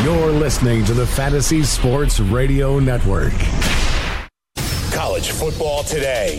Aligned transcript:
You're 0.00 0.32
listening 0.32 0.86
to 0.86 0.94
the 0.94 1.06
Fantasy 1.06 1.62
Sports 1.62 2.18
Radio 2.18 2.78
Network. 2.78 3.34
College 4.90 5.30
football 5.30 5.84
today. 5.84 6.38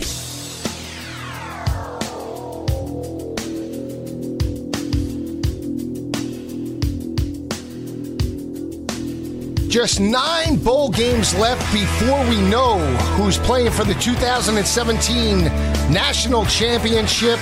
Just 9.68 10.00
nine 10.00 10.56
bowl 10.56 10.90
games 10.90 11.32
left 11.36 11.72
before 11.72 12.28
we 12.28 12.40
know 12.50 12.78
who's 13.16 13.38
playing 13.38 13.70
for 13.70 13.84
the 13.84 13.94
2017 13.94 15.44
National 15.92 16.44
Championship. 16.46 17.38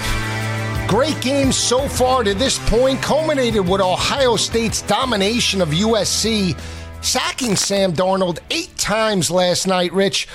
Great 0.93 1.19
games 1.23 1.57
so 1.57 1.89
far 1.89 2.23
to 2.23 2.35
this 2.35 2.59
point, 2.69 3.01
culminated 3.01 3.67
with 3.67 3.81
Ohio 3.81 4.37
State's 4.37 4.83
domination 4.83 5.63
of 5.63 5.71
USC, 5.71 6.55
sacking 7.03 7.57
Sam 7.57 7.95
Darnold 7.95 8.41
eight 8.51 8.77
times 8.77 9.31
last 9.31 9.67
night, 9.67 9.91
Rich. 9.95 10.29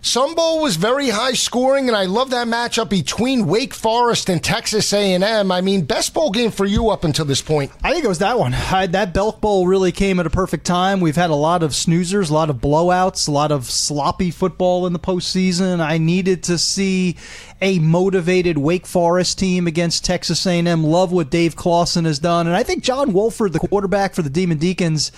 Sun 0.00 0.36
Bowl 0.36 0.62
was 0.62 0.76
very 0.76 1.08
high 1.08 1.32
scoring, 1.32 1.88
and 1.88 1.96
I 1.96 2.04
love 2.04 2.30
that 2.30 2.46
matchup 2.46 2.88
between 2.88 3.48
Wake 3.48 3.74
Forest 3.74 4.28
and 4.28 4.42
Texas 4.42 4.92
A&M. 4.92 5.50
I 5.50 5.60
mean, 5.60 5.82
best 5.82 6.14
bowl 6.14 6.30
game 6.30 6.52
for 6.52 6.64
you 6.64 6.90
up 6.90 7.02
until 7.02 7.24
this 7.24 7.42
point. 7.42 7.72
I 7.82 7.92
think 7.92 8.04
it 8.04 8.08
was 8.08 8.20
that 8.20 8.38
one. 8.38 8.54
I, 8.54 8.86
that 8.86 9.12
Belk 9.12 9.40
Bowl 9.40 9.66
really 9.66 9.90
came 9.90 10.20
at 10.20 10.26
a 10.26 10.30
perfect 10.30 10.64
time. 10.64 11.00
We've 11.00 11.16
had 11.16 11.30
a 11.30 11.34
lot 11.34 11.64
of 11.64 11.72
snoozers, 11.72 12.30
a 12.30 12.34
lot 12.34 12.48
of 12.48 12.56
blowouts, 12.56 13.26
a 13.26 13.32
lot 13.32 13.50
of 13.50 13.68
sloppy 13.68 14.30
football 14.30 14.86
in 14.86 14.92
the 14.92 15.00
postseason. 15.00 15.80
I 15.80 15.98
needed 15.98 16.44
to 16.44 16.58
see 16.58 17.16
a 17.60 17.80
motivated 17.80 18.56
Wake 18.56 18.86
Forest 18.86 19.40
team 19.40 19.66
against 19.66 20.04
Texas 20.04 20.46
A&M. 20.46 20.84
Love 20.84 21.10
what 21.10 21.28
Dave 21.28 21.56
Clawson 21.56 22.04
has 22.04 22.20
done, 22.20 22.46
and 22.46 22.54
I 22.54 22.62
think 22.62 22.84
John 22.84 23.12
Wolford, 23.12 23.52
the 23.52 23.58
quarterback 23.58 24.14
for 24.14 24.22
the 24.22 24.30
Demon 24.30 24.58
Deacons 24.58 25.10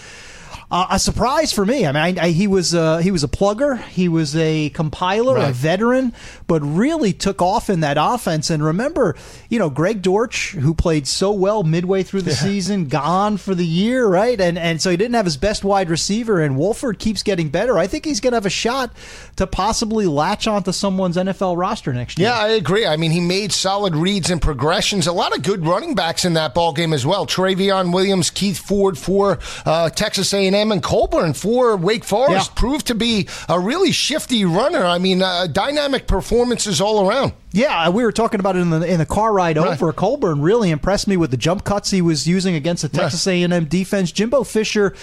uh, 0.70 0.87
a 0.91 0.98
surprise 0.98 1.52
for 1.52 1.66
me. 1.66 1.84
I 1.84 1.92
mean, 1.92 2.19
I, 2.19 2.27
I, 2.27 2.30
he 2.30 2.47
was 2.47 2.74
uh, 2.74 2.98
he 2.98 3.10
was 3.10 3.24
a 3.24 3.29
plugger, 3.29 3.82
he 3.82 4.09
was 4.09 4.37
a 4.37 4.71
compiler, 4.71 5.35
right. 5.35 5.51
a 5.51 5.52
veteran, 5.52 6.12
but 6.46 6.60
really 6.60 7.12
took 7.12 7.43
off 7.43 7.68
in 7.68 7.80
that 7.80 7.96
offense. 7.99 8.51
And 8.51 8.62
remember, 8.62 9.16
you 9.49 9.59
know, 9.59 9.68
Greg 9.68 10.01
Dortch, 10.01 10.52
who 10.52 10.73
played 10.73 11.09
so 11.09 11.32
well 11.32 11.65
midway 11.65 12.04
through 12.04 12.23
the 12.23 12.30
yeah. 12.30 12.37
season, 12.37 12.87
gone 12.87 13.37
for 13.37 13.54
the 13.54 13.66
year, 13.66 14.07
right? 14.07 14.40
And 14.40 14.57
and 14.57 14.80
so 14.80 14.90
he 14.90 14.96
didn't 14.96 15.15
have 15.15 15.24
his 15.24 15.37
best 15.37 15.65
wide 15.65 15.90
receiver. 15.90 16.40
And 16.40 16.57
Wolford 16.57 17.01
keeps 17.01 17.24
getting 17.24 17.49
better. 17.49 17.77
I 17.77 17.88
think 17.88 18.05
he's 18.05 18.21
going 18.21 18.32
to 18.32 18.37
have 18.37 18.46
a 18.46 18.51
shot 18.51 18.93
to 19.37 19.49
possibly 19.49 20.07
latch 20.07 20.46
onto 20.46 20.71
someone's 20.71 21.16
NFL 21.16 21.57
roster 21.57 21.93
next 21.93 22.18
year. 22.18 22.29
Yeah, 22.29 22.38
I 22.38 22.49
agree. 22.51 22.87
I 22.87 22.96
mean, 22.96 23.10
he 23.10 23.21
made 23.21 23.51
solid 23.51 23.96
reads 23.96 24.30
and 24.30 24.40
progressions. 24.40 25.09
A 25.09 25.12
lot 25.12 25.37
of 25.37 25.43
good 25.43 25.66
running 25.66 25.96
backs 25.96 26.24
in 26.24 26.34
that 26.34 26.55
ball 26.55 26.73
game 26.73 26.93
as 26.93 27.05
well. 27.05 27.27
Trayveon 27.27 27.93
Williams, 27.93 28.30
Keith 28.30 28.59
Ford 28.59 28.96
for 28.96 29.40
uh, 29.66 29.90
Texas 29.90 30.32
A&M. 30.32 30.59
And 30.68 30.82
Colburn 30.82 31.32
for 31.32 31.76
Wake 31.76 32.04
Forest 32.04 32.50
yeah. 32.50 32.60
proved 32.60 32.86
to 32.88 32.94
be 32.94 33.28
a 33.48 33.58
really 33.58 33.92
shifty 33.92 34.44
runner. 34.44 34.84
I 34.84 34.98
mean, 34.98 35.22
uh, 35.22 35.46
dynamic 35.46 36.06
performances 36.06 36.80
all 36.80 37.08
around. 37.08 37.32
Yeah, 37.52 37.88
uh, 37.88 37.90
we 37.90 38.04
were 38.04 38.12
talking 38.12 38.38
about 38.38 38.54
it 38.54 38.60
in 38.60 38.70
the 38.70 38.82
in 38.82 38.98
the 38.98 39.06
car 39.06 39.32
ride 39.32 39.56
right. 39.56 39.73
over. 39.73 39.93
Colburn 39.93 40.40
really 40.40 40.70
impressed 40.70 41.09
me 41.09 41.16
with 41.16 41.32
the 41.32 41.37
jump 41.37 41.65
cuts 41.65 41.90
he 41.90 42.01
was 42.01 42.29
using 42.29 42.54
against 42.54 42.82
the 42.82 42.88
Texas. 42.88 43.26
A&M 43.26 43.65
defense. 43.65 44.12
Jimbo 44.12 44.45
Fisher, 44.45 44.95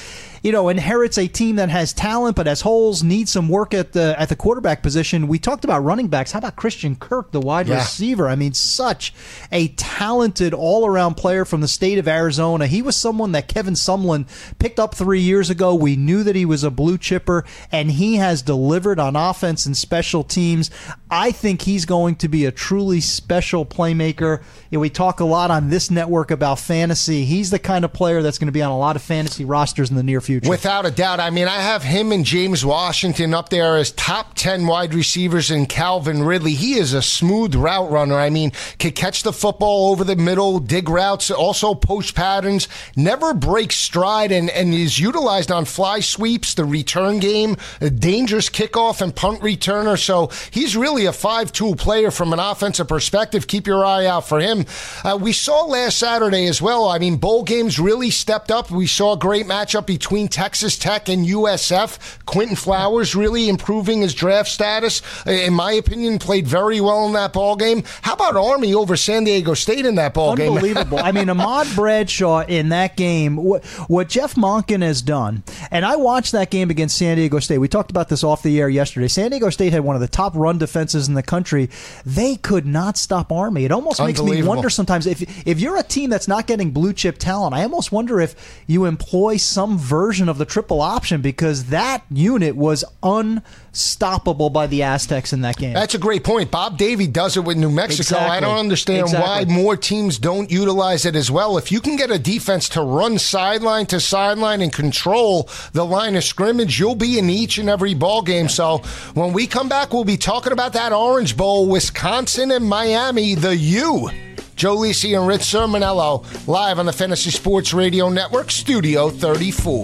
you 0.43 0.53
know, 0.53 0.69
inherits 0.69 1.17
a 1.17 1.27
team 1.27 1.57
that 1.57 1.69
has 1.69 1.91
talent 1.91 2.37
but 2.37 2.47
has 2.47 2.61
holes, 2.61 3.03
needs 3.03 3.31
some 3.31 3.49
work 3.49 3.73
at 3.73 3.91
the 3.91 4.15
at 4.17 4.29
the 4.29 4.35
quarterback 4.35 4.81
position. 4.81 5.27
We 5.27 5.39
talked 5.39 5.65
about 5.65 5.83
running 5.83 6.07
backs. 6.07 6.31
How 6.31 6.39
about 6.39 6.55
Christian 6.55 6.95
Kirk, 6.95 7.31
the 7.31 7.41
wide 7.41 7.67
yeah. 7.67 7.79
receiver? 7.79 8.29
I 8.29 8.35
mean, 8.35 8.53
such 8.53 9.13
a 9.51 9.67
talented 9.69 10.53
all-around 10.53 11.15
player 11.15 11.43
from 11.43 11.59
the 11.59 11.67
state 11.67 11.97
of 11.97 12.07
Arizona. 12.07 12.67
He 12.67 12.81
was 12.81 12.95
someone 12.95 13.33
that 13.33 13.49
Kevin 13.49 13.73
Sumlin 13.73 14.25
picked 14.57 14.79
up 14.79 14.95
3 14.95 15.19
years 15.19 15.49
ago. 15.49 15.75
We 15.75 15.97
knew 15.97 16.23
that 16.23 16.35
he 16.35 16.45
was 16.45 16.63
a 16.63 16.71
blue 16.71 16.97
chipper 16.97 17.43
and 17.73 17.91
he 17.91 18.15
has 18.15 18.41
delivered 18.41 18.99
on 18.99 19.17
offense 19.17 19.65
and 19.65 19.75
special 19.75 20.23
teams. 20.23 20.71
I 21.11 21.31
think 21.31 21.63
he's 21.63 21.85
going 21.85 22.15
to 22.17 22.27
be 22.29 22.36
be 22.37 22.45
a 22.45 22.51
truly 22.51 23.01
special 23.01 23.65
playmaker. 23.65 24.41
You 24.69 24.77
know, 24.77 24.79
we 24.79 24.91
talk 24.91 25.19
a 25.19 25.25
lot 25.25 25.49
on 25.49 25.69
this 25.69 25.89
network 25.89 26.29
about 26.29 26.59
fantasy. 26.59 27.25
He's 27.25 27.49
the 27.49 27.57
kind 27.57 27.83
of 27.83 27.93
player 27.93 28.21
that's 28.21 28.37
going 28.37 28.47
to 28.47 28.51
be 28.51 28.61
on 28.61 28.71
a 28.71 28.77
lot 28.77 28.95
of 28.95 29.01
fantasy 29.01 29.43
rosters 29.43 29.89
in 29.89 29.95
the 29.95 30.03
near 30.03 30.21
future. 30.21 30.49
Without 30.49 30.85
a 30.85 30.91
doubt. 30.91 31.19
I 31.19 31.31
mean, 31.31 31.47
I 31.47 31.59
have 31.59 31.81
him 31.81 32.11
and 32.11 32.23
James 32.23 32.63
Washington 32.63 33.33
up 33.33 33.49
there 33.49 33.75
as 33.77 33.91
top 33.91 34.35
10 34.35 34.67
wide 34.67 34.93
receivers 34.93 35.49
and 35.49 35.67
Calvin 35.67 36.23
Ridley. 36.23 36.53
He 36.53 36.75
is 36.75 36.93
a 36.93 37.01
smooth 37.01 37.55
route 37.55 37.89
runner. 37.89 38.15
I 38.15 38.29
mean, 38.29 38.51
can 38.77 38.91
catch 38.91 39.23
the 39.23 39.33
football 39.33 39.91
over 39.91 40.03
the 40.03 40.15
middle, 40.15 40.59
dig 40.59 40.89
routes, 40.89 41.31
also 41.31 41.73
post 41.73 42.13
patterns, 42.13 42.67
never 42.95 43.33
breaks 43.33 43.77
stride, 43.77 44.31
and, 44.31 44.49
and 44.51 44.73
is 44.73 44.99
utilized 44.99 45.51
on 45.51 45.65
fly 45.65 46.01
sweeps, 46.01 46.53
the 46.53 46.65
return 46.65 47.19
game, 47.19 47.57
a 47.81 47.89
dangerous 47.89 48.49
kickoff 48.49 49.01
and 49.01 49.15
punt 49.15 49.41
returner. 49.41 49.97
So 49.97 50.29
he's 50.51 50.77
really 50.77 51.05
a 51.05 51.13
five 51.13 51.51
tool 51.51 51.75
player 51.75 52.11
from 52.11 52.26
from 52.27 52.37
an 52.37 52.45
offensive 52.45 52.89
perspective, 52.89 53.47
keep 53.47 53.67
your 53.67 53.85
eye 53.85 54.05
out 54.05 54.27
for 54.27 54.41
him. 54.41 54.65
Uh, 55.01 55.17
we 55.19 55.31
saw 55.31 55.63
last 55.63 55.97
Saturday 55.97 56.45
as 56.47 56.61
well. 56.61 56.89
I 56.89 56.99
mean, 56.99 57.15
bowl 57.15 57.43
games 57.43 57.79
really 57.79 58.09
stepped 58.09 58.51
up. 58.51 58.69
We 58.69 58.85
saw 58.85 59.13
a 59.13 59.17
great 59.17 59.45
matchup 59.45 59.85
between 59.85 60.27
Texas 60.27 60.77
Tech 60.77 61.07
and 61.07 61.25
USF. 61.25 62.25
Quinton 62.25 62.57
Flowers 62.57 63.15
really 63.15 63.47
improving 63.47 64.01
his 64.01 64.13
draft 64.13 64.49
status. 64.49 65.01
In 65.25 65.53
my 65.53 65.71
opinion, 65.71 66.19
played 66.19 66.47
very 66.47 66.81
well 66.81 67.05
in 67.05 67.13
that 67.13 67.31
ball 67.31 67.55
game. 67.55 67.83
How 68.01 68.15
about 68.15 68.35
Army 68.35 68.73
over 68.73 68.97
San 68.97 69.23
Diego 69.23 69.53
State 69.53 69.85
in 69.85 69.95
that 69.95 70.13
ball 70.13 70.35
game? 70.35 70.51
Unbelievable. 70.51 70.99
I 70.99 71.13
mean, 71.13 71.29
Ahmad 71.29 71.67
Bradshaw 71.75 72.41
in 72.41 72.69
that 72.69 72.97
game, 72.97 73.37
what, 73.37 73.63
what 73.87 74.09
Jeff 74.09 74.35
Monken 74.35 74.81
has 74.81 75.01
done, 75.01 75.43
and 75.71 75.85
I 75.85 75.95
watched 75.95 76.33
that 76.33 76.49
game 76.49 76.69
against 76.69 76.97
San 76.97 77.15
Diego 77.15 77.39
State. 77.39 77.59
We 77.59 77.69
talked 77.69 77.91
about 77.91 78.09
this 78.09 78.25
off 78.25 78.43
the 78.43 78.59
air 78.59 78.67
yesterday. 78.67 79.07
San 79.07 79.31
Diego 79.31 79.49
State 79.49 79.71
had 79.71 79.85
one 79.85 79.95
of 79.95 80.01
the 80.01 80.09
top 80.09 80.35
run 80.35 80.57
defenses 80.57 81.07
in 81.07 81.13
the 81.13 81.23
country 81.23 81.69
they 82.17 82.35
could 82.35 82.65
not 82.65 82.97
stop 82.97 83.31
Army. 83.31 83.63
It 83.63 83.71
almost 83.71 84.01
makes 84.01 84.19
me 84.19 84.41
wonder 84.41 84.71
sometimes 84.71 85.05
if 85.05 85.21
if 85.47 85.59
you're 85.59 85.77
a 85.77 85.83
team 85.83 86.09
that's 86.09 86.27
not 86.27 86.47
getting 86.47 86.71
blue 86.71 86.91
chip 86.91 87.19
talent, 87.19 87.53
I 87.53 87.61
almost 87.61 87.91
wonder 87.91 88.19
if 88.19 88.63
you 88.65 88.85
employ 88.85 89.37
some 89.37 89.77
version 89.77 90.27
of 90.27 90.39
the 90.39 90.45
triple 90.45 90.81
option 90.81 91.21
because 91.21 91.65
that 91.65 92.03
unit 92.09 92.55
was 92.55 92.83
unstoppable 93.03 94.49
by 94.49 94.65
the 94.65 94.81
Aztecs 94.81 95.31
in 95.31 95.41
that 95.41 95.57
game. 95.57 95.73
That's 95.73 95.93
a 95.93 95.99
great 95.99 96.23
point. 96.23 96.49
Bob 96.49 96.79
Davie 96.79 97.05
does 97.05 97.37
it 97.37 97.41
with 97.41 97.55
New 97.55 97.69
Mexico. 97.69 98.15
Exactly. 98.15 98.37
I 98.37 98.39
don't 98.39 98.57
understand 98.57 99.01
exactly. 99.01 99.45
why 99.45 99.53
more 99.53 99.77
teams 99.77 100.17
don't 100.17 100.49
utilize 100.49 101.05
it 101.05 101.15
as 101.15 101.29
well. 101.29 101.59
If 101.59 101.71
you 101.71 101.79
can 101.79 101.97
get 101.97 102.09
a 102.09 102.17
defense 102.17 102.67
to 102.69 102.81
run 102.81 103.19
sideline 103.19 103.85
to 103.87 103.99
sideline 103.99 104.61
and 104.61 104.73
control 104.73 105.49
the 105.73 105.85
line 105.85 106.15
of 106.15 106.23
scrimmage, 106.23 106.79
you'll 106.79 106.95
be 106.95 107.19
in 107.19 107.29
each 107.29 107.59
and 107.59 107.69
every 107.69 107.93
ball 107.93 108.23
game. 108.23 108.49
So 108.49 108.79
when 109.13 109.33
we 109.33 109.45
come 109.45 109.69
back, 109.69 109.93
we'll 109.93 110.03
be 110.03 110.17
talking 110.17 110.51
about 110.51 110.73
that 110.73 110.91
Orange 110.91 111.37
Bowl, 111.37 111.67
Wisconsin. 111.67 112.06
Wisconsin 112.07 112.51
and 112.51 112.65
Miami, 112.65 113.35
the 113.35 113.53
U. 113.53 114.09
Joe 114.55 114.77
Lisi 114.77 115.17
and 115.17 115.27
Rich 115.27 115.41
Cirminiello 115.41 116.47
live 116.47 116.79
on 116.79 116.85
the 116.85 116.93
Fantasy 116.93 117.31
Sports 117.31 117.73
Radio 117.73 118.07
Network, 118.07 118.49
Studio 118.49 119.09
34. 119.09 119.83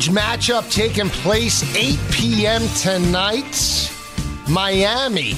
Huge 0.00 0.16
matchup 0.16 0.72
taking 0.72 1.10
place 1.10 1.62
8 1.76 1.98
p.m. 2.10 2.66
tonight. 2.68 3.92
Miami, 4.48 5.34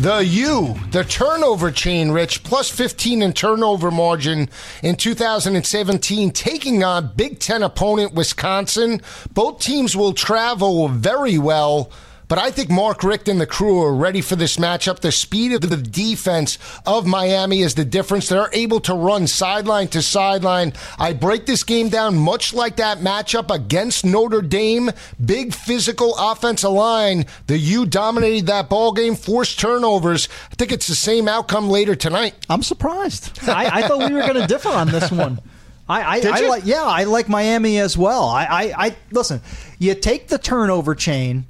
the 0.00 0.24
U, 0.26 0.74
the 0.90 1.04
turnover 1.04 1.70
chain, 1.70 2.10
Rich, 2.10 2.42
plus 2.42 2.68
15 2.68 3.22
in 3.22 3.32
turnover 3.32 3.92
margin 3.92 4.48
in 4.82 4.96
2017, 4.96 6.32
taking 6.32 6.82
on 6.82 7.12
Big 7.14 7.38
Ten 7.38 7.62
opponent 7.62 8.12
Wisconsin. 8.12 9.00
Both 9.34 9.60
teams 9.60 9.94
will 9.94 10.14
travel 10.14 10.88
very 10.88 11.38
well 11.38 11.92
But 12.32 12.38
I 12.38 12.50
think 12.50 12.70
Mark 12.70 13.04
Richt 13.04 13.28
and 13.28 13.38
the 13.38 13.46
crew 13.46 13.82
are 13.82 13.94
ready 13.94 14.22
for 14.22 14.36
this 14.36 14.56
matchup. 14.56 15.00
The 15.00 15.12
speed 15.12 15.52
of 15.52 15.60
the 15.60 15.76
defense 15.76 16.56
of 16.86 17.06
Miami 17.06 17.60
is 17.60 17.74
the 17.74 17.84
difference. 17.84 18.26
They're 18.26 18.48
able 18.54 18.80
to 18.80 18.94
run 18.94 19.26
sideline 19.26 19.88
to 19.88 20.00
sideline. 20.00 20.72
I 20.98 21.12
break 21.12 21.44
this 21.44 21.62
game 21.62 21.90
down 21.90 22.16
much 22.16 22.54
like 22.54 22.76
that 22.76 23.00
matchup 23.00 23.54
against 23.54 24.06
Notre 24.06 24.40
Dame. 24.40 24.92
Big 25.22 25.52
physical 25.52 26.14
offensive 26.16 26.70
line. 26.70 27.26
The 27.48 27.58
U 27.58 27.84
dominated 27.84 28.46
that 28.46 28.70
ball 28.70 28.92
game, 28.92 29.14
forced 29.14 29.60
turnovers. 29.60 30.30
I 30.50 30.54
think 30.54 30.72
it's 30.72 30.86
the 30.86 30.94
same 30.94 31.28
outcome 31.28 31.68
later 31.68 31.94
tonight. 31.94 32.34
I'm 32.48 32.62
surprised. 32.62 33.40
I, 33.46 33.80
I 33.80 33.82
thought 33.86 34.08
we 34.08 34.14
were 34.14 34.22
going 34.22 34.40
to 34.40 34.46
differ 34.46 34.70
on 34.70 34.88
this 34.88 35.10
one. 35.10 35.38
I, 35.86 36.00
I, 36.00 36.22
I 36.24 36.48
like, 36.48 36.64
yeah, 36.64 36.84
I 36.84 37.04
like 37.04 37.28
Miami 37.28 37.78
as 37.78 37.98
well. 37.98 38.24
I, 38.24 38.44
I, 38.44 38.86
I 38.86 38.96
listen. 39.10 39.42
You 39.78 39.94
take 39.94 40.28
the 40.28 40.38
turnover 40.38 40.94
chain, 40.94 41.44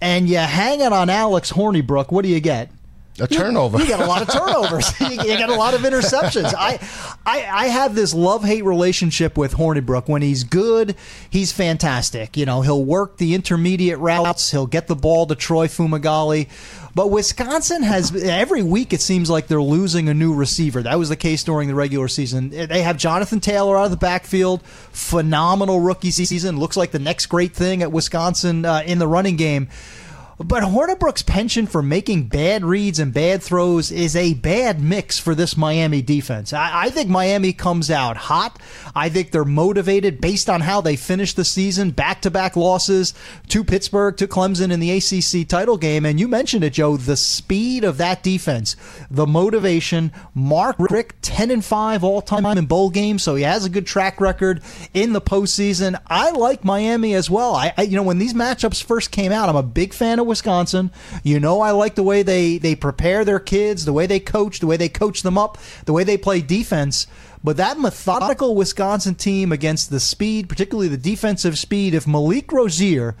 and 0.00 0.28
you 0.28 0.38
hang 0.38 0.80
it 0.80 0.92
on 0.92 1.10
Alex 1.10 1.52
Hornibrook. 1.52 2.10
What 2.10 2.22
do 2.22 2.28
you 2.28 2.40
get? 2.40 2.70
A 3.20 3.26
turnover. 3.26 3.78
You, 3.78 3.84
you 3.84 3.88
get 3.88 4.00
a 4.00 4.06
lot 4.06 4.22
of 4.22 4.28
turnovers. 4.28 4.98
you, 5.00 5.08
you 5.10 5.36
get 5.36 5.48
a 5.48 5.54
lot 5.54 5.74
of 5.74 5.82
interceptions. 5.82 6.54
I, 6.56 6.78
I, 7.26 7.64
I 7.64 7.66
have 7.66 7.94
this 7.94 8.14
love 8.14 8.44
hate 8.44 8.64
relationship 8.64 9.36
with 9.36 9.54
Hornibrook. 9.54 10.08
When 10.08 10.22
he's 10.22 10.44
good, 10.44 10.96
he's 11.28 11.52
fantastic. 11.52 12.36
You 12.36 12.46
know, 12.46 12.62
he'll 12.62 12.84
work 12.84 13.18
the 13.18 13.34
intermediate 13.34 13.98
routes. 13.98 14.50
He'll 14.50 14.66
get 14.66 14.86
the 14.86 14.96
ball 14.96 15.26
to 15.26 15.34
Troy 15.34 15.66
Fumagalli. 15.66 16.48
But 16.94 17.10
Wisconsin 17.10 17.82
has 17.82 18.14
every 18.14 18.62
week 18.62 18.92
it 18.92 19.00
seems 19.00 19.30
like 19.30 19.46
they're 19.46 19.62
losing 19.62 20.08
a 20.08 20.14
new 20.14 20.34
receiver. 20.34 20.82
That 20.82 20.98
was 20.98 21.08
the 21.08 21.16
case 21.16 21.44
during 21.44 21.68
the 21.68 21.74
regular 21.74 22.08
season. 22.08 22.50
They 22.50 22.82
have 22.82 22.96
Jonathan 22.96 23.40
Taylor 23.40 23.76
out 23.78 23.84
of 23.84 23.90
the 23.92 23.96
backfield, 23.96 24.62
phenomenal 24.62 25.80
rookie 25.80 26.10
season. 26.10 26.58
Looks 26.58 26.76
like 26.76 26.90
the 26.90 26.98
next 26.98 27.26
great 27.26 27.52
thing 27.52 27.82
at 27.82 27.92
Wisconsin 27.92 28.64
uh, 28.64 28.82
in 28.84 28.98
the 28.98 29.06
running 29.06 29.36
game. 29.36 29.68
But 30.42 30.62
Hornibrook's 30.62 31.22
penchant 31.22 31.70
for 31.70 31.82
making 31.82 32.28
bad 32.28 32.64
reads 32.64 32.98
and 32.98 33.12
bad 33.12 33.42
throws 33.42 33.92
is 33.92 34.16
a 34.16 34.32
bad 34.32 34.80
mix 34.80 35.18
for 35.18 35.34
this 35.34 35.54
Miami 35.54 36.00
defense. 36.00 36.54
I, 36.54 36.84
I, 36.84 36.90
think 36.90 37.10
Miami 37.10 37.52
comes 37.52 37.90
out 37.90 38.16
hot. 38.16 38.58
I 38.94 39.10
think 39.10 39.32
they're 39.32 39.44
motivated 39.44 40.18
based 40.18 40.48
on 40.48 40.62
how 40.62 40.80
they 40.80 40.96
finished 40.96 41.36
the 41.36 41.44
season, 41.44 41.90
back 41.90 42.22
to 42.22 42.30
back 42.30 42.56
losses 42.56 43.12
to 43.48 43.62
Pittsburgh, 43.62 44.16
to 44.16 44.26
Clemson 44.26 44.72
in 44.72 44.80
the 44.80 44.90
ACC 44.92 45.46
title 45.46 45.76
game. 45.76 46.06
And 46.06 46.18
you 46.18 46.26
mentioned 46.26 46.64
it, 46.64 46.72
Joe, 46.72 46.96
the 46.96 47.18
speed 47.18 47.84
of 47.84 47.98
that 47.98 48.22
defense, 48.22 48.76
the 49.10 49.26
motivation. 49.26 50.10
Mark 50.34 50.76
Richt, 50.78 51.20
10 51.20 51.50
and 51.50 51.64
5 51.64 52.02
all 52.02 52.22
time 52.22 52.46
in 52.46 52.64
bowl 52.64 52.88
games, 52.88 53.22
so 53.22 53.34
he 53.34 53.42
has 53.42 53.66
a 53.66 53.70
good 53.70 53.86
track 53.86 54.18
record 54.22 54.62
in 54.94 55.12
the 55.12 55.20
postseason. 55.20 56.00
I 56.06 56.30
like 56.30 56.64
Miami 56.64 57.12
as 57.12 57.28
well. 57.28 57.54
I, 57.54 57.74
I 57.76 57.82
you 57.82 57.96
know, 57.96 58.02
when 58.02 58.18
these 58.18 58.32
matchups 58.32 58.82
first 58.82 59.10
came 59.10 59.32
out, 59.32 59.50
I'm 59.50 59.56
a 59.56 59.62
big 59.62 59.92
fan 59.92 60.18
of 60.18 60.29
Wisconsin. 60.30 60.90
You 61.22 61.38
know, 61.38 61.60
I 61.60 61.72
like 61.72 61.94
the 61.94 62.02
way 62.02 62.22
they 62.22 62.56
they 62.56 62.74
prepare 62.74 63.22
their 63.26 63.38
kids, 63.38 63.84
the 63.84 63.92
way 63.92 64.06
they 64.06 64.20
coach, 64.20 64.60
the 64.60 64.66
way 64.66 64.78
they 64.78 64.88
coach 64.88 65.22
them 65.22 65.36
up, 65.36 65.58
the 65.84 65.92
way 65.92 66.04
they 66.04 66.16
play 66.16 66.40
defense. 66.40 67.06
But 67.44 67.58
that 67.58 67.78
methodical 67.78 68.54
Wisconsin 68.54 69.14
team 69.14 69.52
against 69.52 69.90
the 69.90 70.00
speed, 70.00 70.48
particularly 70.48 70.88
the 70.88 70.96
defensive 70.96 71.58
speed, 71.58 71.92
if 71.92 72.06
Malik 72.06 72.50
Rosier 72.52 73.14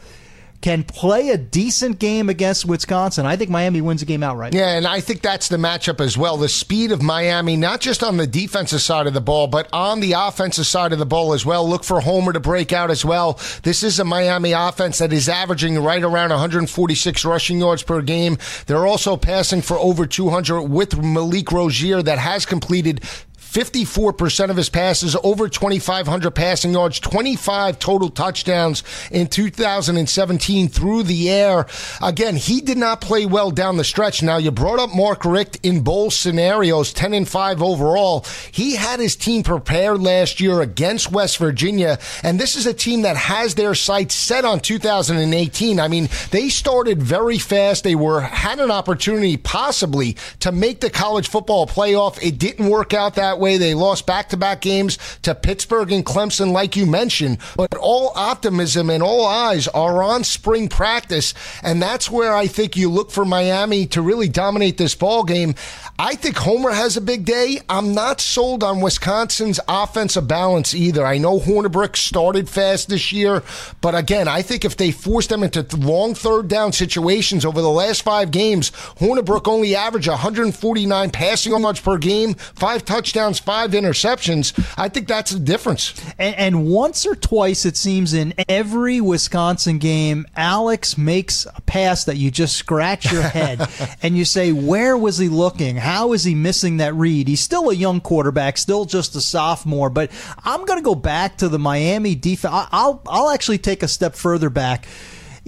can 0.60 0.84
play 0.84 1.30
a 1.30 1.38
decent 1.38 1.98
game 1.98 2.28
against 2.28 2.66
Wisconsin, 2.66 3.24
I 3.24 3.36
think 3.36 3.50
Miami 3.50 3.80
wins 3.80 4.00
the 4.00 4.06
game 4.06 4.22
outright. 4.22 4.54
Yeah, 4.54 4.76
and 4.76 4.86
I 4.86 5.00
think 5.00 5.22
that's 5.22 5.48
the 5.48 5.56
matchup 5.56 6.00
as 6.00 6.18
well. 6.18 6.36
The 6.36 6.48
speed 6.48 6.92
of 6.92 7.02
Miami, 7.02 7.56
not 7.56 7.80
just 7.80 8.02
on 8.02 8.18
the 8.18 8.26
defensive 8.26 8.82
side 8.82 9.06
of 9.06 9.14
the 9.14 9.20
ball, 9.20 9.46
but 9.46 9.68
on 9.72 10.00
the 10.00 10.12
offensive 10.12 10.66
side 10.66 10.92
of 10.92 10.98
the 10.98 11.06
ball 11.06 11.32
as 11.32 11.46
well. 11.46 11.68
Look 11.68 11.84
for 11.84 12.00
Homer 12.00 12.32
to 12.32 12.40
break 12.40 12.72
out 12.72 12.90
as 12.90 13.04
well. 13.04 13.40
This 13.62 13.82
is 13.82 13.98
a 13.98 14.04
Miami 14.04 14.52
offense 14.52 14.98
that 14.98 15.12
is 15.12 15.28
averaging 15.28 15.78
right 15.78 16.02
around 16.02 16.30
146 16.30 17.24
rushing 17.24 17.58
yards 17.60 17.82
per 17.82 18.02
game. 18.02 18.36
They're 18.66 18.86
also 18.86 19.16
passing 19.16 19.62
for 19.62 19.78
over 19.78 20.06
200 20.06 20.62
with 20.62 21.02
Malik 21.02 21.52
Rosier 21.52 22.02
that 22.02 22.18
has 22.18 22.44
completed 22.44 23.02
54% 23.50 24.50
of 24.50 24.56
his 24.56 24.68
passes, 24.68 25.16
over 25.24 25.48
2,500 25.48 26.30
passing 26.30 26.72
yards, 26.72 27.00
25 27.00 27.78
total 27.80 28.08
touchdowns 28.08 28.84
in 29.10 29.26
2017 29.26 30.68
through 30.68 31.02
the 31.02 31.28
air. 31.28 31.66
Again, 32.00 32.36
he 32.36 32.60
did 32.60 32.78
not 32.78 33.00
play 33.00 33.26
well 33.26 33.50
down 33.50 33.76
the 33.76 33.84
stretch. 33.84 34.22
Now, 34.22 34.36
you 34.36 34.52
brought 34.52 34.78
up 34.78 34.94
Mark 34.94 35.24
Richt 35.24 35.58
in 35.64 35.80
bowl 35.80 36.10
scenarios, 36.10 36.92
10 36.92 37.12
and 37.12 37.28
5 37.28 37.60
overall. 37.60 38.24
He 38.52 38.76
had 38.76 39.00
his 39.00 39.16
team 39.16 39.42
prepared 39.42 40.00
last 40.00 40.40
year 40.40 40.60
against 40.60 41.10
West 41.10 41.38
Virginia, 41.38 41.98
and 42.22 42.38
this 42.38 42.54
is 42.54 42.66
a 42.66 42.74
team 42.74 43.02
that 43.02 43.16
has 43.16 43.56
their 43.56 43.74
sights 43.74 44.14
set 44.14 44.44
on 44.44 44.60
2018. 44.60 45.80
I 45.80 45.88
mean, 45.88 46.08
they 46.30 46.48
started 46.50 47.02
very 47.02 47.38
fast. 47.38 47.82
They 47.82 47.96
were 47.96 48.20
had 48.20 48.60
an 48.60 48.70
opportunity 48.70 49.36
possibly 49.36 50.16
to 50.38 50.52
make 50.52 50.80
the 50.80 50.90
college 50.90 51.28
football 51.28 51.66
playoff. 51.66 52.22
It 52.22 52.38
didn't 52.38 52.68
work 52.68 52.94
out 52.94 53.16
that 53.16 53.39
way. 53.40 53.56
They 53.56 53.74
lost 53.74 54.06
back 54.06 54.28
to 54.28 54.36
back 54.36 54.60
games 54.60 54.98
to 55.22 55.34
Pittsburgh 55.34 55.90
and 55.90 56.06
Clemson, 56.06 56.52
like 56.52 56.76
you 56.76 56.86
mentioned. 56.86 57.38
But 57.56 57.74
all 57.74 58.12
optimism 58.14 58.90
and 58.90 59.02
all 59.02 59.26
eyes 59.26 59.66
are 59.68 60.02
on 60.02 60.22
spring 60.22 60.68
practice. 60.68 61.34
And 61.62 61.82
that's 61.82 62.10
where 62.10 62.34
I 62.34 62.46
think 62.46 62.76
you 62.76 62.90
look 62.90 63.10
for 63.10 63.24
Miami 63.24 63.86
to 63.86 64.02
really 64.02 64.28
dominate 64.28 64.76
this 64.76 64.94
ball 64.94 65.24
game. 65.24 65.54
I 65.98 66.14
think 66.14 66.36
Homer 66.36 66.70
has 66.70 66.96
a 66.96 67.00
big 67.00 67.24
day. 67.24 67.60
I'm 67.68 67.94
not 67.94 68.20
sold 68.20 68.62
on 68.62 68.80
Wisconsin's 68.80 69.60
offensive 69.68 70.28
balance 70.28 70.74
either. 70.74 71.04
I 71.04 71.18
know 71.18 71.40
Hornibrook 71.40 71.96
started 71.96 72.48
fast 72.48 72.88
this 72.88 73.12
year, 73.12 73.42
but 73.80 73.94
again, 73.94 74.28
I 74.28 74.42
think 74.42 74.64
if 74.64 74.76
they 74.76 74.92
force 74.92 75.26
them 75.26 75.42
into 75.42 75.66
long 75.76 76.14
third 76.14 76.48
down 76.48 76.72
situations 76.72 77.44
over 77.44 77.60
the 77.60 77.70
last 77.70 78.02
five 78.02 78.30
games, 78.30 78.70
Hornibrook 78.70 79.48
only 79.48 79.74
averaged 79.74 80.08
149 80.08 81.10
passing 81.10 81.52
yards 81.52 81.80
per 81.80 81.98
game, 81.98 82.34
five 82.34 82.84
touchdowns, 82.84 83.29
five 83.38 83.70
interceptions. 83.70 84.52
I 84.76 84.88
think 84.88 85.08
that's 85.08 85.30
the 85.30 85.38
difference. 85.38 85.94
And, 86.18 86.34
and 86.36 86.66
once 86.66 87.06
or 87.06 87.14
twice, 87.14 87.64
it 87.64 87.76
seems 87.76 88.14
in 88.14 88.34
every 88.48 89.00
Wisconsin 89.00 89.78
game, 89.78 90.26
Alex 90.36 90.98
makes 90.98 91.46
a 91.46 91.60
pass 91.62 92.04
that 92.04 92.16
you 92.16 92.30
just 92.30 92.56
scratch 92.56 93.12
your 93.12 93.22
head 93.22 93.68
and 94.02 94.16
you 94.16 94.24
say, 94.24 94.52
"Where 94.52 94.96
was 94.96 95.18
he 95.18 95.28
looking?" 95.28 95.76
How 95.76 96.12
is 96.12 96.24
he 96.24 96.34
missing 96.34 96.78
that 96.78 96.94
read? 96.94 97.28
He's 97.28 97.40
still 97.40 97.70
a 97.70 97.74
young 97.74 98.00
quarterback, 98.00 98.58
still 98.58 98.84
just 98.84 99.14
a 99.14 99.20
sophomore, 99.20 99.90
but 99.90 100.10
I'm 100.44 100.64
going 100.64 100.78
to 100.78 100.84
go 100.84 100.94
back 100.94 101.38
to 101.38 101.48
the 101.48 101.58
Miami 101.58 102.14
defense. 102.14 102.54
I'll, 102.72 103.02
I'll 103.06 103.30
actually 103.30 103.58
take 103.58 103.82
a 103.82 103.88
step 103.88 104.14
further 104.14 104.50
back 104.50 104.86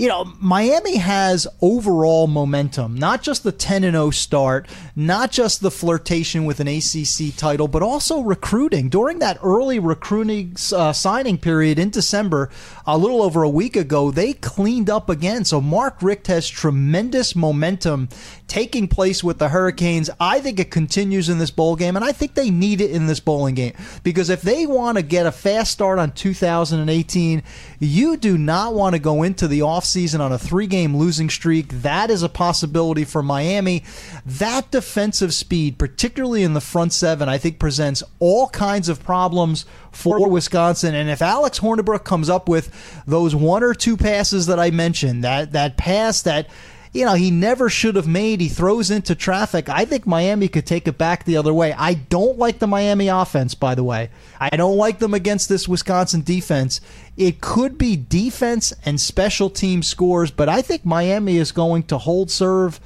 you 0.02 0.08
know, 0.08 0.24
Miami 0.40 0.96
has 0.96 1.46
overall 1.60 2.26
momentum, 2.26 2.96
not 2.96 3.22
just 3.22 3.44
the 3.44 3.52
10 3.52 3.84
and 3.84 3.94
0 3.94 4.10
start, 4.10 4.68
not 4.96 5.30
just 5.30 5.60
the 5.60 5.70
flirtation 5.70 6.44
with 6.44 6.58
an 6.58 6.66
ACC 6.66 7.36
title, 7.36 7.68
but 7.68 7.84
also 7.84 8.20
recruiting. 8.20 8.88
During 8.88 9.20
that 9.20 9.38
early 9.44 9.78
recruiting 9.78 10.56
uh, 10.74 10.92
signing 10.92 11.38
period 11.38 11.78
in 11.78 11.90
December, 11.90 12.50
a 12.84 12.98
little 12.98 13.22
over 13.22 13.44
a 13.44 13.48
week 13.48 13.76
ago, 13.76 14.10
they 14.10 14.32
cleaned 14.32 14.90
up 14.90 15.08
again. 15.08 15.44
So 15.44 15.60
Mark 15.60 16.02
Richt 16.02 16.26
has 16.26 16.48
tremendous 16.48 17.36
momentum 17.36 18.08
taking 18.48 18.88
place 18.88 19.22
with 19.22 19.38
the 19.38 19.50
Hurricanes. 19.50 20.10
I 20.18 20.40
think 20.40 20.58
it 20.58 20.72
continues 20.72 21.28
in 21.28 21.38
this 21.38 21.52
bowl 21.52 21.76
game, 21.76 21.94
and 21.94 22.04
I 22.04 22.10
think 22.10 22.34
they 22.34 22.50
need 22.50 22.80
it 22.80 22.90
in 22.90 23.06
this 23.06 23.20
bowling 23.20 23.54
game 23.54 23.74
because 24.02 24.30
if 24.30 24.42
they 24.42 24.66
want 24.66 24.98
to 24.98 25.02
get 25.02 25.26
a 25.26 25.32
fast 25.32 25.70
start 25.70 26.00
on 26.00 26.10
2018, 26.10 27.44
you 27.78 28.16
do 28.16 28.36
not 28.36 28.74
want 28.74 28.96
to 28.96 28.98
go 28.98 29.22
into 29.22 29.46
the 29.46 29.60
offseason 29.60 29.91
on 30.20 30.32
a 30.32 30.38
three 30.38 30.66
game 30.66 30.96
losing 30.96 31.28
streak. 31.28 31.68
That 31.68 32.10
is 32.10 32.22
a 32.22 32.28
possibility 32.28 33.04
for 33.04 33.22
Miami. 33.22 33.84
That 34.24 34.70
defensive 34.70 35.34
speed, 35.34 35.78
particularly 35.78 36.42
in 36.42 36.54
the 36.54 36.60
front 36.60 36.92
seven, 36.92 37.28
I 37.28 37.38
think 37.38 37.58
presents 37.58 38.02
all 38.18 38.48
kinds 38.48 38.88
of 38.88 39.04
problems 39.04 39.64
for 39.90 40.28
Wisconsin. 40.28 40.94
And 40.94 41.10
if 41.10 41.20
Alex 41.20 41.60
Hornibrook 41.60 42.04
comes 42.04 42.30
up 42.30 42.48
with 42.48 43.02
those 43.06 43.34
one 43.34 43.62
or 43.62 43.74
two 43.74 43.96
passes 43.96 44.46
that 44.46 44.58
I 44.58 44.70
mentioned, 44.70 45.24
that 45.24 45.52
that 45.52 45.76
pass 45.76 46.22
that 46.22 46.48
you 46.92 47.06
know, 47.06 47.14
he 47.14 47.30
never 47.30 47.70
should 47.70 47.96
have 47.96 48.06
made. 48.06 48.40
He 48.40 48.48
throws 48.48 48.90
into 48.90 49.14
traffic. 49.14 49.68
I 49.68 49.86
think 49.86 50.06
Miami 50.06 50.48
could 50.48 50.66
take 50.66 50.86
it 50.86 50.98
back 50.98 51.24
the 51.24 51.38
other 51.38 51.54
way. 51.54 51.72
I 51.72 51.94
don't 51.94 52.38
like 52.38 52.58
the 52.58 52.66
Miami 52.66 53.08
offense, 53.08 53.54
by 53.54 53.74
the 53.74 53.84
way. 53.84 54.10
I 54.38 54.50
don't 54.56 54.76
like 54.76 54.98
them 54.98 55.14
against 55.14 55.48
this 55.48 55.66
Wisconsin 55.66 56.20
defense. 56.20 56.82
It 57.16 57.40
could 57.40 57.78
be 57.78 57.96
defense 57.96 58.74
and 58.84 59.00
special 59.00 59.48
team 59.48 59.82
scores, 59.82 60.30
but 60.30 60.50
I 60.50 60.60
think 60.60 60.84
Miami 60.84 61.38
is 61.38 61.50
going 61.50 61.84
to 61.84 61.98
hold 61.98 62.30
serve 62.30 62.78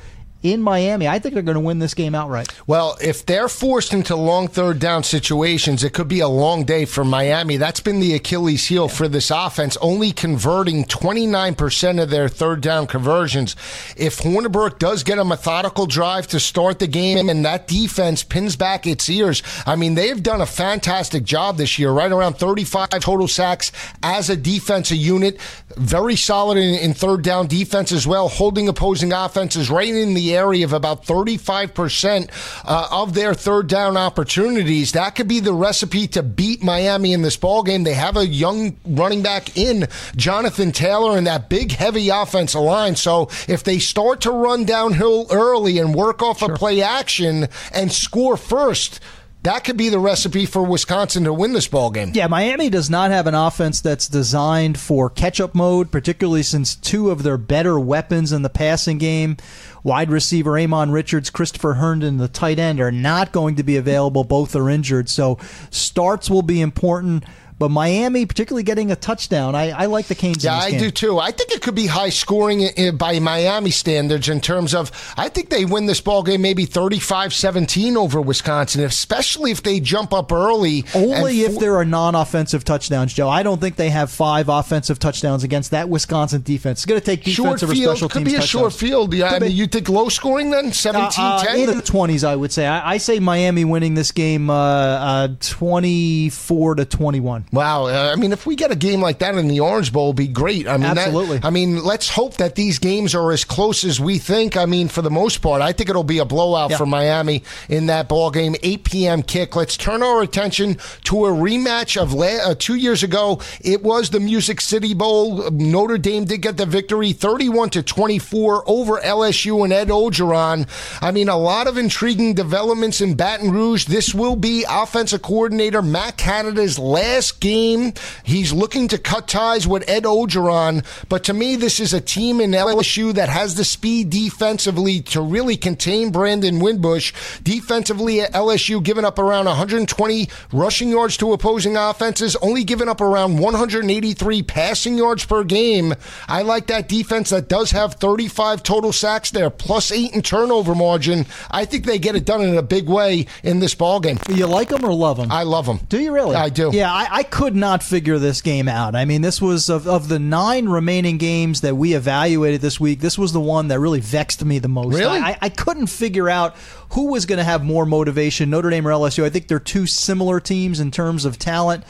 in 0.43 0.62
Miami. 0.62 1.09
I 1.09 1.19
think 1.19 1.35
they're 1.35 1.43
going 1.43 1.55
to 1.55 1.61
win 1.61 1.78
this 1.78 1.95
game 1.95 2.14
outright. 2.14 2.49
Well, 2.66 2.97
if 3.00 3.25
they're 3.26 3.49
forced 3.49 3.93
into 3.93 4.16
long 4.16 4.49
third 4.49 4.78
down 4.78 5.02
situations, 5.02 5.83
it 5.83 5.93
could 5.93 6.09
be 6.09 6.21
a 6.21 6.28
long 6.28 6.64
day 6.64 6.85
for 6.85 7.05
Miami. 7.05 7.57
That's 7.57 7.81
been 7.81 8.00
the 8.00 8.14
Achilles 8.14 8.66
heel 8.66 8.87
yeah. 8.88 8.95
for 8.95 9.09
this 9.09 9.31
offense, 9.31 9.76
only 9.78 10.12
converting 10.12 10.85
29% 10.85 12.02
of 12.02 12.11
their 12.11 12.28
third 12.28 12.61
down 12.61 12.87
conversions. 12.87 13.57
If 13.97 14.19
Hornibrook 14.19 14.78
does 14.78 15.02
get 15.02 15.19
a 15.19 15.25
methodical 15.25 15.87
drive 15.87 16.26
to 16.28 16.40
start 16.40 16.78
the 16.78 16.87
game 16.87 17.28
and 17.28 17.45
that 17.45 17.66
defense 17.66 18.23
pins 18.23 18.57
back 18.57 18.87
its 18.87 19.09
ears, 19.09 19.43
I 19.66 19.76
mean, 19.76 19.95
they've 19.95 20.23
done 20.23 20.40
a 20.40 20.47
fantastic 20.47 21.25
job 21.25 21.57
this 21.57 21.78
year, 21.78 21.90
right 21.90 22.12
around 22.12 22.35
35 22.35 22.90
total 23.00 23.28
sacks 23.28 23.73
as 24.02 24.31
a 24.31 24.37
defensive 24.37 24.97
unit. 24.97 25.38
Very 25.76 26.16
solid 26.16 26.59
in, 26.59 26.75
in 26.75 26.95
third 26.95 27.23
down 27.23 27.47
defense 27.47 27.92
as 27.92 28.06
well, 28.06 28.28
holding 28.28 28.68
opposing 28.68 29.12
offenses 29.12 29.71
right 29.71 29.88
in 29.88 30.14
the 30.14 30.35
area 30.35 30.64
of 30.64 30.73
about 30.73 31.04
35% 31.04 32.30
uh, 32.64 32.88
of 32.90 33.14
their 33.14 33.35
third 33.35 33.68
down 33.68 33.97
opportunities. 33.97 34.92
That 34.92 35.11
could 35.14 35.28
be 35.28 35.40
the 35.40 35.52
recipe 35.52 36.06
to 36.09 36.23
beat 36.23 36.62
Miami 36.62 37.12
in 37.12 37.23
this 37.23 37.37
ball 37.37 37.62
game. 37.62 37.85
They 37.85 37.95
have 37.95 38.16
a 38.16 38.26
young 38.26 38.76
running 38.87 39.23
back 39.23 39.56
in 39.56 39.88
Jonathan 40.16 40.73
Taylor 40.73 41.16
and 41.16 41.26
that 41.26 41.49
big, 41.49 41.73
heavy 41.73 42.09
offensive 42.09 42.61
line. 42.61 42.97
So 42.97 43.28
if 43.47 43.62
they 43.62 43.78
start 43.78 44.23
to 44.23 44.30
run 44.30 44.64
downhill 44.64 45.26
early 45.30 45.78
and 45.78 45.95
work 45.95 46.23
off 46.23 46.38
sure. 46.38 46.52
a 46.52 46.56
play 46.56 46.83
action 46.83 47.49
and 47.73 47.92
score 47.92 48.37
first, 48.37 49.00
that 49.47 49.62
could 49.62 49.76
be 49.76 49.88
the 49.88 49.99
recipe 49.99 50.45
for 50.45 50.65
Wisconsin 50.65 51.23
to 51.23 51.33
win 51.33 51.53
this 51.53 51.69
ball 51.69 51.91
game. 51.91 52.11
Yeah, 52.15 52.26
Miami 52.26 52.69
does 52.69 52.91
not 52.91 53.12
have 53.12 53.29
an 53.29 53.35
offense 53.35 53.81
that's 53.81 54.09
designed 54.09 54.76
for 54.76 55.09
catch-up 55.09 55.55
mode, 55.55 55.93
particularly 55.93 56.43
since 56.43 56.75
two 56.75 57.11
of 57.11 57.23
their 57.23 57.38
better 57.38 57.79
weapons 57.79 58.33
in 58.33 58.43
the 58.43 58.50
passing 58.50 58.99
game, 58.99 59.37
wide 59.85 60.11
receiver 60.11 60.59
Ahmmon 60.59 60.93
Richards, 60.93 61.31
Christopher 61.31 61.75
Herndon, 61.75 62.17
the 62.17 62.26
tight 62.26 62.59
end, 62.59 62.81
are 62.81 62.91
not 62.91 63.31
going 63.31 63.55
to 63.55 63.62
be 63.62 63.76
available. 63.76 64.25
Both 64.25 64.57
are 64.57 64.69
injured, 64.69 65.09
so 65.09 65.38
starts 65.71 66.29
will 66.29 66.43
be 66.43 66.61
important. 66.61 67.25
But 67.59 67.71
Miami, 67.71 68.27
particularly 68.27 68.65
getting 68.65 68.93
a 68.93 68.97
touchdown, 68.97 69.55
I, 69.55 69.71
I 69.71 69.87
like 69.87 70.07
the 70.07 70.15
Canes. 70.15 70.45
Yeah, 70.45 70.57
I 70.57 70.73
game. 70.73 70.81
do 70.81 70.91
too. 70.91 71.19
I 71.19 71.31
think 71.31 71.53
it 71.53 71.63
could 71.63 71.75
be 71.75 71.87
high 71.87 72.11
scoring 72.11 72.69
by 72.95 73.19
Miami 73.19 73.71
standards 73.71 74.29
in 74.29 74.43
terms 74.43 74.75
of. 74.75 74.93
I 75.17 75.31
think 75.31 75.49
they 75.49 75.65
win 75.65 75.87
this 75.87 76.01
ball 76.01 76.23
game 76.23 76.43
maybe 76.43 76.67
35-17 76.67 77.97
over 77.97 78.21
Wisconsin, 78.21 78.85
especially 78.85 79.53
if 79.53 79.63
they 79.63 79.81
jump 79.81 80.13
up 80.13 80.33
early. 80.33 80.85
Only 80.95 81.43
if 81.43 81.59
there 81.59 81.77
are 81.77 81.85
non-offensive 81.85 82.65
touchdowns, 82.65 83.15
Joe. 83.15 83.29
I 83.29 83.43
don't 83.43 83.61
think 83.61 83.77
they 83.77 83.89
have 83.89 84.11
five 84.11 84.51
offensive 84.51 84.99
touchdowns 84.99 85.43
against 85.43 85.71
that 85.71 85.89
Wisconsin 85.89 86.43
defense. 86.43 86.81
It's 86.81 86.87
going 86.87 87.01
to 87.01 87.05
take 87.05 87.25
defensive 87.25 87.37
short 87.37 87.61
field, 87.61 87.73
or 87.73 87.97
special 87.97 88.09
could 88.11 88.19
teams. 88.19 88.33
Could 88.33 88.39
be 88.39 88.45
a 88.45 88.47
short 88.47 88.73
field. 88.75 89.15
Yeah, 89.15 89.31
I 89.31 89.39
mean, 89.39 89.53
you 89.53 89.67
think 89.67 89.89
low 89.89 90.11
scoring 90.11 90.51
then 90.51 90.67
17-10? 90.67 91.19
Uh, 91.19 91.23
uh, 91.23 91.57
in 91.57 91.67
the 91.69 91.83
20s, 91.83 92.23
I 92.23 92.37
would 92.37 92.53
say. 92.53 92.67
I, 92.67 92.93
I 92.93 92.97
say 92.99 93.19
Miami 93.19 93.65
winning 93.65 93.95
this 93.95 94.13
game 94.13 94.51
uh, 94.51 94.57
uh 94.57 95.29
24 95.41 96.75
to 96.77 96.85
21. 96.85 97.46
Wow. 97.53 97.87
Uh, 97.87 98.11
I 98.12 98.17
mean, 98.17 98.33
if 98.33 98.45
we 98.45 98.57
get 98.57 98.73
a 98.73 98.76
game 98.76 99.00
like 99.00 99.21
that 99.21 99.37
in 99.37 99.49
the 99.49 99.61
Orange 99.61 99.93
Bowl, 99.93 100.12
be 100.12 100.26
great. 100.26 100.67
I 100.67 100.76
mean, 100.76 100.87
Absolutely. 100.87 101.38
That, 101.38 101.47
I 101.47 101.50
mean, 101.50 101.83
let's 101.85 102.09
hope 102.09 102.35
that 102.38 102.57
these 102.57 102.79
games 102.79 103.15
are 103.15 103.31
as 103.31 103.45
close 103.45 103.85
as 103.85 104.00
we 104.00 104.19
think. 104.19 104.57
I 104.57 104.67
mean, 104.67 104.88
for 104.88 105.00
the 105.00 105.11
most 105.11 105.38
part, 105.38 105.62
I 105.62 105.73
think 105.73 105.88
it'll 105.88 106.03
be 106.03 106.19
a 106.19 106.25
blowout 106.25 106.71
yeah. 106.71 106.76
for 106.76 106.87
Miami 106.87 107.45
in 107.69 107.87
that 107.87 108.09
ball 108.09 108.31
game. 108.31 108.57
8 108.62 108.85
p.m. 108.85 109.23
kick. 109.23 109.55
Let's 109.55 109.76
turn 109.76 110.03
our 110.03 110.23
attention 110.23 110.75
to 111.05 111.26
a 111.26 111.31
rematch 111.31 112.00
of 112.00 112.12
la- 112.12 112.26
uh, 112.26 112.55
two 112.59 112.75
years 112.75 113.03
ago. 113.03 113.41
It 113.61 113.83
was 113.83 114.11
the 114.11 114.21
Music 114.21 114.61
City 114.61 114.93
Bowl. 114.93 115.50
Notre 115.53 115.99
Dame 115.99 116.25
did 116.25 116.43
get 116.43 116.57
the 116.57 116.67
victory, 116.67 117.12
31 117.12 117.71
to 117.71 117.83
24 117.83 118.65
over 118.67 119.00
LSU 119.00 119.62
and 119.62 119.73
Ed 119.73 119.88
Orgeron. 119.88 120.69
I 121.00 121.12
mean, 121.12 121.29
a 121.29 121.37
lot 121.37 121.69
of 121.69 121.79
intriguing 121.79 122.35
developments 122.35 123.00
in 123.00 123.15
Baton 123.15 123.53
Rouge. 123.53 123.85
This 123.85 124.12
will 124.12 124.37
be 124.37 124.65
offensive 124.69 125.23
coordinator 125.23 125.81
Matt 125.81 126.17
Canada's 126.17 126.79
last 126.79 127.36
game. 127.40 127.93
He's 128.25 128.52
looking 128.52 128.88
to 128.88 128.99
cut 128.99 129.28
ties 129.28 129.66
with 129.66 129.88
Ed 129.88 130.05
Orgeron, 130.05 130.85
but 131.09 131.25
to 131.25 131.33
me, 131.35 131.57
this 131.57 131.81
is 131.81 131.93
a 131.93 132.00
team 132.00 132.40
in 132.40 132.50
LSU 132.52 133.12
that 133.14 133.28
has 133.28 133.55
the 133.55 133.64
speed 133.64 134.11
defensively 134.11 135.00
to 135.02 135.21
really 135.21 135.57
contain 135.57 136.11
Brandon 136.11 136.59
Wimbush. 136.61 137.12
Defensively, 137.43 138.21
at 138.21 138.33
LSU 138.33 138.83
giving 138.83 139.05
up 139.05 139.19
around 139.19 139.47
120 139.47 140.28
rushing 140.52 140.88
yards 140.90 141.16
to 141.19 141.33
opposing 141.33 141.76
offenses, 141.76 142.37
only 142.37 142.64
giving 142.64 142.88
up 142.88 143.00
around 143.00 143.38
183 143.38 144.43
passing 144.43 144.99
yards 144.99 145.25
per 145.25 145.45
game. 145.45 145.95
I 146.28 146.43
like 146.43 146.66
that 146.69 146.88
defense 146.88 147.31
that 147.31 147.49
does 147.49 147.71
have 147.71 147.95
35 147.95 148.62
total 148.62 148.93
sacks 148.93 149.31
there, 149.31 149.50
plus 149.50 149.93
eight 149.93 150.12
in 150.12 150.23
turnover 150.23 150.75
margin. 150.75 151.26
I 151.50 151.64
think 151.64 151.85
they 151.85 151.99
get 151.99 152.16
it 152.16 152.25
done 152.25 152.43
in 152.43 152.57
a 152.57 152.62
big 152.62 152.88
way 152.88 153.26
in 153.43 153.61
this 153.61 153.75
ball 153.75 154.00
game. 154.00 154.19
You 154.28 154.47
like 154.47 154.69
them 154.69 154.85
or 154.85 154.93
love 154.93 155.16
them? 155.16 155.31
I 155.31 155.43
love 155.43 155.66
them. 155.66 155.81
Do 155.88 155.99
you 156.00 156.12
really? 156.12 156.37
I 156.37 156.49
do. 156.49 156.71
Yeah, 156.73 156.93
I, 156.93 157.09
I 157.11 157.23
could 157.30 157.54
not 157.54 157.83
figure 157.83 158.18
this 158.18 158.40
game 158.42 158.68
out. 158.68 158.95
I 158.95 159.04
mean, 159.04 159.23
this 159.23 159.40
was 159.40 159.68
of, 159.68 159.87
of 159.87 160.09
the 160.09 160.18
nine 160.18 160.68
remaining 160.68 161.18
games 161.18 161.61
that 161.61 161.76
we 161.76 161.95
evaluated 161.95 162.61
this 162.61 162.80
week. 162.80 163.00
This 163.00 163.18
was 163.18 163.33
the 163.33 163.40
one 163.40 163.68
that 163.68 163.78
really 163.78 164.00
vexed 164.00 164.45
me 164.45 164.59
the 164.59 164.68
most. 164.68 164.95
Really, 164.95 165.18
I, 165.18 165.38
I 165.40 165.49
couldn't 165.49 165.88
figure 165.88 166.28
out 166.28 166.56
who 166.90 167.09
was 167.12 167.26
going 167.26 167.38
to 167.38 167.45
have 167.45 167.64
more 167.64 167.87
motivation, 167.87 168.50
Notre 168.50 168.71
Dame 168.71 168.87
or 168.87 168.90
LSU. 168.90 169.25
I 169.25 169.30
think 169.30 169.49
they're 169.49 169.59
two 169.59 169.87
similar 169.87 170.40
teams 170.40 170.80
in 170.80 170.90
terms 170.90 171.25
of 171.25 171.38
talent. 171.38 171.85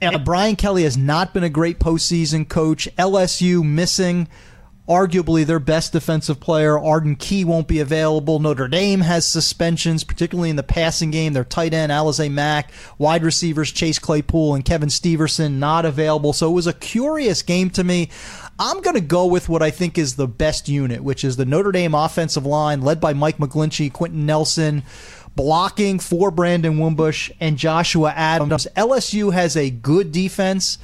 And 0.00 0.24
Brian 0.24 0.56
Kelly 0.56 0.82
has 0.82 0.96
not 0.96 1.32
been 1.32 1.44
a 1.44 1.48
great 1.48 1.78
postseason 1.78 2.48
coach. 2.48 2.88
LSU 2.98 3.64
missing 3.64 4.28
arguably 4.88 5.46
their 5.46 5.58
best 5.58 5.92
defensive 5.92 6.40
player. 6.40 6.78
Arden 6.78 7.16
Key 7.16 7.44
won't 7.44 7.68
be 7.68 7.80
available. 7.80 8.38
Notre 8.38 8.68
Dame 8.68 9.00
has 9.00 9.26
suspensions, 9.26 10.04
particularly 10.04 10.50
in 10.50 10.56
the 10.56 10.62
passing 10.62 11.10
game. 11.10 11.32
Their 11.32 11.44
tight 11.44 11.72
end, 11.72 11.90
Alize 11.90 12.30
Mack, 12.30 12.70
wide 12.98 13.22
receivers, 13.22 13.72
Chase 13.72 13.98
Claypool 13.98 14.54
and 14.54 14.64
Kevin 14.64 14.90
Stepherson, 14.90 15.58
not 15.58 15.84
available. 15.84 16.32
So 16.32 16.50
it 16.50 16.54
was 16.54 16.66
a 16.66 16.72
curious 16.74 17.42
game 17.42 17.70
to 17.70 17.84
me. 17.84 18.10
I'm 18.58 18.82
going 18.82 18.94
to 18.94 19.00
go 19.00 19.26
with 19.26 19.48
what 19.48 19.62
I 19.62 19.70
think 19.70 19.96
is 19.96 20.16
the 20.16 20.28
best 20.28 20.68
unit, 20.68 21.02
which 21.02 21.24
is 21.24 21.36
the 21.36 21.46
Notre 21.46 21.72
Dame 21.72 21.94
offensive 21.94 22.46
line, 22.46 22.82
led 22.82 23.00
by 23.00 23.14
Mike 23.14 23.38
McGlinchey, 23.38 23.92
Quenton 23.92 24.26
Nelson 24.26 24.82
blocking 25.34 25.98
for 25.98 26.30
Brandon 26.30 26.78
Wimbush 26.78 27.30
and 27.40 27.56
Joshua 27.56 28.12
Adams. 28.12 28.68
LSU 28.76 29.32
has 29.32 29.56
a 29.56 29.70
good 29.70 30.12
defense 30.12 30.78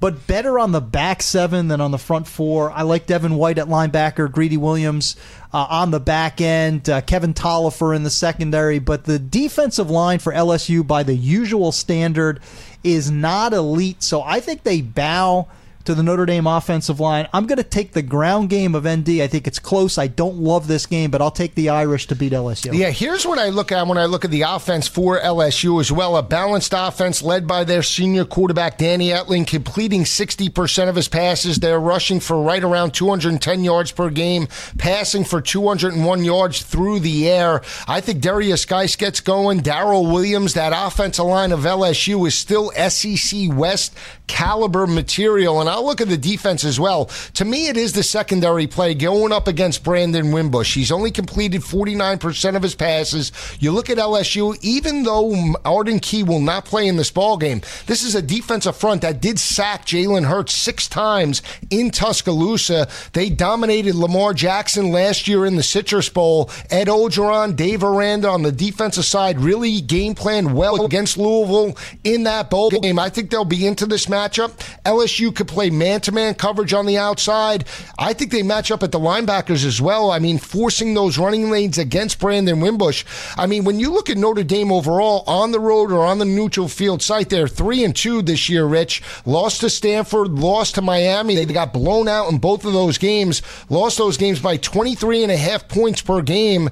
but 0.00 0.26
better 0.26 0.58
on 0.58 0.72
the 0.72 0.80
back 0.80 1.22
seven 1.22 1.68
than 1.68 1.80
on 1.80 1.90
the 1.90 1.98
front 1.98 2.26
four. 2.26 2.70
I 2.70 2.82
like 2.82 3.06
Devin 3.06 3.34
White 3.34 3.58
at 3.58 3.66
linebacker, 3.66 4.30
Greedy 4.30 4.56
Williams 4.56 5.16
uh, 5.52 5.66
on 5.68 5.90
the 5.90 6.00
back 6.00 6.40
end, 6.40 6.88
uh, 6.88 7.00
Kevin 7.00 7.34
Toliver 7.34 7.94
in 7.94 8.04
the 8.04 8.10
secondary. 8.10 8.78
But 8.78 9.04
the 9.04 9.18
defensive 9.18 9.90
line 9.90 10.20
for 10.20 10.32
LSU, 10.32 10.86
by 10.86 11.02
the 11.02 11.16
usual 11.16 11.72
standard, 11.72 12.40
is 12.84 13.10
not 13.10 13.52
elite. 13.52 14.02
So 14.02 14.22
I 14.22 14.40
think 14.40 14.62
they 14.62 14.82
bow 14.82 15.48
to 15.88 15.94
the 15.94 16.02
Notre 16.02 16.26
Dame 16.26 16.46
offensive 16.46 17.00
line. 17.00 17.28
I'm 17.32 17.46
going 17.46 17.56
to 17.56 17.64
take 17.64 17.92
the 17.92 18.02
ground 18.02 18.50
game 18.50 18.74
of 18.74 18.86
ND. 18.86 19.22
I 19.22 19.26
think 19.26 19.46
it's 19.46 19.58
close. 19.58 19.96
I 19.96 20.06
don't 20.06 20.36
love 20.36 20.68
this 20.68 20.84
game, 20.84 21.10
but 21.10 21.22
I'll 21.22 21.30
take 21.30 21.54
the 21.54 21.70
Irish 21.70 22.06
to 22.08 22.14
beat 22.14 22.34
LSU. 22.34 22.76
Yeah, 22.76 22.90
here's 22.90 23.24
what 23.24 23.38
I 23.38 23.48
look 23.48 23.72
at 23.72 23.86
when 23.86 23.96
I 23.96 24.04
look 24.04 24.22
at 24.26 24.30
the 24.30 24.42
offense 24.42 24.86
for 24.86 25.18
LSU 25.18 25.80
as 25.80 25.90
well. 25.90 26.18
A 26.18 26.22
balanced 26.22 26.74
offense 26.76 27.22
led 27.22 27.46
by 27.46 27.64
their 27.64 27.82
senior 27.82 28.26
quarterback, 28.26 28.76
Danny 28.76 29.08
Etling, 29.08 29.46
completing 29.46 30.04
60% 30.04 30.90
of 30.90 30.94
his 30.94 31.08
passes. 31.08 31.58
They're 31.58 31.80
rushing 31.80 32.20
for 32.20 32.42
right 32.42 32.62
around 32.62 32.92
210 32.92 33.64
yards 33.64 33.90
per 33.90 34.10
game, 34.10 34.46
passing 34.76 35.24
for 35.24 35.40
201 35.40 36.22
yards 36.22 36.62
through 36.62 37.00
the 37.00 37.30
air. 37.30 37.62
I 37.86 38.02
think 38.02 38.20
Darius 38.20 38.66
Guice 38.66 38.94
gets 38.94 39.22
going. 39.22 39.60
Darrel 39.60 40.04
Williams, 40.04 40.52
that 40.52 40.74
offensive 40.76 41.24
line 41.24 41.50
of 41.50 41.60
LSU 41.60 42.28
is 42.28 42.34
still 42.34 42.72
SEC 42.72 43.48
West 43.54 43.96
caliber 44.26 44.86
material. 44.86 45.60
And 45.60 45.68
I'll 45.68 45.77
look 45.84 46.00
at 46.00 46.08
the 46.08 46.16
defense 46.16 46.64
as 46.64 46.78
well. 46.78 47.06
To 47.34 47.44
me, 47.44 47.68
it 47.68 47.76
is 47.76 47.92
the 47.92 48.02
secondary 48.02 48.66
play 48.66 48.94
going 48.94 49.32
up 49.32 49.48
against 49.48 49.84
Brandon 49.84 50.32
Wimbush. 50.32 50.74
He's 50.74 50.92
only 50.92 51.10
completed 51.10 51.62
49% 51.62 52.56
of 52.56 52.62
his 52.62 52.74
passes. 52.74 53.32
You 53.60 53.72
look 53.72 53.90
at 53.90 53.98
LSU, 53.98 54.56
even 54.62 55.02
though 55.02 55.54
Arden 55.64 56.00
Key 56.00 56.22
will 56.22 56.40
not 56.40 56.64
play 56.64 56.86
in 56.86 56.96
this 56.96 57.10
ball 57.10 57.36
game, 57.36 57.62
this 57.86 58.02
is 58.02 58.14
a 58.14 58.22
defensive 58.22 58.76
front 58.76 59.02
that 59.02 59.20
did 59.20 59.38
sack 59.38 59.86
Jalen 59.86 60.26
Hurts 60.26 60.54
six 60.54 60.88
times 60.88 61.42
in 61.70 61.90
Tuscaloosa. 61.90 62.88
They 63.12 63.30
dominated 63.30 63.94
Lamar 63.94 64.34
Jackson 64.34 64.90
last 64.90 65.28
year 65.28 65.46
in 65.46 65.56
the 65.56 65.62
Citrus 65.62 66.08
Bowl. 66.08 66.50
Ed 66.70 66.88
Orgeron, 66.88 67.56
Dave 67.56 67.82
Aranda 67.82 68.28
on 68.28 68.42
the 68.42 68.52
defensive 68.52 69.04
side 69.04 69.40
really 69.40 69.80
game 69.80 70.14
planned 70.14 70.54
well 70.54 70.84
against 70.84 71.16
Louisville 71.16 71.76
in 72.04 72.24
that 72.24 72.50
bowl 72.50 72.70
game. 72.70 72.98
I 72.98 73.08
think 73.08 73.30
they'll 73.30 73.44
be 73.44 73.66
into 73.66 73.86
this 73.86 74.06
matchup. 74.06 74.52
LSU 74.84 75.34
could 75.34 75.48
play 75.48 75.67
man 75.70 76.00
to 76.02 76.12
man 76.12 76.34
coverage 76.34 76.72
on 76.72 76.86
the 76.86 76.98
outside. 76.98 77.64
I 77.98 78.12
think 78.12 78.30
they 78.30 78.42
match 78.42 78.70
up 78.70 78.82
at 78.82 78.92
the 78.92 78.98
linebackers 78.98 79.64
as 79.64 79.80
well. 79.80 80.10
I 80.10 80.18
mean, 80.18 80.38
forcing 80.38 80.94
those 80.94 81.18
running 81.18 81.50
lanes 81.50 81.78
against 81.78 82.18
Brandon 82.18 82.60
Wimbush. 82.60 83.04
I 83.36 83.46
mean, 83.46 83.64
when 83.64 83.80
you 83.80 83.90
look 83.90 84.10
at 84.10 84.16
Notre 84.16 84.44
Dame 84.44 84.72
overall 84.72 85.24
on 85.26 85.52
the 85.52 85.60
road 85.60 85.92
or 85.92 86.04
on 86.04 86.18
the 86.18 86.24
neutral 86.24 86.68
field 86.68 87.02
site, 87.02 87.28
they're 87.28 87.48
three 87.48 87.84
and 87.84 87.94
two 87.94 88.22
this 88.22 88.48
year, 88.48 88.64
Rich. 88.64 89.02
Lost 89.24 89.60
to 89.60 89.70
Stanford, 89.70 90.28
lost 90.28 90.76
to 90.76 90.82
Miami. 90.82 91.34
They 91.34 91.44
got 91.46 91.72
blown 91.72 92.08
out 92.08 92.30
in 92.30 92.38
both 92.38 92.64
of 92.64 92.72
those 92.72 92.98
games, 92.98 93.42
lost 93.68 93.98
those 93.98 94.16
games 94.16 94.40
by 94.40 94.56
23 94.56 95.22
and 95.22 95.32
a 95.32 95.36
half 95.36 95.68
points 95.68 96.02
per 96.02 96.22
game. 96.22 96.70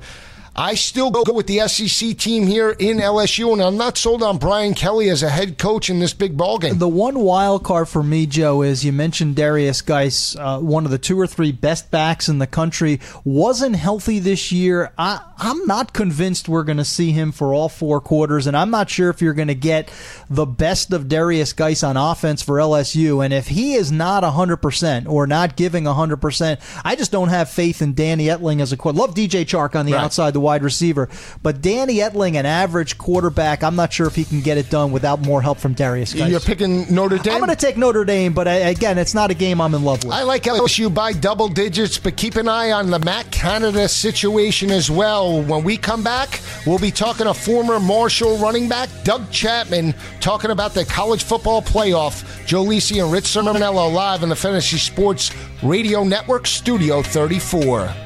I 0.59 0.75
still 0.75 1.11
go 1.11 1.23
with 1.35 1.47
the 1.47 1.59
SEC 1.69 2.17
team 2.17 2.47
here 2.47 2.71
in 2.71 2.97
LSU, 2.97 3.53
and 3.53 3.61
I'm 3.61 3.77
not 3.77 3.99
sold 3.99 4.23
on 4.23 4.39
Brian 4.39 4.73
Kelly 4.73 5.11
as 5.11 5.23
a 5.23 5.29
head 5.29 5.59
coach 5.59 5.91
in 5.91 5.99
this 5.99 6.15
big 6.15 6.35
ball 6.35 6.57
game. 6.59 6.79
The 6.79 6.89
one 6.89 7.19
wild 7.19 7.63
card 7.63 7.89
for 7.89 8.03
me, 8.03 8.25
Joe, 8.25 8.63
is 8.63 8.83
you 8.83 8.91
mentioned 8.93 9.37
Darius 9.37 9.83
Guice, 9.83 10.35
uh, 10.37 10.59
one 10.61 10.87
of 10.87 10.91
the 10.91 10.97
two 10.99 11.21
or 11.21 11.27
three 11.27 11.53
best 11.53 11.91
backs 11.91 12.29
in 12.31 12.39
the 12.39 12.47
country, 12.47 13.01
wasn't 13.23 13.77
healthy 13.77 14.19
this 14.19 14.51
year. 14.51 14.93
I, 14.97 15.21
I'm 15.37 15.67
not 15.67 15.93
convinced 15.93 16.49
we're 16.49 16.65
going 16.65 16.79
to 16.79 16.85
see 16.87 17.13
him 17.13 17.33
for 17.33 17.53
all 17.53 17.69
four 17.69 18.01
quarters, 18.01 18.47
and 18.47 18.57
I'm 18.57 18.71
not 18.71 18.89
sure 18.89 19.11
if 19.11 19.21
you're 19.21 19.35
going 19.35 19.49
to 19.49 19.55
get 19.55 19.93
the 20.31 20.47
best 20.47 20.91
of 20.95 21.07
Darius 21.07 21.53
Guice 21.53 21.83
on 21.83 21.99
offense 21.99 22.41
for 22.41 22.57
LSU. 22.57 23.23
And 23.23 23.35
if 23.35 23.49
he 23.49 23.75
is 23.75 23.93
not 23.93 24.23
100% 24.23 25.07
or 25.07 25.27
not 25.27 25.57
giving 25.57 25.85
100%, 25.85 26.81
I 26.83 26.97
just 26.97 27.13
don't 27.13 27.29
have 27.29 27.51
faith 27.51 27.83
in 27.83 27.93
Danny 27.95 28.27
Etling 28.29 28.63
as 28.63 28.73
a 28.73 28.77
quarterback. 28.79 29.09
Love 29.09 29.15
DJ 29.15 29.45
Chark 29.45 29.79
on 29.79 29.85
the 29.85 29.93
Right. 29.93 30.03
outside, 30.05 30.33
the 30.33 30.46
wide 30.47 30.63
receiver, 30.63 31.09
but 31.43 31.61
Danny 31.61 31.97
Etling, 31.97 32.37
an 32.37 32.47
average 32.47 32.97
quarterback, 32.97 33.65
I'm 33.65 33.75
not 33.75 33.93
sure 33.93 34.07
if 34.07 34.15
he 34.15 34.25
can 34.25 34.41
get 34.41 34.57
it 34.59 34.71
done 34.71 34.93
without 34.93 35.21
more 35.21 35.43
help 35.43 35.59
from 35.59 35.75
Darius 35.75 36.15
Guice. 36.15 36.31
You're 36.31 36.39
picking 36.41 36.87
Notre 36.95 37.19
Dame. 37.19 37.35
I'm 37.35 37.41
going 37.41 37.51
to 37.51 37.57
take 37.57 37.77
Notre 37.77 38.05
Dame, 38.05 38.33
but 38.33 38.47
I, 38.47 38.55
again, 38.55 38.97
it's 38.97 39.13
not 39.13 39.33
a 39.33 39.35
game 39.35 39.61
I'm 39.61 39.75
in 39.75 39.83
love 39.83 40.05
with. 40.05 40.13
I 40.13 40.23
like 40.23 40.45
LSU 40.45 40.93
by 40.95 41.13
double 41.13 41.49
digits, 41.49 41.99
but 41.99 42.17
keep 42.17 42.37
an 42.37 42.49
eye 42.49 42.71
on 42.71 42.91
the 42.91 43.01
Matt 43.01 43.33
Canada 43.33 43.89
situation 43.89 44.71
as 44.71 44.89
well. 44.89 45.43
When 45.43 45.65
we 45.65 45.77
come 45.77 46.05
back, 46.05 46.41
we'll 46.65 46.79
be 46.79 46.93
talking 46.93 47.27
to 47.27 47.35
former 47.35 47.81
Marshall 47.81 48.39
running 48.39 48.69
back 48.69 48.89
Doug 49.03 49.29
Chapman, 49.33 49.95
talking 50.21 50.53
about 50.53 50.75
the 50.75 50.85
college 50.85 51.25
football 51.25 51.61
playoff. 51.61 52.47
Joe 52.47 52.65
Lisi 52.65 53.03
and 53.03 53.13
Rich 53.13 53.25
Cirminiello 53.25 53.93
live 53.93 54.23
in 54.23 54.29
the 54.29 54.37
Fantasy 54.37 54.79
Sports 54.79 55.33
Radio 55.63 56.05
Network, 56.05 56.47
Studio 56.47 57.03
34. 57.03 58.06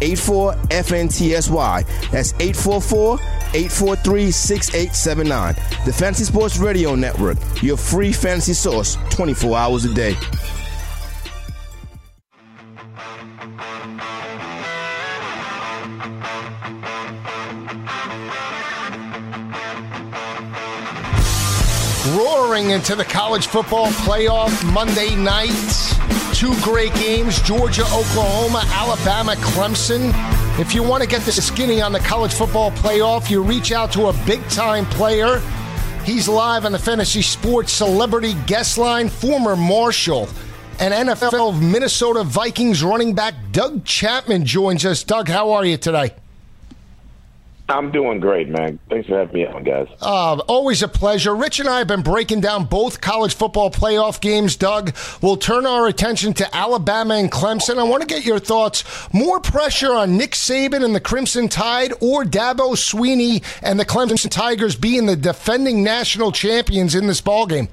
84 0.00 0.54
FNTSY. 0.54 2.10
That's 2.10 2.32
844 2.34 3.18
843 3.54 4.30
6879. 4.30 5.54
The 5.84 5.92
Fantasy 5.92 6.24
Sports 6.24 6.58
Radio 6.58 6.94
Network, 6.94 7.38
your 7.62 7.76
free 7.76 8.12
fantasy 8.12 8.54
source 8.54 8.96
24 9.10 9.56
hours 9.56 9.84
a 9.84 9.94
day. 9.94 10.16
Roaring 22.16 22.70
into 22.70 22.94
the 22.96 23.04
college 23.04 23.46
football 23.46 23.86
playoff 23.88 24.64
Monday 24.72 25.14
night. 25.14 25.50
Two 26.42 26.60
great 26.60 26.92
games 26.94 27.40
Georgia, 27.42 27.84
Oklahoma, 27.84 28.64
Alabama, 28.70 29.34
Clemson. 29.36 30.10
If 30.58 30.74
you 30.74 30.82
want 30.82 31.00
to 31.00 31.08
get 31.08 31.22
the 31.22 31.30
skinny 31.30 31.80
on 31.80 31.92
the 31.92 32.00
college 32.00 32.34
football 32.34 32.72
playoff, 32.72 33.30
you 33.30 33.40
reach 33.40 33.70
out 33.70 33.92
to 33.92 34.08
a 34.08 34.12
big 34.26 34.42
time 34.48 34.84
player. 34.86 35.40
He's 36.04 36.26
live 36.26 36.64
on 36.64 36.72
the 36.72 36.80
Fantasy 36.80 37.22
Sports 37.22 37.70
Celebrity 37.70 38.34
Guest 38.48 38.76
Line, 38.76 39.08
former 39.08 39.54
Marshall 39.54 40.28
and 40.80 40.92
NFL 40.92 41.62
Minnesota 41.62 42.24
Vikings 42.24 42.82
running 42.82 43.14
back 43.14 43.34
Doug 43.52 43.84
Chapman 43.84 44.44
joins 44.44 44.84
us. 44.84 45.04
Doug, 45.04 45.28
how 45.28 45.52
are 45.52 45.64
you 45.64 45.76
today? 45.76 46.12
I'm 47.72 47.90
doing 47.90 48.20
great, 48.20 48.48
man. 48.48 48.78
Thanks 48.90 49.08
for 49.08 49.18
having 49.18 49.34
me 49.34 49.46
on, 49.46 49.64
guys. 49.64 49.88
Uh, 50.00 50.36
always 50.46 50.82
a 50.82 50.88
pleasure. 50.88 51.34
Rich 51.34 51.60
and 51.60 51.68
I 51.68 51.78
have 51.78 51.88
been 51.88 52.02
breaking 52.02 52.40
down 52.40 52.64
both 52.64 53.00
college 53.00 53.34
football 53.34 53.70
playoff 53.70 54.20
games. 54.20 54.56
Doug, 54.56 54.94
we'll 55.22 55.38
turn 55.38 55.64
our 55.64 55.86
attention 55.86 56.34
to 56.34 56.54
Alabama 56.54 57.14
and 57.14 57.32
Clemson. 57.32 57.78
I 57.78 57.84
want 57.84 58.02
to 58.02 58.06
get 58.06 58.26
your 58.26 58.38
thoughts. 58.38 58.84
More 59.12 59.40
pressure 59.40 59.92
on 59.92 60.18
Nick 60.18 60.32
Saban 60.32 60.84
and 60.84 60.94
the 60.94 61.00
Crimson 61.00 61.48
Tide, 61.48 61.92
or 62.00 62.24
Dabo 62.24 62.76
Swinney 62.76 63.42
and 63.62 63.80
the 63.80 63.86
Clemson 63.86 64.30
Tigers 64.30 64.76
being 64.76 65.06
the 65.06 65.16
defending 65.16 65.82
national 65.82 66.32
champions 66.32 66.94
in 66.94 67.06
this 67.06 67.22
ballgame? 67.22 67.68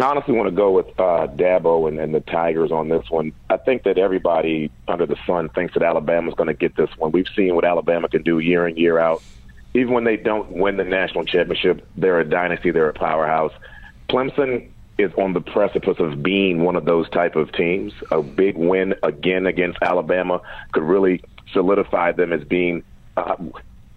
Honestly 0.00 0.34
want 0.34 0.48
to 0.48 0.54
go 0.54 0.72
with 0.72 0.88
uh, 0.98 1.26
Dabo 1.26 1.88
and, 1.88 1.98
and 1.98 2.14
the 2.14 2.20
Tigers 2.20 2.70
on 2.70 2.88
this 2.88 3.08
one. 3.08 3.32
I 3.48 3.56
think 3.56 3.84
that 3.84 3.96
everybody 3.96 4.70
under 4.86 5.06
the 5.06 5.16
sun 5.26 5.48
thinks 5.48 5.74
that 5.74 5.82
Alabama's 5.82 6.34
going 6.34 6.48
to 6.48 6.54
get 6.54 6.76
this 6.76 6.90
one. 6.98 7.12
We've 7.12 7.28
seen 7.34 7.54
what 7.54 7.64
Alabama 7.64 8.08
can 8.08 8.22
do 8.22 8.38
year 8.38 8.68
in, 8.68 8.76
year 8.76 8.98
out. 8.98 9.22
Even 9.72 9.94
when 9.94 10.04
they 10.04 10.16
don't 10.16 10.52
win 10.52 10.76
the 10.76 10.84
national 10.84 11.24
championship, 11.24 11.86
they're 11.96 12.20
a 12.20 12.28
dynasty, 12.28 12.70
they're 12.70 12.90
a 12.90 12.94
powerhouse. 12.94 13.52
Clemson 14.08 14.68
is 14.98 15.12
on 15.14 15.32
the 15.32 15.40
precipice 15.40 15.98
of 15.98 16.22
being 16.22 16.62
one 16.62 16.76
of 16.76 16.84
those 16.84 17.08
type 17.10 17.36
of 17.36 17.52
teams. 17.52 17.92
A 18.10 18.22
big 18.22 18.56
win 18.56 18.94
again 19.02 19.46
against 19.46 19.78
Alabama 19.82 20.40
could 20.72 20.82
really 20.82 21.22
solidify 21.52 22.12
them 22.12 22.32
as 22.32 22.44
being 22.44 22.82
uh, 23.16 23.36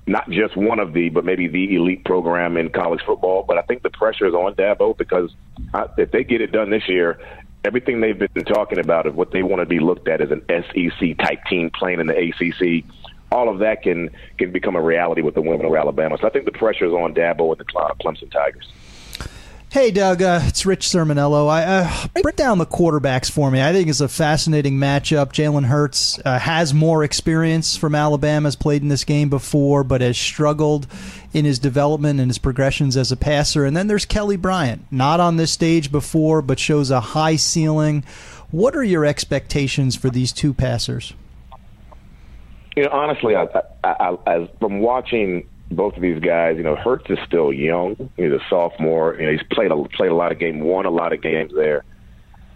not 0.09 0.27
just 0.31 0.57
one 0.57 0.79
of 0.79 0.93
the, 0.93 1.09
but 1.09 1.23
maybe 1.23 1.47
the 1.47 1.75
elite 1.75 2.03
program 2.03 2.57
in 2.57 2.69
college 2.71 2.99
football. 3.05 3.45
But 3.47 3.59
I 3.59 3.61
think 3.61 3.83
the 3.83 3.91
pressure 3.91 4.25
is 4.25 4.33
on 4.33 4.55
Dabo 4.55 4.97
because 4.97 5.35
uh, 5.73 5.87
if 5.99 6.11
they 6.11 6.23
get 6.23 6.41
it 6.41 6.51
done 6.51 6.71
this 6.71 6.89
year, 6.89 7.19
everything 7.63 8.01
they've 8.01 8.17
been 8.17 8.43
talking 8.43 8.79
about 8.79 9.05
of 9.05 9.15
what 9.15 9.31
they 9.31 9.43
want 9.43 9.61
to 9.61 9.67
be 9.67 9.79
looked 9.79 10.07
at 10.07 10.19
as 10.19 10.31
an 10.31 10.43
SEC 10.49 11.15
type 11.19 11.45
team 11.45 11.69
playing 11.69 11.99
in 11.99 12.07
the 12.07 12.17
ACC, 12.17 12.83
all 13.31 13.49
of 13.49 13.59
that 13.59 13.83
can 13.83 14.09
can 14.39 14.51
become 14.51 14.75
a 14.75 14.81
reality 14.81 15.21
with 15.21 15.35
the 15.35 15.41
women 15.41 15.67
of 15.67 15.75
Alabama. 15.75 16.17
So 16.19 16.25
I 16.25 16.31
think 16.31 16.45
the 16.45 16.51
pressure 16.53 16.85
is 16.85 16.91
on 16.91 17.13
Dabo 17.13 17.51
and 17.51 17.59
the 17.59 17.65
Clemson 17.65 18.31
Tigers. 18.31 18.67
Hey, 19.71 19.91
Doug, 19.91 20.23
uh, 20.23 20.39
it's 20.45 20.65
Rich 20.65 20.87
Cirminiello. 20.87 21.47
I 21.47 21.63
uh, 21.63 22.07
break 22.23 22.35
down 22.35 22.57
the 22.57 22.65
quarterbacks 22.65 23.29
for 23.29 23.51
me. 23.51 23.61
I 23.61 23.71
think 23.71 23.87
it's 23.87 24.01
a 24.01 24.07
fascinating 24.07 24.77
matchup. 24.77 25.31
Jalen 25.31 25.65
Hurts 25.65 26.19
uh, 26.25 26.39
has 26.39 26.73
more 26.73 27.03
experience 27.03 27.77
from 27.77 27.93
Alabama, 27.93 28.47
has 28.47 28.55
played 28.55 28.81
in 28.81 28.87
this 28.87 29.03
game 29.03 29.29
before, 29.29 29.83
but 29.83 30.01
has 30.01 30.17
struggled 30.17 30.87
in 31.33 31.45
his 31.45 31.59
development 31.59 32.19
and 32.19 32.31
his 32.31 32.39
progressions 32.39 32.97
as 32.97 33.11
a 33.11 33.15
passer. 33.15 33.63
And 33.63 33.77
then 33.77 33.85
there's 33.85 34.05
Kelly 34.05 34.37
Bryant, 34.37 34.87
not 34.89 35.19
on 35.19 35.37
this 35.37 35.51
stage 35.51 35.91
before, 35.91 36.41
but 36.41 36.57
shows 36.57 36.89
a 36.89 36.99
high 36.99 37.35
ceiling. 37.35 38.03
What 38.49 38.75
are 38.75 38.83
your 38.83 39.05
expectations 39.05 39.95
for 39.95 40.09
these 40.09 40.31
two 40.31 40.51
passers? 40.51 41.13
You 42.75 42.85
know, 42.85 42.89
honestly, 42.91 43.35
I, 43.35 43.47
I, 43.83 44.17
I, 44.25 44.49
from 44.59 44.79
watching 44.79 45.47
both 45.71 45.95
of 45.95 46.01
these 46.01 46.19
guys, 46.19 46.57
you 46.57 46.63
know, 46.63 46.75
Hurts 46.75 47.09
is 47.09 47.19
still 47.25 47.53
young. 47.53 48.09
He's 48.17 48.31
a 48.31 48.39
sophomore. 48.49 49.15
You 49.15 49.25
know, 49.25 49.31
he's 49.31 49.43
played 49.51 49.71
a, 49.71 49.83
played 49.89 50.11
a 50.11 50.15
lot 50.15 50.31
of 50.31 50.39
games, 50.39 50.63
won 50.63 50.85
a 50.85 50.89
lot 50.89 51.13
of 51.13 51.21
games 51.21 51.53
there. 51.53 51.83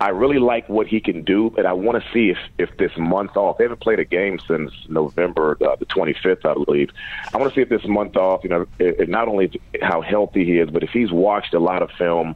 I 0.01 0.09
really 0.09 0.39
like 0.39 0.67
what 0.67 0.87
he 0.87 0.99
can 0.99 1.23
do, 1.23 1.53
and 1.57 1.65
I 1.65 1.73
want 1.73 2.03
to 2.03 2.11
see 2.11 2.29
if 2.29 2.37
if 2.57 2.75
this 2.77 2.91
month 2.97 3.37
off. 3.37 3.57
They 3.57 3.63
haven't 3.63 3.79
played 3.79 3.99
a 3.99 4.05
game 4.05 4.39
since 4.47 4.71
November 4.89 5.57
uh, 5.61 5.75
the 5.77 5.85
25th, 5.85 6.45
I 6.45 6.53
believe. 6.65 6.89
I 7.33 7.37
want 7.37 7.53
to 7.53 7.55
see 7.55 7.61
if 7.61 7.69
this 7.69 7.85
month 7.87 8.17
off, 8.17 8.43
you 8.43 8.49
know, 8.49 8.67
it, 8.79 9.01
it 9.01 9.09
not 9.09 9.27
only 9.27 9.61
how 9.81 10.01
healthy 10.01 10.43
he 10.43 10.59
is, 10.59 10.69
but 10.69 10.83
if 10.83 10.89
he's 10.89 11.11
watched 11.11 11.53
a 11.53 11.59
lot 11.59 11.81
of 11.81 11.91
film. 11.91 12.35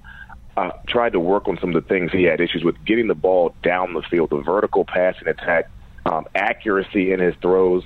Uh, 0.55 0.71
tried 0.87 1.11
to 1.11 1.19
work 1.19 1.47
on 1.47 1.55
some 1.61 1.75
of 1.75 1.83
the 1.83 1.87
things 1.87 2.11
he 2.11 2.23
had 2.23 2.41
issues 2.41 2.63
with 2.63 2.83
getting 2.83 3.05
the 3.05 3.13
ball 3.13 3.53
down 3.61 3.93
the 3.93 4.01
field, 4.01 4.31
the 4.31 4.41
vertical 4.41 4.83
passing 4.83 5.27
attack, 5.27 5.69
um, 6.07 6.25
accuracy 6.33 7.11
in 7.11 7.19
his 7.19 7.35
throws. 7.43 7.83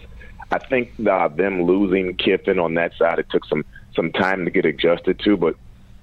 I 0.51 0.59
think 0.59 0.91
uh, 1.09 1.29
them 1.29 1.63
losing 1.63 2.15
Kiffin 2.15 2.59
on 2.59 2.73
that 2.75 2.93
side, 2.97 3.19
it 3.19 3.27
took 3.29 3.45
some 3.45 3.65
some 3.95 4.11
time 4.11 4.45
to 4.45 4.51
get 4.51 4.65
adjusted 4.65 5.19
to. 5.19 5.37
But 5.37 5.55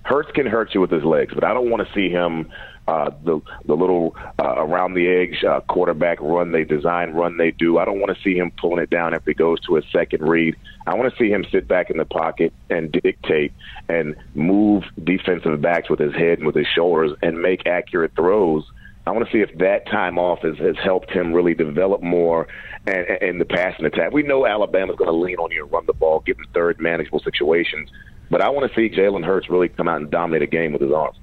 Hurts 0.08 0.30
can 0.32 0.46
hurt 0.46 0.74
you 0.74 0.80
with 0.80 0.90
his 0.90 1.04
legs, 1.04 1.34
but 1.34 1.44
I 1.44 1.52
don't 1.52 1.68
want 1.68 1.86
to 1.86 1.92
see 1.92 2.08
him 2.08 2.50
uh, 2.86 3.10
the 3.24 3.42
the 3.66 3.74
little 3.74 4.16
uh, 4.38 4.54
around 4.56 4.94
the 4.94 5.06
edge 5.06 5.44
uh, 5.44 5.60
quarterback 5.68 6.18
run 6.22 6.50
they 6.50 6.64
design 6.64 7.10
run 7.12 7.36
they 7.36 7.50
do. 7.50 7.76
I 7.76 7.84
don't 7.84 8.00
want 8.00 8.16
to 8.16 8.22
see 8.22 8.34
him 8.34 8.50
pulling 8.58 8.82
it 8.82 8.88
down 8.88 9.12
if 9.12 9.22
he 9.26 9.34
goes 9.34 9.60
to 9.66 9.76
a 9.76 9.82
second 9.92 10.26
read. 10.26 10.56
I 10.86 10.94
want 10.94 11.12
to 11.12 11.18
see 11.18 11.28
him 11.30 11.44
sit 11.52 11.68
back 11.68 11.90
in 11.90 11.98
the 11.98 12.06
pocket 12.06 12.54
and 12.70 12.90
dictate 12.90 13.52
and 13.90 14.16
move 14.34 14.84
defensive 15.04 15.60
backs 15.60 15.90
with 15.90 15.98
his 15.98 16.14
head 16.14 16.38
and 16.38 16.46
with 16.46 16.56
his 16.56 16.66
shoulders 16.74 17.12
and 17.22 17.42
make 17.42 17.66
accurate 17.66 18.12
throws. 18.16 18.64
I 19.06 19.10
want 19.10 19.26
to 19.26 19.32
see 19.32 19.40
if 19.40 19.58
that 19.58 19.86
time 19.86 20.18
off 20.18 20.40
has, 20.40 20.56
has 20.56 20.76
helped 20.82 21.10
him 21.10 21.34
really 21.34 21.54
develop 21.54 22.02
more 22.02 22.48
and, 22.88 23.22
and 23.22 23.40
the 23.40 23.44
passing 23.44 23.84
attack. 23.84 24.12
We 24.12 24.22
know 24.22 24.46
Alabama's 24.46 24.96
going 24.96 25.10
to 25.10 25.16
lean 25.16 25.36
on 25.36 25.50
you 25.50 25.64
and 25.64 25.72
run 25.72 25.86
the 25.86 25.92
ball, 25.92 26.20
give 26.20 26.38
him 26.38 26.46
third 26.54 26.80
manageable 26.80 27.20
situations. 27.20 27.90
But 28.30 28.42
I 28.42 28.48
want 28.50 28.70
to 28.70 28.74
see 28.74 28.94
Jalen 28.94 29.24
Hurts 29.24 29.48
really 29.48 29.68
come 29.68 29.88
out 29.88 30.00
and 30.00 30.10
dominate 30.10 30.42
a 30.42 30.46
game 30.46 30.72
with 30.72 30.82
his 30.82 30.92
arms. 30.92 31.16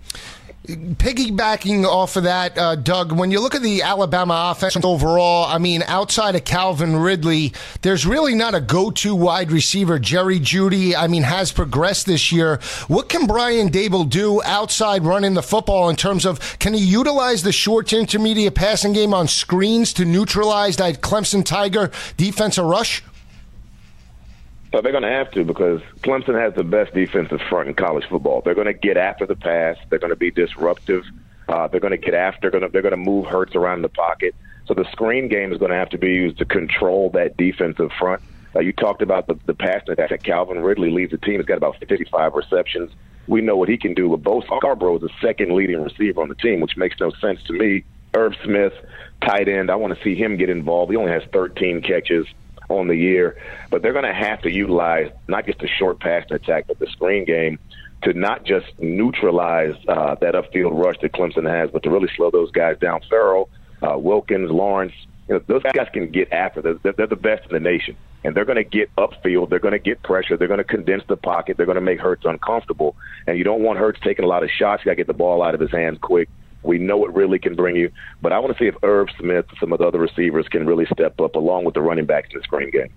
Piggybacking 0.66 1.86
off 1.86 2.16
of 2.16 2.24
that, 2.24 2.58
uh, 2.58 2.76
Doug, 2.76 3.12
when 3.12 3.30
you 3.30 3.40
look 3.40 3.54
at 3.54 3.62
the 3.62 3.84
Alabama 3.84 4.52
offense 4.52 4.76
overall, 4.84 5.46
I 5.46 5.58
mean, 5.60 5.84
outside 5.84 6.36
of 6.36 6.44
Calvin 6.44 6.96
Ridley, 6.96 7.54
there's 7.82 8.06
really 8.06 8.34
not 8.34 8.56
a 8.56 8.62
go 8.62 8.90
to 8.92 9.16
wide 9.16 9.52
receiver. 9.52 10.00
Jerry 10.00 10.40
Jeudy, 10.40 10.96
I 10.96 11.08
mean, 11.08 11.24
has 11.24 11.52
progressed 11.52 12.08
this 12.08 12.32
year. 12.32 12.60
What 12.88 13.10
can 13.10 13.28
Brian 13.28 13.70
Daboll 13.70 14.10
do 14.10 14.42
outside 14.44 15.04
running 15.04 15.36
the 15.36 15.44
football 15.44 15.90
in 15.90 15.96
terms 15.96 16.26
of 16.26 16.58
can 16.60 16.74
he 16.74 16.84
utilize 16.84 17.44
the 17.44 17.52
short 17.52 17.88
to 17.88 18.00
intermediate 18.00 18.56
passing 18.56 18.94
game 18.94 19.14
on 19.14 19.28
screens 19.28 19.94
to 19.94 20.06
neutralize 20.06 20.78
that 20.78 21.02
Clemson 21.02 21.46
Tiger 21.46 21.92
defensive 22.18 22.66
rush? 22.66 23.04
So 24.74 24.82
they're 24.82 24.92
going 24.92 25.04
to 25.04 25.10
have 25.10 25.32
to 25.32 25.44
because 25.44 25.82
Clemson 26.02 26.40
has 26.40 26.54
the 26.54 26.64
best 26.64 26.94
defensive 26.94 27.40
front 27.50 27.70
in 27.70 27.76
college 27.76 28.06
football. 28.10 28.42
They're 28.42 28.56
going 28.56 28.68
to 28.68 28.74
get 28.74 28.98
after 28.98 29.26
the 29.26 29.36
pass. 29.36 29.78
They're 29.90 30.00
going 30.00 30.12
to 30.12 30.18
be 30.18 30.32
disruptive. 30.32 31.06
Uh, 31.48 31.68
they're 31.68 31.80
going 31.80 31.92
to 31.92 31.98
get 31.98 32.14
after. 32.14 32.50
Gonna, 32.50 32.70
they're 32.70 32.82
going 32.82 32.92
to 32.92 32.98
move 32.98 33.26
Hurts 33.26 33.56
around 33.56 33.84
the 33.84 33.90
pocket. 33.90 34.36
So 34.66 34.74
the 34.74 34.86
screen 34.92 35.28
game 35.30 35.54
is 35.54 35.60
going 35.60 35.72
to 35.72 35.78
have 35.78 35.90
to 35.90 35.98
be 35.98 36.14
used 36.14 36.40
to 36.40 36.46
control 36.46 37.10
that 37.12 37.38
defensive 37.38 37.92
front. 38.00 38.22
Uh, 38.56 38.60
you 38.60 38.74
talked 38.74 39.02
about 39.02 39.28
the, 39.28 39.38
the 39.46 39.54
pass 39.54 39.84
that 39.88 40.24
Calvin 40.24 40.60
Ridley 40.64 40.90
leads 40.90 41.12
the 41.12 41.18
team. 41.18 41.40
He's 41.40 41.46
got 41.46 41.58
about 41.58 41.78
55 41.78 42.34
receptions. 42.34 42.92
We 43.28 43.42
know 43.42 43.58
what 43.58 43.70
he 43.70 43.78
can 43.78 43.94
do. 43.94 44.10
But 44.10 44.24
Bo 44.24 44.42
Scarborough 44.42 44.96
is 44.96 45.02
the 45.02 45.10
second 45.22 45.54
leading 45.54 45.84
receiver 45.84 46.22
on 46.22 46.30
the 46.30 46.36
team, 46.36 46.62
which 46.62 46.78
makes 46.78 47.00
no 47.00 47.12
sense 47.22 47.44
to 47.44 47.54
me. 47.54 47.84
Irv 48.14 48.34
Smith, 48.44 48.74
tight 49.22 49.50
end. 49.50 49.70
I 49.70 49.76
want 49.76 49.96
to 49.96 50.04
see 50.04 50.16
him 50.16 50.38
get 50.38 50.50
involved. 50.50 50.92
He 50.92 50.98
only 50.98 51.12
has 51.12 51.24
13 51.34 51.82
catches 51.82 52.26
on 52.70 52.88
the 52.88 52.96
year. 52.96 53.38
But 53.70 53.82
they're 53.82 53.94
going 53.94 54.06
to 54.06 54.14
have 54.14 54.42
to 54.42 54.52
utilize 54.52 55.12
not 55.28 55.46
just 55.46 55.60
the 55.60 55.68
short 55.68 56.00
pass 56.00 56.26
attack, 56.32 56.66
but 56.68 56.80
the 56.80 56.88
screen 56.88 57.26
game 57.26 57.60
to 58.04 58.14
not 58.14 58.46
just 58.46 58.68
neutralize 58.80 59.76
uh, 59.88 60.16
that 60.22 60.36
upfield 60.36 60.72
rush 60.74 60.98
that 61.02 61.12
Clemson 61.12 61.50
has, 61.50 61.72
but 61.72 61.84
to 61.84 61.90
really 61.90 62.10
slow 62.16 62.30
those 62.30 62.52
guys 62.52 62.78
down. 62.80 63.02
Ferrell, 63.10 63.50
uh, 63.82 63.98
Wilkins, 63.98 64.52
Lawrence, 64.52 64.94
you 65.28 65.36
know, 65.36 65.42
those 65.48 65.64
guys 65.64 65.88
can 65.92 66.12
get 66.12 66.32
after. 66.32 66.62
They're, 66.62 66.94
they're 66.94 67.08
the 67.08 67.16
best 67.16 67.46
in 67.50 67.54
the 67.54 67.60
nation, 67.60 67.98
and 68.24 68.36
they're 68.36 68.46
going 68.46 68.58
to 68.58 68.64
get 68.64 68.96
upfield. 68.96 69.50
They're 69.50 69.60
going 69.60 69.72
to 69.72 69.80
get 69.80 70.04
pressure. 70.04 70.38
They're 70.38 70.48
going 70.48 70.60
to 70.60 70.64
condense 70.64 71.04
the 71.08 71.18
pocket. 71.18 71.58
They're 71.58 71.66
going 71.66 71.78
to 71.78 71.82
make 71.82 72.00
Hurts 72.00 72.26
uncomfortable, 72.26 72.96
and 73.26 73.38
you 73.38 73.44
don't 73.44 73.64
want 73.64 73.80
Hurts 73.80 74.00
taking 74.04 74.24
a 74.24 74.28
lot 74.28 74.44
of 74.44 74.52
shots. 74.52 74.84
You 74.84 74.90
got 74.90 74.92
to 74.92 74.98
get 74.98 75.08
the 75.08 75.14
ball 75.14 75.42
out 75.42 75.56
of 75.56 75.60
his 75.60 75.72
hands 75.72 75.98
quick. 76.00 76.30
We 76.66 76.78
know 76.80 77.06
it 77.06 77.14
really 77.14 77.40
can 77.40 77.56
bring 77.56 77.76
you, 77.76 77.92
but 78.22 78.34
I 78.34 78.40
want 78.40 78.58
to 78.58 78.60
see 78.60 78.68
if 78.68 78.76
Irv 78.84 79.10
Smith, 79.20 79.46
and 79.50 79.58
some 79.60 79.72
of 79.72 79.80
the 79.80 79.86
other 79.86 80.00
receivers, 80.00 80.48
can 80.48 80.66
really 80.66 80.86
step 80.86 81.20
up 81.22 81.36
along 81.36 81.66
with 81.66 81.76
the 81.76 81.82
running 81.82 82.06
backs 82.06 82.30
in 82.34 82.40
the 82.40 82.44
screen 82.44 82.72
game. 82.72 82.92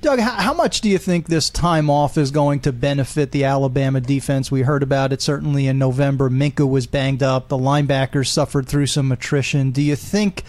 Doug, 0.00 0.18
how 0.18 0.54
much 0.54 0.80
do 0.80 0.88
you 0.88 0.96
think 0.96 1.26
this 1.26 1.50
time 1.50 1.90
off 1.90 2.16
is 2.16 2.30
going 2.30 2.60
to 2.60 2.72
benefit 2.72 3.32
the 3.32 3.44
Alabama 3.44 4.00
defense? 4.00 4.50
We 4.50 4.62
heard 4.62 4.82
about 4.82 5.12
it 5.12 5.20
certainly 5.20 5.66
in 5.66 5.78
November. 5.78 6.30
Minkah 6.30 6.68
was 6.68 6.86
banged 6.86 7.22
up. 7.22 7.48
The 7.48 7.58
linebackers 7.58 8.28
suffered 8.28 8.66
through 8.66 8.86
some 8.86 9.12
attrition. 9.12 9.72
Do 9.72 9.82
you 9.82 9.96
think 9.96 10.42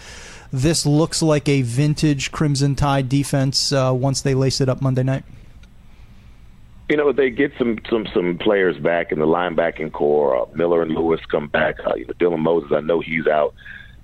this 0.50 0.86
looks 0.86 1.20
like 1.20 1.50
a 1.50 1.60
vintage 1.60 2.32
Crimson 2.32 2.74
Tide 2.74 3.10
defense 3.10 3.72
uh, 3.72 3.92
once 3.94 4.22
they 4.22 4.32
lace 4.34 4.62
it 4.62 4.70
up 4.70 4.80
Monday 4.80 5.02
night? 5.02 5.24
You 6.92 6.98
know, 6.98 7.10
they 7.10 7.30
get 7.30 7.52
some 7.56 7.78
some 7.88 8.06
some 8.12 8.36
players 8.36 8.76
back 8.76 9.12
in 9.12 9.18
the 9.18 9.24
linebacking 9.24 9.92
core. 9.92 10.42
Uh, 10.42 10.44
Miller 10.54 10.82
and 10.82 10.94
Lewis 10.94 11.20
come 11.24 11.48
back. 11.48 11.76
Uh, 11.86 11.94
you 11.94 12.04
know, 12.04 12.12
Dylan 12.20 12.40
Moses, 12.40 12.70
I 12.70 12.80
know 12.80 13.00
he's 13.00 13.26
out, 13.26 13.54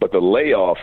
but 0.00 0.10
the 0.10 0.20
layoff, 0.20 0.78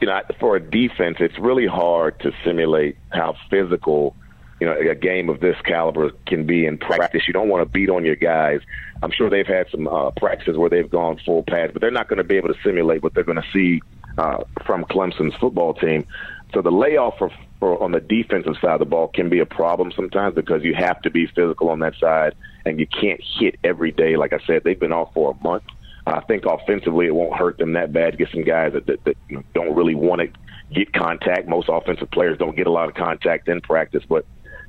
you 0.00 0.06
know, 0.06 0.22
for 0.38 0.56
a 0.56 0.60
defense, 0.60 1.18
it's 1.20 1.38
really 1.38 1.66
hard 1.66 2.18
to 2.20 2.32
simulate 2.46 2.96
how 3.10 3.36
physical, 3.50 4.16
you 4.58 4.68
know, 4.68 4.74
a 4.74 4.94
game 4.94 5.28
of 5.28 5.40
this 5.40 5.56
caliber 5.66 6.12
can 6.26 6.46
be 6.46 6.64
in 6.64 6.78
practice. 6.78 7.24
You 7.26 7.34
don't 7.34 7.50
want 7.50 7.62
to 7.62 7.70
beat 7.70 7.90
on 7.90 8.06
your 8.06 8.16
guys. 8.16 8.62
I'm 9.02 9.10
sure 9.10 9.28
they've 9.28 9.46
had 9.46 9.66
some 9.70 9.86
uh, 9.86 10.12
practices 10.12 10.56
where 10.56 10.70
they've 10.70 10.90
gone 10.90 11.20
full 11.26 11.42
pads, 11.42 11.74
but 11.74 11.82
they're 11.82 11.90
not 11.90 12.08
going 12.08 12.16
to 12.16 12.24
be 12.24 12.38
able 12.38 12.48
to 12.48 12.60
simulate 12.64 13.02
what 13.02 13.12
they're 13.12 13.22
going 13.22 13.42
to 13.42 13.50
see 13.52 13.82
uh, 14.16 14.44
from 14.64 14.86
Clemson's 14.86 15.34
football 15.38 15.74
team. 15.74 16.06
So 16.54 16.62
the 16.62 16.72
layoff 16.72 17.18
for 17.18 17.30
for 17.60 17.80
on 17.82 17.92
the 17.92 18.00
defensive 18.00 18.56
side 18.60 18.72
of 18.72 18.78
the 18.80 18.86
ball 18.86 19.08
can 19.08 19.28
be 19.28 19.38
a 19.38 19.46
problem 19.46 19.92
sometimes 19.94 20.34
because 20.34 20.64
you 20.64 20.74
have 20.74 21.00
to 21.02 21.10
be 21.10 21.26
physical 21.26 21.68
on 21.68 21.78
that 21.80 21.94
side 21.96 22.34
and 22.64 22.80
you 22.80 22.86
can't 22.86 23.20
hit 23.38 23.58
every 23.62 23.92
day. 23.92 24.16
Like 24.16 24.32
I 24.32 24.38
said, 24.46 24.64
they've 24.64 24.80
been 24.80 24.92
off 24.92 25.12
for 25.14 25.36
a 25.38 25.44
month. 25.44 25.64
I 26.06 26.20
think 26.20 26.46
offensively 26.46 27.06
it 27.06 27.14
won't 27.14 27.36
hurt 27.36 27.58
them 27.58 27.74
that 27.74 27.92
bad. 27.92 28.18
Get 28.18 28.30
some 28.30 28.42
guys 28.42 28.72
that, 28.72 28.86
that, 28.86 29.04
that 29.04 29.16
don't 29.52 29.76
really 29.76 29.94
want 29.94 30.22
to 30.22 30.30
get 30.74 30.92
contact. 30.92 31.46
Most 31.46 31.68
offensive 31.68 32.10
players 32.10 32.38
don't 32.38 32.56
get 32.56 32.66
a 32.66 32.70
lot 32.70 32.88
of 32.88 32.94
contact 32.94 33.48
in 33.48 33.60
practice, 33.60 34.04
but 34.08 34.24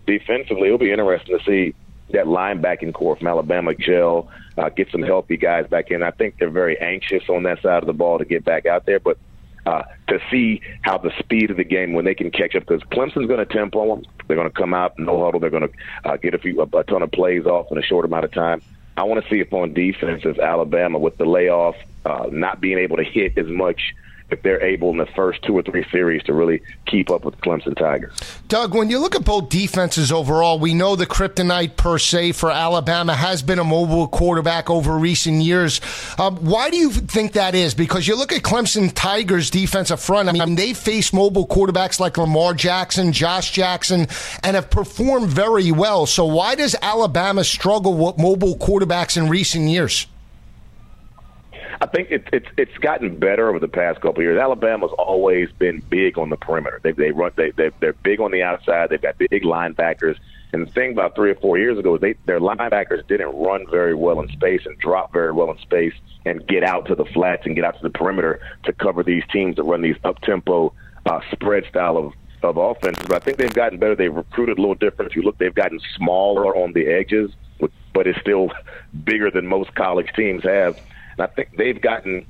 defensively 0.06 0.68
it'll 0.68 0.78
be 0.78 0.92
interesting 0.92 1.38
to 1.38 1.44
see 1.46 1.74
that 2.12 2.26
linebacking 2.26 2.94
core 2.94 3.16
from 3.16 3.28
Alabama 3.28 3.74
gel, 3.74 4.30
uh, 4.58 4.68
get 4.68 4.92
some 4.92 5.02
healthy 5.02 5.38
guys 5.38 5.66
back 5.68 5.92
in. 5.92 6.04
I 6.04 6.12
think 6.12 6.36
they're 6.38 6.50
very 6.50 6.78
anxious 6.80 7.24
on 7.30 7.44
that 7.44 7.62
side 7.62 7.82
of 7.82 7.88
the 7.88 7.94
ball 7.94 8.20
to 8.20 8.26
get 8.26 8.44
back 8.44 8.66
out 8.66 8.86
there, 8.86 9.00
but 9.00 9.18
uh, 9.66 9.84
to 10.08 10.20
see 10.30 10.62
how 10.82 10.98
the 10.98 11.12
speed 11.20 11.52
of 11.52 11.58
the 11.58 11.64
game 11.64 11.94
when 11.94 12.06
they 12.06 12.16
can 12.16 12.32
catch 12.32 12.56
up 12.56 12.66
because 12.66 12.82
Clemson's 12.92 13.28
going 13.28 13.46
to 13.46 13.46
tempo 13.46 13.96
them. 13.96 14.06
They're 14.28 14.38
going 14.38 14.50
to 14.50 14.54
come 14.54 14.74
out 14.74 14.98
no 14.98 15.24
huddle. 15.24 15.40
They're 15.40 15.50
going 15.50 15.68
to 15.68 16.10
uh, 16.10 16.18
get 16.18 16.34
a 16.34 16.38
few 16.38 16.62
a, 16.62 16.78
a 16.78 16.84
ton 16.84 17.02
of 17.02 17.12
plays 17.12 17.46
off 17.46 17.68
in 17.72 17.78
a 17.78 17.84
short 17.84 18.06
amount 18.06 18.26
of 18.26 18.32
time. 18.32 18.62
I 18.98 19.04
want 19.04 19.24
to 19.24 19.30
see 19.30 19.40
if 19.40 19.54
on 19.54 19.74
defense 19.74 20.26
as 20.26 20.38
Alabama 20.38 21.00
with 21.00 21.18
the 21.18 21.26
layoff, 21.26 21.76
uh, 22.06 22.28
not 22.32 22.60
being 22.60 22.78
able 22.78 22.98
to 22.98 23.04
hit 23.04 23.38
as 23.38 23.48
much 23.48 23.94
if 24.32 24.42
they're 24.44 24.62
able 24.64 24.92
in 24.92 24.98
the 24.98 25.06
first 25.08 25.42
two 25.44 25.58
or 25.58 25.62
three 25.62 25.86
series 25.92 26.24
to 26.24 26.34
really 26.34 26.62
keep 26.86 27.10
up 27.10 27.26
with 27.26 27.38
Clemson 27.42 27.76
Tigers. 27.76 28.18
Doug, 28.48 28.74
when 28.74 28.90
you 28.90 29.00
look 29.00 29.16
at 29.16 29.26
both 29.26 29.50
defenses 29.50 30.12
overall, 30.12 30.60
we 30.60 30.74
know 30.74 30.96
the 30.96 31.06
kryptonite 31.06 31.76
per 31.76 31.98
se 31.98 32.34
for 32.34 32.52
Alabama 32.52 33.14
has 33.16 33.42
been 33.42 33.60
a 33.60 33.64
mobile 33.64 34.08
quarterback 34.08 34.70
over 34.70 34.98
recent 34.98 35.42
years. 35.42 35.82
Um, 36.18 36.38
why 36.38 36.70
do 36.70 36.78
you 36.78 36.92
think 36.92 37.34
that 37.34 37.56
is? 37.56 37.74
Because 37.74 38.08
you 38.08 38.16
look 38.16 38.32
at 38.32 38.42
Clemson 38.42 38.92
Tigers 38.94 39.50
defensive 39.50 40.00
front. 40.00 40.30
I 40.30 40.32
mean, 40.32 40.56
they 40.56 40.74
face 40.74 41.14
mobile 41.14 41.48
quarterbacks 41.48 42.00
like 42.00 42.18
Lamar 42.18 42.54
Jackson, 42.54 43.12
Josh 43.12 43.52
Jackson, 43.52 44.08
and 44.44 44.56
have 44.56 44.70
performed 44.70 45.30
very 45.30 45.72
well. 45.72 46.06
So 46.06 46.26
why 46.26 46.56
does 46.56 46.76
Alabama 46.82 47.44
struggle 47.44 47.94
with 47.94 48.18
mobile 48.18 48.58
quarterbacks 48.58 49.18
in 49.18 49.30
recent 49.30 49.68
years? 49.68 50.08
I 51.80 51.86
think 51.86 52.10
it's 52.12 52.28
it's 52.34 52.48
it's 52.58 52.78
gotten 52.80 53.18
better 53.18 53.50
over 53.50 53.60
the 53.60 53.68
past 53.68 54.02
couple 54.02 54.20
of 54.20 54.24
years. 54.24 54.40
Alabama's 54.40 54.92
always 54.98 55.52
been 55.54 55.82
big 55.90 56.18
on 56.18 56.30
the 56.30 56.38
perimeter. 56.38 56.80
They 56.84 56.92
they 56.92 57.12
run 57.12 57.32
they, 57.36 57.52
they 57.52 57.72
they're 57.80 57.94
big 57.94 58.20
on 58.20 58.32
the 58.32 58.44
outside. 58.44 58.90
They've 58.90 59.02
got 59.02 59.18
big 59.18 59.44
linebackers. 59.44 60.18
And 60.54 60.68
the 60.68 60.72
thing 60.72 60.92
about 60.92 61.16
three 61.16 61.32
or 61.32 61.36
four 61.36 61.58
years 61.58 61.78
ago 61.78 61.96
is 61.96 62.02
they 62.02 62.16
their 62.26 62.40
linebackers 62.40 63.08
didn't 63.08 63.34
run 63.36 63.66
very 63.70 63.96
well 63.96 64.20
in 64.20 64.28
space 64.30 64.66
and 64.66 64.78
drop 64.80 65.14
very 65.14 65.32
well 65.32 65.52
in 65.52 65.58
space 65.60 65.94
and 66.26 66.46
get 66.48 66.64
out 66.64 66.88
to 66.88 66.96
the 66.96 67.06
flats 67.06 67.46
and 67.46 67.56
get 67.56 67.64
out 67.64 67.78
to 67.78 67.84
the 67.84 67.90
perimeter 67.90 68.42
to 68.64 68.74
cover 68.74 69.04
these 69.04 69.24
teams 69.32 69.56
that 69.56 69.64
run 69.64 69.82
these 69.82 69.96
up 70.04 70.20
tempo 70.22 70.74
uh, 71.06 71.22
spread 71.32 71.66
style 71.66 71.98
of 71.98 72.14
of 72.44 72.58
offenses. 72.58 73.06
But 73.08 73.18
I 73.18 73.20
think 73.20 73.38
they've 73.38 73.54
gotten 73.54 73.78
better. 73.78 73.96
They've 73.96 74.14
recruited 74.14 74.58
a 74.58 74.62
little 74.62 74.76
different. 74.76 75.12
If 75.12 75.16
you 75.16 75.22
look, 75.22 75.38
they've 75.38 75.54
gotten 75.54 75.80
smaller 75.96 76.56
on 76.56 76.74
the 76.74 76.88
edges, 76.88 77.32
but 77.94 78.08
it's 78.08 78.20
still 78.20 78.52
bigger 79.04 79.30
than 79.30 79.48
most 79.48 79.74
college 79.76 80.12
teams 80.16 80.44
have. 80.44 80.80
And 81.22 81.30
I 81.30 81.34
think 81.36 81.56
they've 81.58 81.80
gotten 81.80 82.26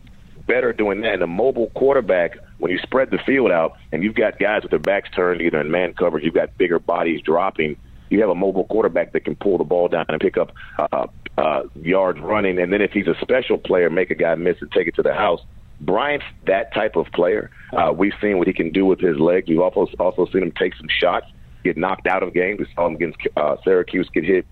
better 0.47 0.73
doing 0.73 1.01
that. 1.01 1.13
And 1.13 1.23
a 1.23 1.27
mobile 1.27 1.71
quarterback, 1.75 2.37
when 2.57 2.71
you 2.71 2.79
spread 2.79 3.09
the 3.09 3.19
field 3.25 3.51
out 3.51 3.77
and 3.91 4.03
you've 4.03 4.15
got 4.15 4.37
guys 4.37 4.63
with 4.63 4.71
their 4.71 4.79
backs 4.79 5.09
turned 5.15 5.41
either 5.41 5.61
in 5.61 5.71
man 5.71 5.93
coverage, 5.93 6.23
you've 6.23 6.33
got 6.33 6.57
bigger 6.57 6.79
bodies 6.79 7.21
dropping. 7.21 7.77
You 8.09 8.19
have 8.19 8.29
a 8.29 8.35
mobile 8.35 8.65
quarterback 8.65 9.13
that 9.13 9.23
can 9.23 9.35
pull 9.35 9.57
the 9.57 9.63
ball 9.63 9.87
down 9.87 10.05
and 10.09 10.19
pick 10.19 10.37
up 10.37 10.51
uh, 10.77 11.07
uh, 11.37 11.63
yards 11.75 12.19
running. 12.19 12.59
And 12.59 12.73
then 12.73 12.81
if 12.81 12.91
he's 12.91 13.07
a 13.07 13.15
special 13.21 13.57
player, 13.57 13.89
make 13.89 14.11
a 14.11 14.15
guy 14.15 14.35
miss 14.35 14.57
and 14.59 14.69
take 14.71 14.87
it 14.87 14.95
to 14.95 15.01
the 15.01 15.13
house. 15.13 15.39
Bryant's 15.79 16.25
that 16.45 16.73
type 16.73 16.97
of 16.97 17.07
player. 17.13 17.49
Uh, 17.71 17.93
we've 17.95 18.13
seen 18.21 18.37
what 18.37 18.47
he 18.47 18.53
can 18.53 18.71
do 18.71 18.85
with 18.85 18.99
his 18.99 19.17
legs. 19.17 19.47
We've 19.47 19.61
also 19.61 19.87
also 19.99 20.27
seen 20.31 20.43
him 20.43 20.51
take 20.51 20.75
some 20.75 20.87
shots, 20.99 21.25
get 21.63 21.77
knocked 21.77 22.07
out 22.07 22.23
of 22.23 22.33
games. 22.33 22.59
We 22.59 22.67
saw 22.75 22.87
him 22.87 22.95
against 22.95 23.17
uh, 23.37 23.55
Syracuse 23.63 24.09
get 24.13 24.25
hit. 24.25 24.45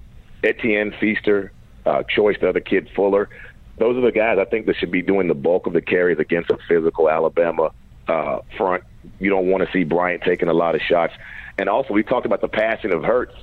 Etienne 0.43 0.93
Feaster, 0.99 1.52
uh, 1.86 2.04
Choice, 2.04 2.38
the 2.39 2.49
other 2.49 2.62
kid 2.62 2.89
Fuller 2.95 3.30
those 3.79 3.97
are 3.97 4.01
the 4.01 4.11
guys 4.11 4.37
I 4.39 4.45
think 4.45 4.65
that 4.67 4.75
should 4.75 4.91
be 4.91 5.01
doing 5.01 5.27
the 5.27 5.33
bulk 5.33 5.67
of 5.67 5.73
the 5.73 5.81
carries 5.81 6.19
against 6.19 6.49
a 6.49 6.57
physical 6.67 7.09
Alabama 7.09 7.71
uh, 8.07 8.39
front. 8.57 8.83
You 9.19 9.29
don't 9.29 9.47
want 9.47 9.65
to 9.65 9.71
see 9.71 9.83
Bryant 9.83 10.23
taking 10.23 10.49
a 10.49 10.53
lot 10.53 10.75
of 10.75 10.81
shots. 10.81 11.13
And 11.57 11.69
also, 11.69 11.93
we 11.93 12.03
talked 12.03 12.25
about 12.25 12.41
the 12.41 12.47
passing 12.47 12.93
of 12.93 13.03
Hurts. 13.03 13.35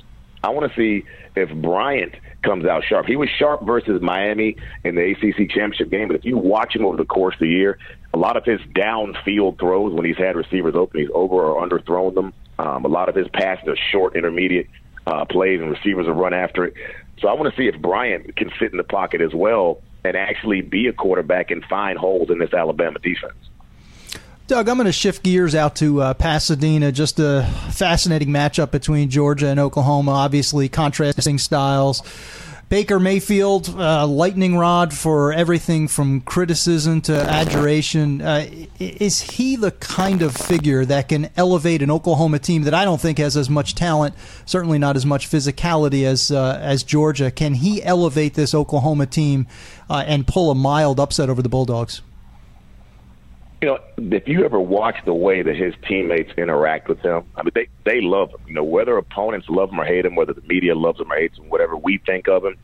I 0.42 0.50
want 0.50 0.70
to 0.70 0.76
see 0.76 1.04
if 1.34 1.50
Bryant 1.54 2.14
comes 2.42 2.66
out 2.66 2.84
sharp. 2.84 3.06
He 3.06 3.16
was 3.16 3.28
sharp 3.28 3.64
versus 3.64 4.00
Miami 4.00 4.56
in 4.84 4.94
the 4.94 5.10
ACC 5.10 5.50
championship 5.50 5.90
game, 5.90 6.08
but 6.08 6.16
if 6.16 6.24
you 6.24 6.36
watch 6.36 6.76
him 6.76 6.84
over 6.84 6.96
the 6.96 7.04
course 7.04 7.34
of 7.34 7.40
the 7.40 7.48
year, 7.48 7.78
a 8.14 8.18
lot 8.18 8.36
of 8.36 8.44
his 8.44 8.60
downfield 8.74 9.58
throws 9.58 9.92
when 9.92 10.04
he's 10.04 10.16
had 10.16 10.36
receivers 10.36 10.74
open, 10.74 11.00
he's 11.00 11.10
over 11.12 11.34
or 11.34 11.66
underthrown 11.66 12.14
them. 12.14 12.32
Um, 12.58 12.84
a 12.84 12.88
lot 12.88 13.08
of 13.08 13.14
his 13.14 13.26
passes 13.28 13.68
are 13.68 13.76
short, 13.90 14.16
intermediate 14.16 14.68
uh, 15.06 15.24
plays, 15.24 15.60
and 15.60 15.70
receivers 15.70 16.06
have 16.06 16.16
run 16.16 16.32
after 16.32 16.64
it. 16.64 16.74
So 17.20 17.28
I 17.28 17.32
want 17.32 17.52
to 17.52 17.60
see 17.60 17.66
if 17.66 17.80
Bryant 17.80 18.36
can 18.36 18.50
sit 18.58 18.70
in 18.70 18.76
the 18.76 18.84
pocket 18.84 19.20
as 19.20 19.34
well 19.34 19.82
and 20.06 20.16
actually 20.16 20.62
be 20.62 20.86
a 20.86 20.92
quarterback 20.92 21.50
and 21.50 21.64
find 21.64 21.98
holes 21.98 22.30
in 22.30 22.38
this 22.38 22.54
Alabama 22.54 22.98
defense. 22.98 23.34
Doug, 24.46 24.68
I'm 24.68 24.76
going 24.76 24.86
to 24.86 24.92
shift 24.92 25.24
gears 25.24 25.56
out 25.56 25.74
to 25.76 26.00
uh, 26.00 26.14
Pasadena. 26.14 26.92
Just 26.92 27.18
a 27.18 27.42
fascinating 27.72 28.28
matchup 28.28 28.70
between 28.70 29.10
Georgia 29.10 29.48
and 29.48 29.58
Oklahoma. 29.58 30.12
Obviously, 30.12 30.68
contrasting 30.68 31.38
styles. 31.38 32.00
Baker 32.68 32.98
Mayfield, 32.98 33.68
uh, 33.78 34.04
lightning 34.08 34.56
rod 34.56 34.92
for 34.92 35.32
everything 35.32 35.86
from 35.86 36.20
criticism 36.20 37.00
to 37.02 37.14
adjuration. 37.16 38.20
Uh, 38.20 38.44
is 38.80 39.20
he 39.20 39.54
the 39.54 39.70
kind 39.70 40.20
of 40.20 40.34
figure 40.34 40.84
that 40.84 41.08
can 41.08 41.30
elevate 41.36 41.80
an 41.80 41.92
Oklahoma 41.92 42.40
team 42.40 42.62
that 42.62 42.74
I 42.74 42.84
don't 42.84 43.00
think 43.00 43.18
has 43.18 43.36
as 43.36 43.48
much 43.48 43.76
talent, 43.76 44.16
certainly 44.46 44.78
not 44.78 44.96
as 44.96 45.06
much 45.06 45.30
physicality 45.30 46.04
as 46.04 46.32
uh, 46.32 46.58
as 46.60 46.82
Georgia? 46.82 47.30
Can 47.30 47.54
he 47.54 47.84
elevate 47.84 48.34
this 48.34 48.52
Oklahoma 48.52 49.06
team 49.06 49.46
uh, 49.88 50.02
and 50.04 50.26
pull 50.26 50.50
a 50.50 50.54
mild 50.56 50.98
upset 50.98 51.30
over 51.30 51.42
the 51.42 51.48
Bulldogs? 51.48 52.02
You 53.62 53.68
know, 53.68 53.78
if 53.96 54.28
you 54.28 54.44
ever 54.44 54.60
watch 54.60 54.96
the 55.06 55.14
way 55.14 55.42
that 55.42 55.56
his 55.56 55.74
teammates 55.88 56.30
interact 56.36 56.88
with 56.88 57.00
him, 57.00 57.24
I 57.36 57.42
mean, 57.42 57.52
they 57.54 57.68
they 57.84 58.00
love 58.02 58.30
him. 58.30 58.40
You 58.46 58.54
know, 58.54 58.64
whether 58.64 58.96
opponents 58.98 59.46
love 59.48 59.70
him 59.70 59.80
or 59.80 59.84
hate 59.84 60.04
him, 60.04 60.14
whether 60.14 60.34
the 60.34 60.42
media 60.42 60.74
loves 60.74 61.00
him 61.00 61.10
or 61.10 61.16
hates 61.16 61.38
him, 61.38 61.48
whatever 61.48 61.76
we 61.76 61.98
think 62.04 62.28
of 62.28 62.44
him, 62.44 62.56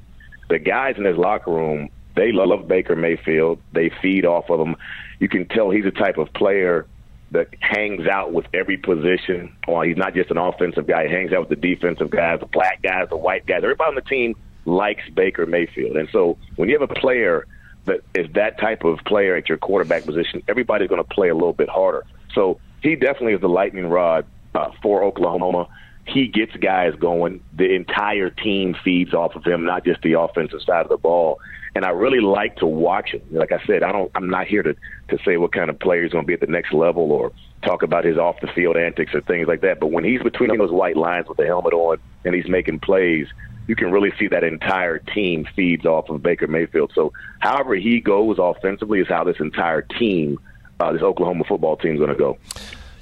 the 0.50 0.58
guys 0.58 0.96
in 0.98 1.04
his 1.04 1.16
locker 1.16 1.50
room 1.50 1.88
they 2.14 2.30
love 2.30 2.68
Baker 2.68 2.94
Mayfield. 2.94 3.58
They 3.72 3.90
feed 4.02 4.26
off 4.26 4.50
of 4.50 4.60
him. 4.60 4.76
You 5.18 5.28
can 5.28 5.48
tell 5.48 5.70
he's 5.70 5.86
a 5.86 5.90
type 5.90 6.18
of 6.18 6.32
player 6.34 6.86
that 7.30 7.48
hangs 7.60 8.06
out 8.06 8.34
with 8.34 8.44
every 8.52 8.76
position. 8.76 9.56
Well, 9.66 9.80
he's 9.80 9.96
not 9.96 10.12
just 10.12 10.30
an 10.30 10.36
offensive 10.36 10.86
guy. 10.86 11.06
He 11.06 11.10
hangs 11.10 11.32
out 11.32 11.48
with 11.48 11.60
the 11.60 11.74
defensive 11.74 12.10
guys, 12.10 12.40
the 12.40 12.46
black 12.46 12.82
guys, 12.82 13.08
the 13.08 13.16
white 13.16 13.46
guys. 13.46 13.60
Everybody 13.62 13.88
on 13.88 13.94
the 13.94 14.02
team 14.02 14.34
likes 14.66 15.02
Baker 15.14 15.46
Mayfield. 15.46 15.96
And 15.96 16.08
so 16.12 16.36
when 16.56 16.68
you 16.68 16.78
have 16.78 16.88
a 16.88 16.94
player– 16.94 17.46
that 17.86 18.00
is 18.14 18.32
that 18.34 18.58
type 18.58 18.84
of 18.84 18.98
player 19.04 19.36
at 19.36 19.48
your 19.48 19.58
quarterback 19.58 20.04
position, 20.04 20.42
everybody's 20.48 20.88
going 20.88 21.02
to 21.02 21.08
play 21.08 21.28
a 21.28 21.34
little 21.34 21.52
bit 21.52 21.68
harder. 21.68 22.04
So 22.34 22.60
he 22.82 22.96
definitely 22.96 23.34
is 23.34 23.40
the 23.40 23.48
lightning 23.48 23.86
rod 23.86 24.26
uh, 24.54 24.70
for 24.82 25.02
Oklahoma. 25.02 25.68
He 26.04 26.26
gets 26.26 26.54
guys 26.56 26.94
going. 26.98 27.42
The 27.56 27.74
entire 27.74 28.30
team 28.30 28.74
feeds 28.82 29.14
off 29.14 29.36
of 29.36 29.44
him, 29.44 29.64
not 29.64 29.84
just 29.84 30.02
the 30.02 30.14
offensive 30.14 30.62
side 30.62 30.82
of 30.82 30.88
the 30.88 30.96
ball. 30.96 31.38
And 31.74 31.84
I 31.84 31.90
really 31.90 32.20
like 32.20 32.56
to 32.56 32.66
watch 32.66 33.10
him. 33.10 33.22
Like 33.30 33.52
I 33.52 33.64
said, 33.66 33.82
I 33.82 33.92
don't. 33.92 34.10
I'm 34.14 34.28
not 34.28 34.46
here 34.46 34.62
to 34.62 34.74
to 35.08 35.18
say 35.24 35.36
what 35.36 35.52
kind 35.52 35.70
of 35.70 35.78
player 35.78 36.02
he's 36.02 36.12
going 36.12 36.24
to 36.24 36.26
be 36.26 36.34
at 36.34 36.40
the 36.40 36.46
next 36.46 36.72
level 36.72 37.12
or 37.12 37.32
talk 37.62 37.82
about 37.82 38.04
his 38.04 38.18
off 38.18 38.40
the 38.40 38.48
field 38.48 38.76
antics 38.76 39.14
or 39.14 39.20
things 39.22 39.46
like 39.48 39.60
that. 39.62 39.80
But 39.80 39.90
when 39.90 40.04
he's 40.04 40.22
between 40.22 40.56
those 40.58 40.70
white 40.70 40.96
lines 40.96 41.28
with 41.28 41.38
the 41.38 41.46
helmet 41.46 41.72
on 41.72 41.98
and 42.24 42.34
he's 42.34 42.48
making 42.48 42.80
plays, 42.80 43.28
you 43.66 43.76
can 43.76 43.90
really 43.90 44.12
see 44.18 44.28
that 44.28 44.44
entire 44.44 44.98
team 44.98 45.46
feeds 45.54 45.86
off 45.86 46.08
of 46.08 46.22
Baker 46.22 46.46
Mayfield. 46.46 46.92
So, 46.94 47.12
however 47.40 47.74
he 47.74 48.00
goes 48.00 48.36
offensively 48.38 49.00
is 49.00 49.08
how 49.08 49.24
this 49.24 49.38
entire 49.40 49.82
team, 49.82 50.38
uh, 50.80 50.92
this 50.92 51.02
Oklahoma 51.02 51.44
football 51.44 51.76
team, 51.76 51.94
is 51.94 51.98
going 51.98 52.10
to 52.10 52.16
go. 52.16 52.38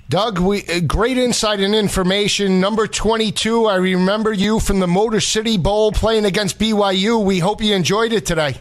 Doug, 0.09 0.41
we 0.41 0.67
uh, 0.67 0.81
great 0.81 1.19
insight 1.19 1.61
and 1.61 1.75
information. 1.75 2.61
Number 2.61 2.89
22, 2.89 3.67
I 3.67 3.77
remember 3.77 4.33
you 4.33 4.59
from 4.59 4.81
the 4.81 4.89
Motor 4.89 5.21
City 5.21 5.57
Bowl 5.57 5.93
playing 5.93 6.25
against 6.25 6.59
BYU. 6.59 7.25
We 7.25 7.39
hope 7.39 7.63
you 7.63 7.75
enjoyed 7.75 8.13
it 8.13 8.27
today. 8.27 8.61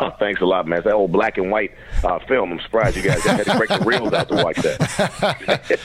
Oh, 0.00 0.10
thanks 0.18 0.40
a 0.40 0.46
lot, 0.46 0.66
man. 0.66 0.78
It's 0.78 0.86
that 0.86 0.94
old 0.94 1.12
black 1.12 1.38
and 1.38 1.50
white 1.50 1.72
uh, 2.02 2.18
film. 2.20 2.52
I'm 2.52 2.60
surprised 2.60 2.96
you 2.96 3.02
guys 3.02 3.22
had 3.22 3.44
to 3.44 3.56
break 3.56 3.70
the 3.70 3.84
reels 3.84 4.12
out 4.12 4.28
to 4.28 4.34
watch 4.34 4.56
that. 4.56 5.80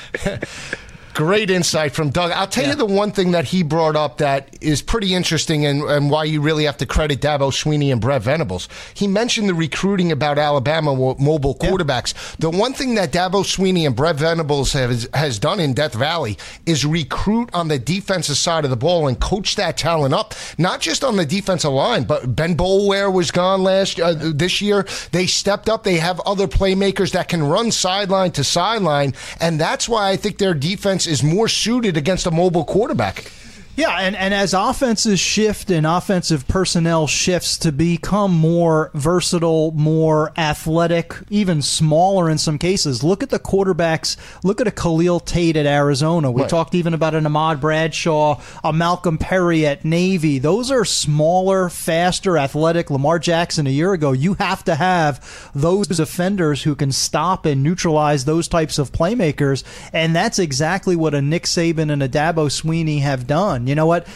Great 1.19 1.49
insight 1.49 1.91
from 1.91 2.11
Doug. 2.11 2.31
I'll 2.31 2.47
tell 2.47 2.63
yeah. 2.63 2.69
you 2.69 2.75
the 2.77 2.85
one 2.85 3.11
thing 3.11 3.31
that 3.31 3.43
he 3.43 3.61
brought 3.61 3.97
up 3.97 4.19
that 4.19 4.55
is 4.61 4.81
pretty 4.81 5.13
interesting 5.13 5.65
and, 5.65 5.83
and 5.83 6.09
why 6.09 6.23
you 6.23 6.39
really 6.39 6.63
have 6.63 6.77
to 6.77 6.85
credit 6.85 7.19
Dabo 7.19 7.51
Swinney 7.51 7.91
and 7.91 7.99
Brett 7.99 8.21
Venables. 8.21 8.69
He 8.93 9.05
mentioned 9.05 9.49
the 9.49 9.53
recruiting 9.53 10.13
about 10.13 10.37
Alabama 10.37 10.95
mobile 10.95 11.55
quarterbacks. 11.55 12.13
Yeah. 12.13 12.49
The 12.49 12.57
one 12.57 12.71
thing 12.71 12.95
that 12.95 13.11
Dabo 13.11 13.43
Swinney 13.43 13.85
and 13.85 13.97
Brett 13.97 14.15
Venables 14.15 14.71
has, 14.71 15.09
has 15.13 15.39
done 15.39 15.59
in 15.59 15.73
Death 15.73 15.93
Valley 15.93 16.37
is 16.65 16.85
recruit 16.85 17.49
on 17.53 17.67
the 17.67 17.77
defensive 17.77 18.37
side 18.37 18.63
of 18.63 18.69
the 18.69 18.77
ball 18.77 19.09
and 19.09 19.19
coach 19.19 19.57
that 19.57 19.75
talent 19.75 20.13
up, 20.13 20.33
not 20.57 20.79
just 20.79 21.03
on 21.03 21.17
the 21.17 21.25
defensive 21.25 21.73
line, 21.73 22.05
but 22.05 22.33
Ben 22.33 22.55
Boulware 22.55 23.11
was 23.11 23.29
gone 23.29 23.61
last 23.61 23.99
uh, 23.99 24.13
this 24.13 24.61
year. 24.61 24.87
They 25.11 25.27
stepped 25.27 25.67
up. 25.67 25.83
They 25.83 25.97
have 25.97 26.21
other 26.21 26.47
playmakers 26.47 27.11
that 27.11 27.27
can 27.27 27.43
run 27.43 27.71
sideline 27.71 28.31
to 28.31 28.43
sideline, 28.45 29.15
and 29.41 29.59
that's 29.59 29.89
why 29.89 30.11
I 30.11 30.15
think 30.15 30.37
their 30.37 30.53
defense 30.53 31.08
is 31.09 31.23
more 31.23 31.47
suited 31.47 31.97
against 31.97 32.25
a 32.27 32.31
mobile 32.31 32.63
quarterback. 32.63 33.31
Yeah, 33.79 33.95
and, 33.95 34.13
and 34.13 34.33
as 34.33 34.53
offenses 34.53 35.21
shift 35.21 35.71
and 35.71 35.87
offensive 35.87 36.45
personnel 36.49 37.07
shifts 37.07 37.57
to 37.59 37.71
become 37.71 38.33
more 38.33 38.91
versatile, 38.93 39.71
more 39.71 40.33
athletic, 40.37 41.13
even 41.29 41.61
smaller 41.61 42.29
in 42.29 42.37
some 42.37 42.57
cases, 42.57 43.05
look 43.05 43.23
at 43.23 43.29
the 43.29 43.39
quarterbacks. 43.39 44.17
Look 44.43 44.59
at 44.59 44.67
a 44.67 44.71
Khalil 44.71 45.21
Tate 45.21 45.55
at 45.55 45.65
Arizona. 45.65 46.29
We 46.29 46.41
right. 46.41 46.49
talked 46.49 46.75
even 46.75 46.93
about 46.93 47.15
an 47.15 47.25
Ahmad 47.25 47.61
Bradshaw, 47.61 48.41
a 48.65 48.73
Malcolm 48.73 49.17
Perry 49.17 49.65
at 49.65 49.85
Navy. 49.85 50.39
Those 50.39 50.71
are 50.71 50.83
smaller, 50.83 51.69
faster, 51.69 52.37
athletic. 52.37 52.91
Lamar 52.91 53.17
Jackson 53.17 53.65
a 53.65 53.69
year 53.69 53.93
ago. 53.93 54.11
You 54.11 54.33
have 54.33 54.61
to 54.65 54.75
have 54.75 55.51
those 55.55 55.87
defenders 55.87 56.63
who 56.63 56.75
can 56.75 56.91
stop 56.91 57.45
and 57.45 57.63
neutralize 57.63 58.25
those 58.25 58.49
types 58.49 58.77
of 58.77 58.91
playmakers, 58.91 59.63
and 59.93 60.13
that's 60.13 60.37
exactly 60.37 60.97
what 60.97 61.15
a 61.15 61.21
Nick 61.21 61.43
Saban 61.43 61.89
and 61.89 62.03
a 62.03 62.09
Dabo 62.09 62.49
Swinney 62.49 62.99
have 62.99 63.25
done 63.25 63.68
you 63.69 63.75
know 63.75 63.85
what? 63.85 64.07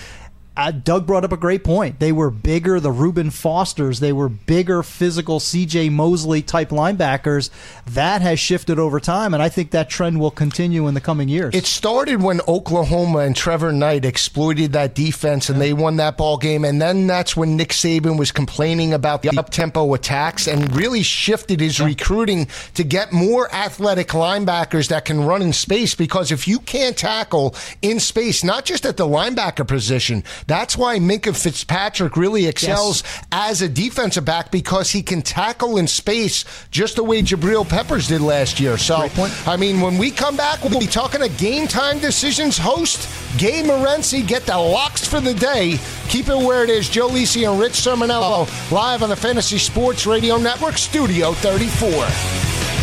Uh, 0.56 0.72
Doug 0.72 1.08
brought 1.08 1.24
up 1.24 1.32
a 1.32 1.38
great 1.38 1.64
point. 1.64 2.00
They 2.00 2.12
were 2.12 2.30
bigger, 2.30 2.80
the 2.80 2.92
Reuben 2.92 3.32
Fosters, 3.32 4.00
they 4.00 4.14
were 4.14 4.30
bigger, 4.30 4.84
physical 4.84 5.40
CJ 5.40 5.92
Mosley 5.92 6.44
type 6.44 6.70
linebackers. 6.70 7.50
That 7.88 8.22
has 8.22 8.40
shifted 8.40 8.78
over 8.78 9.00
time, 9.00 9.34
and 9.34 9.42
I 9.42 9.50
think 9.50 9.72
that 9.72 9.90
trend 9.90 10.20
will 10.20 10.32
continue 10.32 10.88
in 10.88 10.94
the 10.94 11.02
coming 11.02 11.28
years. 11.28 11.56
It 11.56 11.66
started 11.66 12.22
when 12.22 12.40
Oklahoma 12.48 13.20
and 13.20 13.36
Trevor 13.36 13.72
Knight 13.72 14.06
exploited 14.06 14.74
that 14.74 14.94
defense 14.94 15.50
and 15.50 15.60
they 15.60 15.74
won 15.74 15.96
that 15.98 16.18
ball 16.18 16.38
game, 16.38 16.66
and 16.66 16.80
then 16.82 17.08
that's 17.08 17.36
when 17.36 17.58
Nick 17.58 17.70
Saban 17.70 18.20
was 18.20 18.32
complaining 18.32 18.94
about 18.94 19.24
the 19.24 19.38
up 19.38 19.50
tempo 19.50 19.94
attacks 19.96 20.48
and 20.48 20.76
really 20.76 21.02
shifted 21.02 21.60
his 21.62 21.80
recruiting 21.80 22.48
to 22.76 22.84
get 22.84 23.12
more 23.12 23.54
athletic 23.54 24.10
linebackers 24.10 24.90
that 24.90 25.06
can 25.06 25.24
run 25.24 25.42
in 25.42 25.52
space 25.54 25.96
because 25.96 26.32
if 26.32 26.48
you 26.48 26.60
can't 26.60 26.96
tackle 26.96 27.56
in 27.82 28.00
space, 28.00 28.44
not 28.44 28.66
just 28.66 28.86
at 28.86 28.98
the 28.98 29.08
linebacker 29.08 29.68
position, 29.68 30.24
that's 30.48 30.78
why 30.78 31.00
Minkah 31.00 31.36
Fitzpatrick 31.36 32.18
really 32.18 32.48
excels 32.48 33.04
yes. 33.04 33.26
as 33.32 33.62
a 33.62 33.70
defensive 33.70 34.26
back 34.26 34.52
because 34.52 34.92
he 34.92 35.02
can 35.02 35.22
tackle 35.22 35.78
in 35.78 35.88
space 35.88 36.46
just 36.72 36.96
the 36.96 37.04
way 37.04 37.22
Jabril 37.22 37.68
Peppers 37.68 38.08
did 38.08 38.22
last 38.22 38.60
year. 38.60 38.78
So, 38.78 39.08
I 39.46 39.58
mean, 39.58 39.82
when 39.82 39.98
we 39.98 40.12
come 40.12 40.38
back, 40.38 40.64
we'll 40.64 40.80
be 40.80 40.88
talking 40.88 41.22
to 41.22 41.30
Game 41.30 41.68
Time 41.68 42.00
Decisions 42.00 42.58
host 42.58 43.10
Gabe 43.38 43.66
Morency. 43.66 44.26
Get 44.26 44.46
the 44.46 44.58
locks 44.58 45.08
for 45.08 45.20
the 45.20 45.34
day. 45.34 45.80
Keep 46.10 46.30
it 46.30 46.38
where 46.38 46.64
it 46.64 46.70
is. 46.70 46.90
Joe 46.90 47.10
Lisi 47.10 47.50
and 47.50 47.60
Rich 47.60 47.74
Cirminiello 47.74 48.48
live 48.72 49.04
on 49.04 49.10
the 49.10 49.16
Fantasy 49.16 49.58
Sports 49.58 50.06
Radio 50.06 50.38
Network, 50.38 50.78
Studio 50.78 51.34
34. 51.34 52.83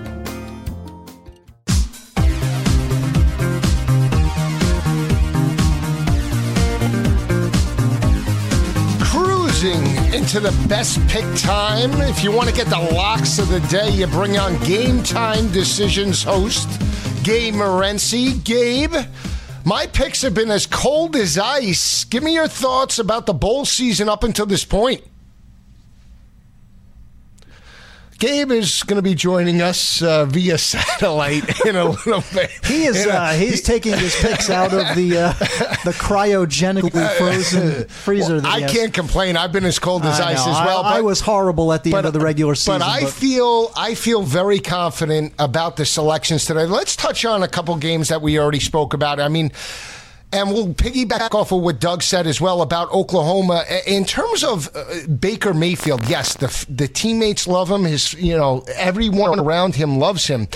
Into 10.21 10.39
the 10.39 10.67
best 10.67 10.99
pick 11.07 11.25
time. 11.35 11.89
If 12.01 12.23
you 12.23 12.31
want 12.31 12.47
to 12.47 12.53
get 12.53 12.67
the 12.67 12.77
locks 12.93 13.39
of 13.39 13.49
the 13.49 13.59
day, 13.61 13.89
you 13.89 14.05
bring 14.05 14.37
on 14.37 14.55
Game 14.63 15.01
Time 15.01 15.51
Decisions 15.51 16.21
host 16.21 16.69
Gabe 17.23 17.55
Morency. 17.55 18.43
Gabe, 18.43 18.93
my 19.65 19.87
picks 19.87 20.21
have 20.21 20.35
been 20.35 20.51
as 20.51 20.67
cold 20.67 21.15
as 21.15 21.39
ice. 21.39 22.03
Give 22.03 22.21
me 22.21 22.35
your 22.35 22.47
thoughts 22.47 22.99
about 22.99 23.25
the 23.25 23.33
bowl 23.33 23.65
season 23.65 24.09
up 24.09 24.23
until 24.23 24.45
this 24.45 24.63
point. 24.63 25.01
Gabe 28.21 28.51
is 28.51 28.83
going 28.83 28.97
to 28.97 29.01
be 29.01 29.15
joining 29.15 29.63
us 29.63 29.99
uh, 30.03 30.25
via 30.25 30.55
satellite 30.59 31.43
in 31.65 31.75
a 31.75 31.85
little 31.85 32.23
bit. 32.31 32.51
He 32.65 32.85
is. 32.85 33.03
A- 33.07 33.11
Uh, 33.11 33.33
he's 33.33 33.63
taking 33.63 33.97
his 33.97 34.15
picks 34.15 34.47
out 34.51 34.71
of 34.73 34.95
the 34.95 35.17
uh, 35.17 35.33
the 35.83 35.91
cryogenically 35.91 37.17
frozen 37.17 37.87
freezer. 37.87 38.39
that 38.39 38.47
I 38.47 38.59
has. 38.59 38.71
can't 38.71 38.93
complain. 38.93 39.35
I've 39.37 39.51
been 39.51 39.65
as 39.65 39.79
cold 39.79 40.03
as 40.03 40.19
I 40.19 40.33
ice 40.33 40.45
know. 40.45 40.51
as 40.51 40.65
well. 40.67 40.83
I, 40.83 40.97
I 40.99 41.01
was 41.01 41.19
horrible 41.19 41.73
at 41.73 41.83
the 41.83 41.95
end 41.95 42.05
of 42.05 42.13
the 42.13 42.19
regular 42.19 42.53
season. 42.53 42.79
But 42.79 42.85
I 42.87 43.05
feel 43.05 43.71
I 43.75 43.95
feel 43.95 44.21
very 44.21 44.59
confident 44.59 45.33
about 45.39 45.77
the 45.77 45.85
selections 45.85 46.45
today. 46.45 46.65
Let's 46.67 46.95
touch 46.95 47.25
on 47.25 47.41
a 47.41 47.47
couple 47.47 47.75
games 47.77 48.09
that 48.09 48.21
we 48.21 48.37
already 48.39 48.59
spoke 48.59 48.93
about. 48.93 49.19
I 49.19 49.29
mean. 49.29 49.51
And 50.33 50.49
we'll 50.49 50.73
piggyback 50.73 51.35
off 51.35 51.51
of 51.51 51.61
what 51.61 51.79
Doug 51.81 52.01
said 52.01 52.25
as 52.25 52.39
well 52.39 52.61
about 52.61 52.89
Oklahoma 52.91 53.65
in 53.85 54.05
terms 54.05 54.43
of 54.43 54.73
uh, 54.75 55.07
Baker 55.07 55.53
Mayfield. 55.53 56.07
Yes, 56.07 56.35
the 56.35 56.65
the 56.69 56.87
teammates 56.87 57.47
love 57.47 57.69
him. 57.69 57.83
His 57.83 58.13
you 58.13 58.37
know 58.37 58.63
everyone 58.75 59.39
around 59.39 59.75
him 59.75 59.99
loves 59.99 60.27
him. 60.27 60.47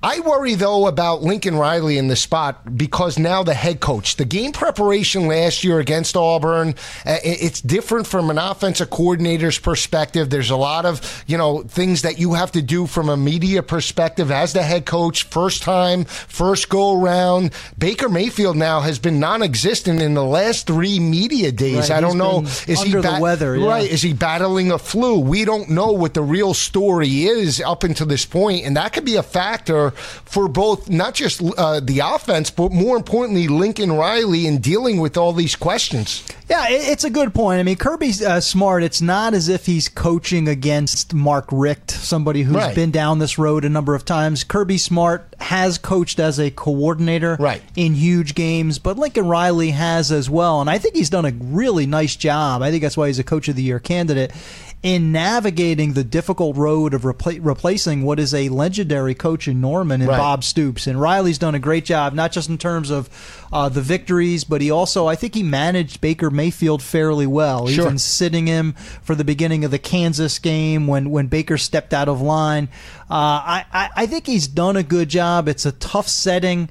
I 0.00 0.20
worry 0.20 0.54
though 0.54 0.86
about 0.86 1.22
Lincoln 1.22 1.56
Riley 1.56 1.98
in 1.98 2.06
the 2.06 2.14
spot 2.14 2.76
because 2.76 3.18
now 3.18 3.42
the 3.42 3.54
head 3.54 3.80
coach, 3.80 4.14
the 4.14 4.24
game 4.24 4.52
preparation 4.52 5.26
last 5.26 5.64
year 5.64 5.80
against 5.80 6.16
Auburn, 6.16 6.76
uh, 7.04 7.16
it's 7.24 7.60
different 7.60 8.06
from 8.06 8.30
an 8.30 8.38
offensive 8.38 8.90
coordinator's 8.90 9.58
perspective. 9.58 10.30
There's 10.30 10.50
a 10.50 10.56
lot 10.56 10.86
of 10.86 11.24
you 11.26 11.36
know 11.36 11.62
things 11.62 12.02
that 12.02 12.16
you 12.16 12.34
have 12.34 12.52
to 12.52 12.62
do 12.62 12.86
from 12.86 13.08
a 13.08 13.16
media 13.16 13.60
perspective 13.60 14.30
as 14.30 14.52
the 14.52 14.62
head 14.62 14.86
coach, 14.86 15.24
first 15.24 15.64
time, 15.64 16.04
first 16.04 16.68
go 16.68 17.02
around. 17.02 17.50
Baker 17.76 18.08
Mayfield 18.08 18.56
now 18.56 18.80
has 18.80 19.00
been 19.00 19.18
non-existent 19.18 20.00
in 20.00 20.14
the 20.14 20.24
last 20.24 20.68
three 20.68 21.00
media 21.00 21.50
days. 21.50 21.90
Right, 21.90 21.98
I 21.98 22.00
don't 22.00 22.18
know, 22.18 22.42
is 22.44 22.82
he 22.82 22.94
under 22.94 23.02
the 23.02 23.18
weather, 23.20 23.56
yeah. 23.56 23.66
Right? 23.66 23.90
Is 23.90 24.02
he 24.02 24.12
battling 24.12 24.70
a 24.70 24.78
flu? 24.78 25.18
We 25.18 25.44
don't 25.44 25.70
know 25.70 25.90
what 25.90 26.14
the 26.14 26.22
real 26.22 26.54
story 26.54 27.24
is 27.24 27.60
up 27.60 27.82
until 27.82 28.06
this 28.06 28.24
point, 28.24 28.64
and 28.64 28.76
that 28.76 28.92
could 28.92 29.04
be 29.04 29.16
a 29.16 29.24
factor 29.24 29.87
for 29.92 30.48
both 30.48 30.88
not 30.88 31.14
just 31.14 31.42
uh, 31.56 31.80
the 31.80 32.00
offense, 32.00 32.50
but 32.50 32.72
more 32.72 32.96
importantly, 32.96 33.48
Lincoln 33.48 33.92
Riley 33.92 34.46
in 34.46 34.58
dealing 34.58 35.00
with 35.00 35.16
all 35.16 35.32
these 35.32 35.56
questions. 35.56 36.22
Yeah, 36.48 36.64
it's 36.70 37.04
a 37.04 37.10
good 37.10 37.34
point. 37.34 37.60
I 37.60 37.62
mean, 37.62 37.76
Kirby's 37.76 38.22
uh, 38.22 38.40
smart. 38.40 38.82
It's 38.82 39.02
not 39.02 39.34
as 39.34 39.48
if 39.50 39.66
he's 39.66 39.88
coaching 39.88 40.48
against 40.48 41.12
Mark 41.12 41.46
Richt, 41.52 41.90
somebody 41.90 42.42
who's 42.42 42.56
Right. 42.56 42.74
been 42.74 42.90
down 42.90 43.18
this 43.18 43.38
road 43.38 43.64
a 43.66 43.68
number 43.68 43.94
of 43.94 44.06
times. 44.06 44.44
Kirby 44.44 44.78
Smart 44.78 45.34
has 45.40 45.76
coached 45.76 46.18
as 46.18 46.38
a 46.40 46.50
coordinator 46.50 47.36
Right. 47.38 47.60
in 47.76 47.94
huge 47.94 48.34
games, 48.34 48.78
but 48.78 48.98
Lincoln 48.98 49.28
Riley 49.28 49.70
has 49.72 50.10
as 50.10 50.30
well. 50.30 50.62
And 50.62 50.70
I 50.70 50.78
think 50.78 50.96
he's 50.96 51.10
done 51.10 51.26
a 51.26 51.32
really 51.38 51.84
nice 51.86 52.16
job. 52.16 52.62
I 52.62 52.70
think 52.70 52.82
that's 52.82 52.96
why 52.96 53.08
he's 53.08 53.18
a 53.18 53.24
Coach 53.24 53.48
of 53.48 53.56
the 53.56 53.62
Year 53.62 53.78
candidate 53.78 54.32
in 54.80 55.10
navigating 55.10 55.94
the 55.94 56.04
difficult 56.04 56.56
road 56.56 56.94
of 56.94 57.02
repla- 57.02 57.40
replacing 57.42 58.04
what 58.04 58.20
is 58.20 58.32
a 58.32 58.48
legendary 58.48 59.12
coach 59.14 59.48
in 59.48 59.60
Norman 59.60 60.00
and 60.00 60.08
Right. 60.08 60.16
Bob 60.18 60.44
Stoops. 60.44 60.86
And 60.86 61.00
Riley's 61.00 61.38
done 61.38 61.56
a 61.56 61.58
great 61.58 61.84
job, 61.84 62.12
not 62.14 62.30
just 62.30 62.48
in 62.48 62.58
terms 62.58 62.90
of 62.90 63.10
uh, 63.52 63.68
the 63.68 63.80
victories, 63.80 64.44
but 64.44 64.60
he 64.60 64.70
also, 64.70 65.08
I 65.08 65.16
think 65.16 65.34
he 65.34 65.42
managed 65.42 66.00
Baker 66.00 66.30
Mayfield 66.30 66.80
fairly 66.80 67.26
well, 67.26 67.66
Sure. 67.66 67.86
even 67.86 67.98
sitting 67.98 68.46
him 68.46 68.74
for 69.02 69.16
the 69.16 69.24
beginning 69.24 69.64
of 69.64 69.72
the 69.72 69.80
Kansas 69.80 70.38
game 70.38 70.86
when, 70.86 71.10
when 71.10 71.26
Baker 71.26 71.58
stepped 71.58 71.92
out 71.92 72.08
of 72.08 72.20
line. 72.20 72.68
Uh, 73.10 73.14
I, 73.14 73.64
I, 73.72 73.90
I 73.96 74.06
think 74.06 74.26
he's 74.26 74.46
done 74.46 74.76
a 74.76 74.84
good 74.84 75.08
job. 75.08 75.48
It's 75.48 75.66
a 75.66 75.72
tough 75.72 76.06
setting. 76.06 76.68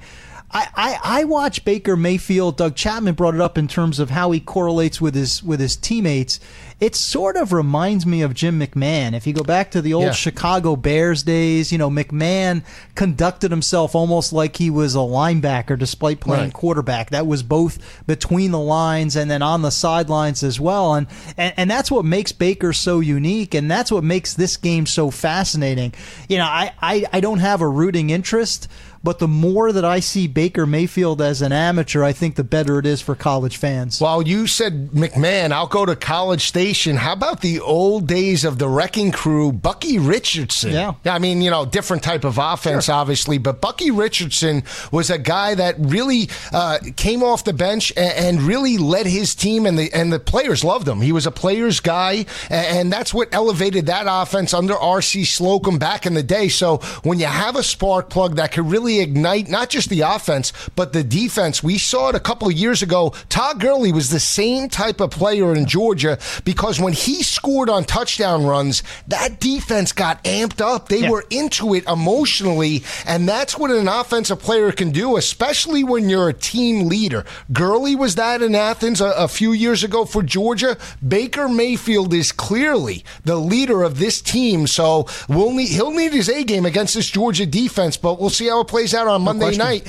I, 0.49 0.67
I, 0.75 0.99
I 1.03 1.23
watch 1.25 1.65
Baker 1.65 1.97
Mayfield. 1.97 2.55
Doug 2.55 2.73
Chapman 2.75 3.15
brought 3.15 3.35
it 3.35 3.41
up 3.41 3.57
in 3.57 3.67
terms 3.67 3.99
of 3.99 4.09
how 4.11 4.31
he 4.31 4.39
correlates 4.39 5.01
with 5.01 5.13
his 5.13 5.43
with 5.43 5.59
his 5.59 5.75
teammates. 5.75 6.39
It 6.79 6.95
sort 6.95 7.37
of 7.37 7.53
reminds 7.53 8.05
me 8.05 8.21
of 8.21 8.35
Jim 8.35 8.59
McMahon. 8.59 9.13
If 9.15 9.25
you 9.25 9.33
go 9.33 9.41
back 9.43 9.71
to 9.71 9.81
the 9.81 9.95
old 9.95 10.05
Yeah. 10.05 10.11
Chicago 10.11 10.75
Bears 10.75 11.23
days, 11.23 11.71
you 11.71 11.77
know 11.79 11.89
McMahon 11.89 12.61
conducted 12.93 13.49
himself 13.49 13.95
almost 13.95 14.31
like 14.31 14.57
he 14.57 14.69
was 14.69 14.93
a 14.93 14.99
linebacker, 14.99 15.77
despite 15.77 16.19
playing 16.19 16.43
Right. 16.45 16.53
quarterback. 16.53 17.09
That 17.09 17.25
was 17.25 17.41
both 17.41 17.79
between 18.05 18.51
the 18.51 18.59
lines 18.59 19.15
and 19.15 19.29
then 19.31 19.41
on 19.41 19.63
the 19.63 19.71
sidelines 19.71 20.43
as 20.43 20.59
well. 20.59 20.93
And, 20.93 21.07
and 21.35 21.51
and 21.57 21.71
that's 21.71 21.89
what 21.89 22.05
makes 22.05 22.31
Baker 22.31 22.73
so 22.73 22.99
unique, 22.99 23.55
and 23.55 23.71
that's 23.71 23.91
what 23.91 24.03
makes 24.03 24.35
this 24.35 24.55
game 24.55 24.85
so 24.85 25.09
fascinating. 25.09 25.93
You 26.29 26.37
know, 26.37 26.45
I 26.45 26.73
I, 26.79 27.05
I 27.11 27.19
don't 27.21 27.39
have 27.39 27.61
a 27.61 27.67
rooting 27.67 28.11
interest. 28.11 28.67
But 29.03 29.19
the 29.19 29.27
more 29.27 29.71
that 29.71 29.85
I 29.85 29.99
see 29.99 30.27
Baker 30.27 30.65
Mayfield 30.65 31.21
as 31.21 31.41
an 31.41 31.51
amateur, 31.51 32.03
I 32.03 32.13
think 32.13 32.35
the 32.35 32.43
better 32.43 32.79
it 32.79 32.85
is 32.85 33.01
for 33.01 33.15
college 33.15 33.57
fans. 33.57 34.01
Well, 34.01 34.21
you 34.21 34.47
said 34.47 34.89
McMahon. 34.91 35.51
I'll 35.51 35.67
go 35.67 35.85
to 35.85 35.95
College 35.95 36.47
Station. 36.47 36.97
How 36.97 37.13
about 37.13 37.41
the 37.41 37.59
old 37.59 38.07
days 38.07 38.43
of 38.43 38.59
the 38.59 38.67
Wrecking 38.67 39.11
Crew? 39.11 39.51
Bucky 39.51 39.99
Richardson. 39.99 40.71
Yeah. 40.71 40.93
I 41.05 41.19
mean, 41.19 41.41
you 41.41 41.51
know, 41.51 41.65
different 41.65 42.03
type 42.03 42.23
of 42.23 42.37
offense, 42.37 42.89
obviously, 42.89 43.37
but 43.37 43.61
Bucky 43.61 43.91
Richardson 43.91 44.63
was 44.91 45.09
a 45.09 45.17
guy 45.17 45.55
that 45.55 45.75
really 45.79 46.29
uh, 46.53 46.79
came 46.95 47.23
off 47.23 47.43
the 47.43 47.53
bench 47.53 47.91
and, 47.97 48.37
and 48.37 48.41
really 48.41 48.77
led 48.77 49.05
his 49.05 49.35
team, 49.35 49.65
and 49.65 49.77
the 49.77 49.91
and 49.93 50.11
the 50.11 50.19
players 50.19 50.63
loved 50.63 50.87
him. 50.87 51.01
He 51.01 51.11
was 51.11 51.25
a 51.25 51.31
players 51.31 51.79
guy, 51.79 52.25
and 52.49 52.91
that's 52.91 53.13
what 53.13 53.29
elevated 53.33 53.87
that 53.87 54.05
offense 54.07 54.53
under 54.53 54.75
R.C. 54.75 55.25
Slocum 55.25 55.77
back 55.77 56.05
in 56.05 56.13
the 56.13 56.23
day. 56.23 56.47
So 56.47 56.77
when 57.03 57.19
you 57.19 57.25
have 57.25 57.55
a 57.55 57.63
spark 57.63 58.09
plug 58.09 58.35
that 58.37 58.51
could 58.51 58.65
really 58.65 58.86
ignite 58.99 59.49
not 59.49 59.69
just 59.69 59.89
the 59.89 60.01
offense 60.01 60.51
but 60.75 60.93
the 60.93 61.03
defense, 61.03 61.61
we 61.63 61.77
saw 61.77 62.09
it 62.09 62.15
a 62.15 62.19
couple 62.19 62.47
of 62.47 62.53
years 62.53 62.81
ago. 62.81 63.13
Todd 63.29 63.59
Gurley 63.59 63.91
was 63.91 64.09
the 64.09 64.19
same 64.19 64.69
type 64.69 64.99
of 64.99 65.11
player 65.11 65.53
in 65.55 65.65
Georgia 65.65 66.17
because 66.43 66.79
when 66.79 66.93
he 66.93 67.23
scored 67.23 67.69
on 67.69 67.83
touchdown 67.83 68.45
runs, 68.45 68.83
that 69.07 69.39
defense 69.39 69.91
got 69.91 70.23
amped 70.23 70.61
up. 70.61 70.89
They 70.89 71.01
Yeah. 71.01 71.09
were 71.09 71.25
into 71.29 71.73
it 71.73 71.85
emotionally, 71.87 72.83
and 73.05 73.27
that's 73.27 73.57
what 73.57 73.71
an 73.71 73.87
offensive 73.87 74.39
player 74.39 74.71
can 74.71 74.91
do, 74.91 75.17
especially 75.17 75.83
when 75.83 76.09
you're 76.09 76.29
a 76.29 76.33
team 76.33 76.87
leader. 76.87 77.25
Gurley 77.51 77.95
was 77.95 78.15
that 78.15 78.41
in 78.41 78.55
Athens 78.55 79.01
a, 79.01 79.11
a 79.11 79.27
few 79.27 79.51
years 79.51 79.83
ago 79.83 80.05
for 80.05 80.21
Georgia. 80.23 80.77
Baker 81.05 81.47
Mayfield 81.49 82.13
is 82.13 82.31
clearly 82.31 83.03
the 83.25 83.35
leader 83.37 83.83
of 83.83 83.99
this 83.99 84.21
team, 84.21 84.67
so 84.67 85.05
we'll 85.27 85.51
need, 85.51 85.69
he'll 85.69 85.91
need 85.91 86.13
his 86.13 86.29
A 86.29 86.43
game 86.43 86.65
against 86.65 86.93
this 86.93 87.09
Georgia 87.09 87.45
defense, 87.45 87.97
but 87.97 88.19
we'll 88.19 88.29
see 88.29 88.47
how 88.47 88.61
it 88.61 88.67
plays 88.67 88.76
out 88.93 89.07
on 89.07 89.21
Monday 89.21 89.57
question. 89.57 89.63
night. 89.63 89.87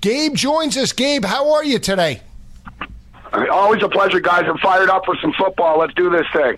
Gabe 0.00 0.34
joins 0.34 0.76
us. 0.76 0.92
Gabe, 0.92 1.24
how 1.24 1.54
are 1.54 1.64
you 1.64 1.78
today? 1.78 2.20
Always 3.50 3.82
a 3.82 3.88
pleasure, 3.88 4.20
guys. 4.20 4.44
I'm 4.46 4.56
fired 4.58 4.88
up 4.88 5.04
for 5.04 5.16
some 5.20 5.32
football. 5.32 5.78
Let's 5.78 5.92
do 5.94 6.08
this 6.10 6.26
thing. 6.32 6.56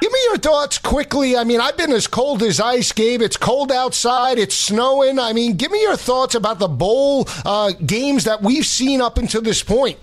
Give 0.00 0.12
me 0.12 0.18
your 0.26 0.36
thoughts 0.36 0.78
quickly. 0.78 1.36
I 1.36 1.44
mean, 1.44 1.60
I've 1.60 1.76
been 1.76 1.92
as 1.92 2.06
cold 2.06 2.42
as 2.42 2.60
ice, 2.60 2.92
Gabe. 2.92 3.20
It's 3.20 3.36
cold 3.36 3.72
outside. 3.72 4.38
It's 4.38 4.54
snowing. 4.54 5.18
I 5.18 5.32
mean, 5.32 5.56
give 5.56 5.72
me 5.72 5.82
your 5.82 5.96
thoughts 5.96 6.34
about 6.34 6.58
the 6.58 6.68
bowl 6.68 7.28
uh, 7.44 7.72
games 7.84 8.24
that 8.24 8.42
we've 8.42 8.66
seen 8.66 9.00
up 9.00 9.18
until 9.18 9.42
this 9.42 9.62
point. 9.62 9.98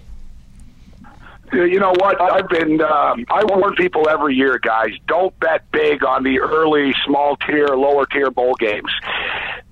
You 1.53 1.79
know 1.79 1.93
what? 1.97 2.19
I've 2.19 2.49
been. 2.49 2.81
Um, 2.81 3.25
I 3.29 3.43
warn 3.45 3.73
people 3.75 4.09
every 4.09 4.35
year, 4.35 4.59
guys. 4.59 4.91
Don't 5.07 5.37
bet 5.39 5.63
big 5.71 6.03
on 6.03 6.23
the 6.23 6.39
early, 6.41 6.93
small 7.05 7.37
tier, 7.37 7.67
lower 7.67 8.05
tier 8.05 8.29
bowl 8.31 8.55
games. 8.55 8.91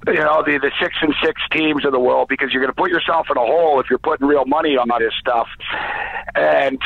You 0.08 0.22
know 0.22 0.44
the 0.46 0.60
the 0.62 0.72
six 0.82 0.96
and 1.02 1.13
six 1.24 1.41
teams 1.52 1.84
of 1.84 1.91
the 1.91 2.00
world 2.00 2.28
because 2.30 2.52
you're 2.52 2.62
going 2.62 2.74
to 2.74 2.80
put 2.80 2.91
yourself 2.91 3.28
in 3.30 3.38
a 3.38 3.46
hole 3.46 3.80
if 3.80 3.88
you're 3.89 4.00
putting 4.00 4.28
real 4.28 4.46
money 4.46 4.78
on 4.78 4.88
this 5.00 5.13
stuff. 5.20 5.48
And 6.36 6.80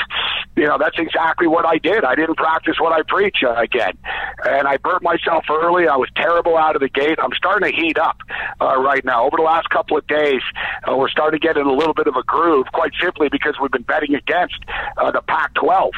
you 0.55 0.65
know 0.65 0.77
that's 0.77 0.97
exactly 0.97 1.47
what 1.47 1.65
I 1.65 1.79
did. 1.79 2.05
I 2.05 2.15
didn't 2.15 2.35
practice 2.35 2.75
what 2.79 2.93
I 2.93 3.01
preach 3.07 3.37
again, 3.43 3.97
and 4.45 4.67
I 4.67 4.77
burnt 4.77 5.03
myself 5.03 5.45
early. 5.49 5.87
I 5.87 5.97
was 5.97 6.09
terrible 6.15 6.57
out 6.57 6.75
of 6.75 6.81
the 6.81 6.89
gate. 6.89 7.19
I'm 7.21 7.33
starting 7.35 7.69
to 7.69 7.75
heat 7.75 7.97
up 7.97 8.17
uh, 8.61 8.79
right 8.79 9.03
now. 9.03 9.25
Over 9.25 9.37
the 9.37 9.43
last 9.43 9.69
couple 9.69 9.97
of 9.97 10.07
days, 10.07 10.41
uh, 10.87 10.95
we're 10.95 11.09
starting 11.09 11.39
to 11.39 11.45
get 11.45 11.57
in 11.57 11.65
a 11.65 11.73
little 11.73 11.93
bit 11.93 12.07
of 12.07 12.15
a 12.15 12.23
groove. 12.23 12.67
Quite 12.73 12.93
simply 13.01 13.27
because 13.29 13.55
we've 13.61 13.71
been 13.71 13.83
betting 13.83 14.15
against 14.15 14.59
uh, 14.97 15.11
the 15.11 15.21
Pac-12, 15.21 15.91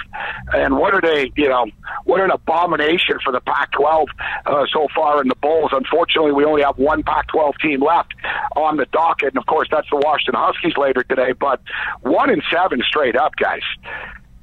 and 0.53 0.77
what 0.77 0.93
are 0.93 1.01
they? 1.01 1.31
You 1.35 1.49
know, 1.49 1.65
what 2.05 2.21
an 2.21 2.31
abomination 2.31 3.17
for 3.23 3.31
the 3.31 3.41
Pac-12 3.41 4.05
uh, 4.45 4.65
so 4.73 4.87
far 4.95 5.21
in 5.21 5.27
the 5.27 5.35
bowls. 5.35 5.71
Unfortunately, 5.71 6.31
we 6.31 6.45
only 6.45 6.63
have 6.63 6.77
one 6.77 7.03
Pac-12 7.11 7.59
team 7.59 7.83
left 7.83 8.13
on 8.55 8.77
the 8.77 8.85
docket, 8.85 9.29
and 9.29 9.37
of 9.37 9.45
course 9.45 9.67
that's 9.69 9.89
the 9.89 9.97
Washington 9.97 10.35
Huskies 10.37 10.77
later 10.77 11.03
today. 11.03 11.33
But 11.33 11.61
one 12.01 12.29
in 12.29 12.41
seven 12.49 12.81
straight 12.87 13.17
up, 13.17 13.35
guys. 13.35 13.61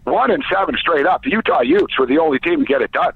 One 0.05 0.31
in 0.31 0.43
seven 0.53 0.77
straight 0.79 1.07
up. 1.07 1.23
The 1.23 1.31
Utah 1.31 1.63
Utes 1.63 1.99
were 1.99 2.07
the 2.07 2.19
only 2.19 2.39
team 2.39 2.61
to 2.61 2.65
get 2.67 2.83
it 2.83 2.93
done, 2.93 3.13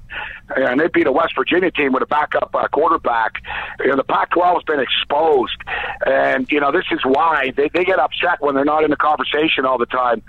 and 0.56 0.80
they 0.80 0.88
beat 0.88 1.06
a 1.06 1.12
West 1.12 1.34
Virginia 1.36 1.70
team 1.70 1.92
with 1.92 2.02
a 2.02 2.06
backup 2.06 2.54
uh, 2.54 2.68
quarterback. 2.68 3.42
You 3.80 3.88
know, 3.88 3.96
the 3.96 4.04
Pac-12 4.04 4.54
has 4.54 4.62
been 4.64 4.80
exposed, 4.80 5.56
and 6.06 6.50
you 6.50 6.60
know 6.60 6.72
this 6.72 6.84
is 6.90 7.00
why 7.04 7.52
they, 7.56 7.68
they 7.72 7.84
get 7.84 7.98
upset 7.98 8.40
when 8.40 8.54
they're 8.54 8.64
not 8.64 8.84
in 8.84 8.90
the 8.90 8.96
conversation 8.96 9.64
all 9.64 9.78
the 9.78 9.86
time 9.86 10.22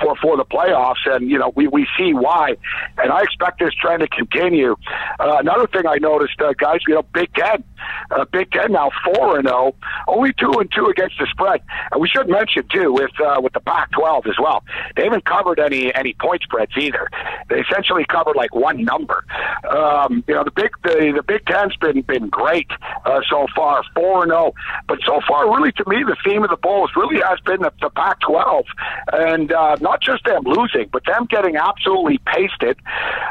for 0.00 0.16
for 0.16 0.36
the 0.36 0.44
playoffs. 0.44 1.06
And 1.06 1.30
you 1.30 1.38
know 1.38 1.52
we 1.54 1.66
we 1.66 1.86
see 1.98 2.14
why, 2.14 2.56
and 2.98 3.12
I 3.12 3.22
expect 3.22 3.58
this 3.58 3.74
trend 3.74 4.00
to 4.00 4.08
continue. 4.08 4.76
Uh, 5.18 5.38
another 5.40 5.66
thing 5.66 5.86
I 5.86 5.96
noticed, 5.96 6.40
uh, 6.40 6.52
guys, 6.58 6.80
you 6.86 6.94
know, 6.94 7.02
Big 7.02 7.32
Ten, 7.34 7.64
uh, 8.10 8.24
Big 8.26 8.50
Ten 8.50 8.72
now 8.72 8.90
four 9.04 9.38
and 9.38 9.46
zero, 9.46 9.74
only 10.08 10.32
two 10.32 10.52
and 10.58 10.70
two 10.72 10.86
against 10.86 11.18
the 11.18 11.26
spread. 11.30 11.60
And 11.92 12.00
we 12.00 12.08
should 12.08 12.28
mention 12.28 12.66
too 12.68 12.92
with 12.92 13.18
uh, 13.20 13.40
with 13.42 13.52
the 13.52 13.60
Pac-12 13.60 14.26
as 14.26 14.36
well. 14.40 14.62
They 14.96 15.04
haven't 15.04 15.24
covered 15.24 15.58
any 15.58 15.94
any 15.94 16.14
point 16.14 16.42
spreads 16.42 16.72
either. 16.76 17.08
They 17.48 17.60
essentially 17.60 18.04
covered 18.04 18.36
like 18.36 18.54
one 18.54 18.84
number. 18.84 19.24
Um, 19.70 20.24
you 20.26 20.34
know, 20.34 20.44
the 20.44 20.50
big 20.50 20.70
the, 20.82 21.12
the 21.16 21.22
Big 21.22 21.46
Ten's 21.46 21.76
been 21.76 22.02
been 22.02 22.28
great 22.28 22.70
uh, 23.04 23.20
so 23.28 23.46
far, 23.54 23.82
four 23.94 24.22
and 24.22 24.30
zero. 24.30 24.52
But 24.86 24.98
so 25.06 25.20
far, 25.26 25.46
really, 25.54 25.72
to 25.72 25.84
me, 25.86 26.04
the 26.04 26.16
theme 26.24 26.42
of 26.44 26.50
the 26.50 26.56
Bulls 26.56 26.90
really 26.96 27.20
has 27.20 27.40
been 27.40 27.62
the, 27.62 27.72
the 27.80 27.90
Pac-12, 27.90 28.64
and 29.12 29.52
uh, 29.52 29.76
not 29.80 30.00
just 30.00 30.24
them 30.24 30.42
losing, 30.44 30.88
but 30.92 31.04
them 31.06 31.26
getting 31.30 31.56
absolutely 31.56 32.18
pasted. 32.26 32.78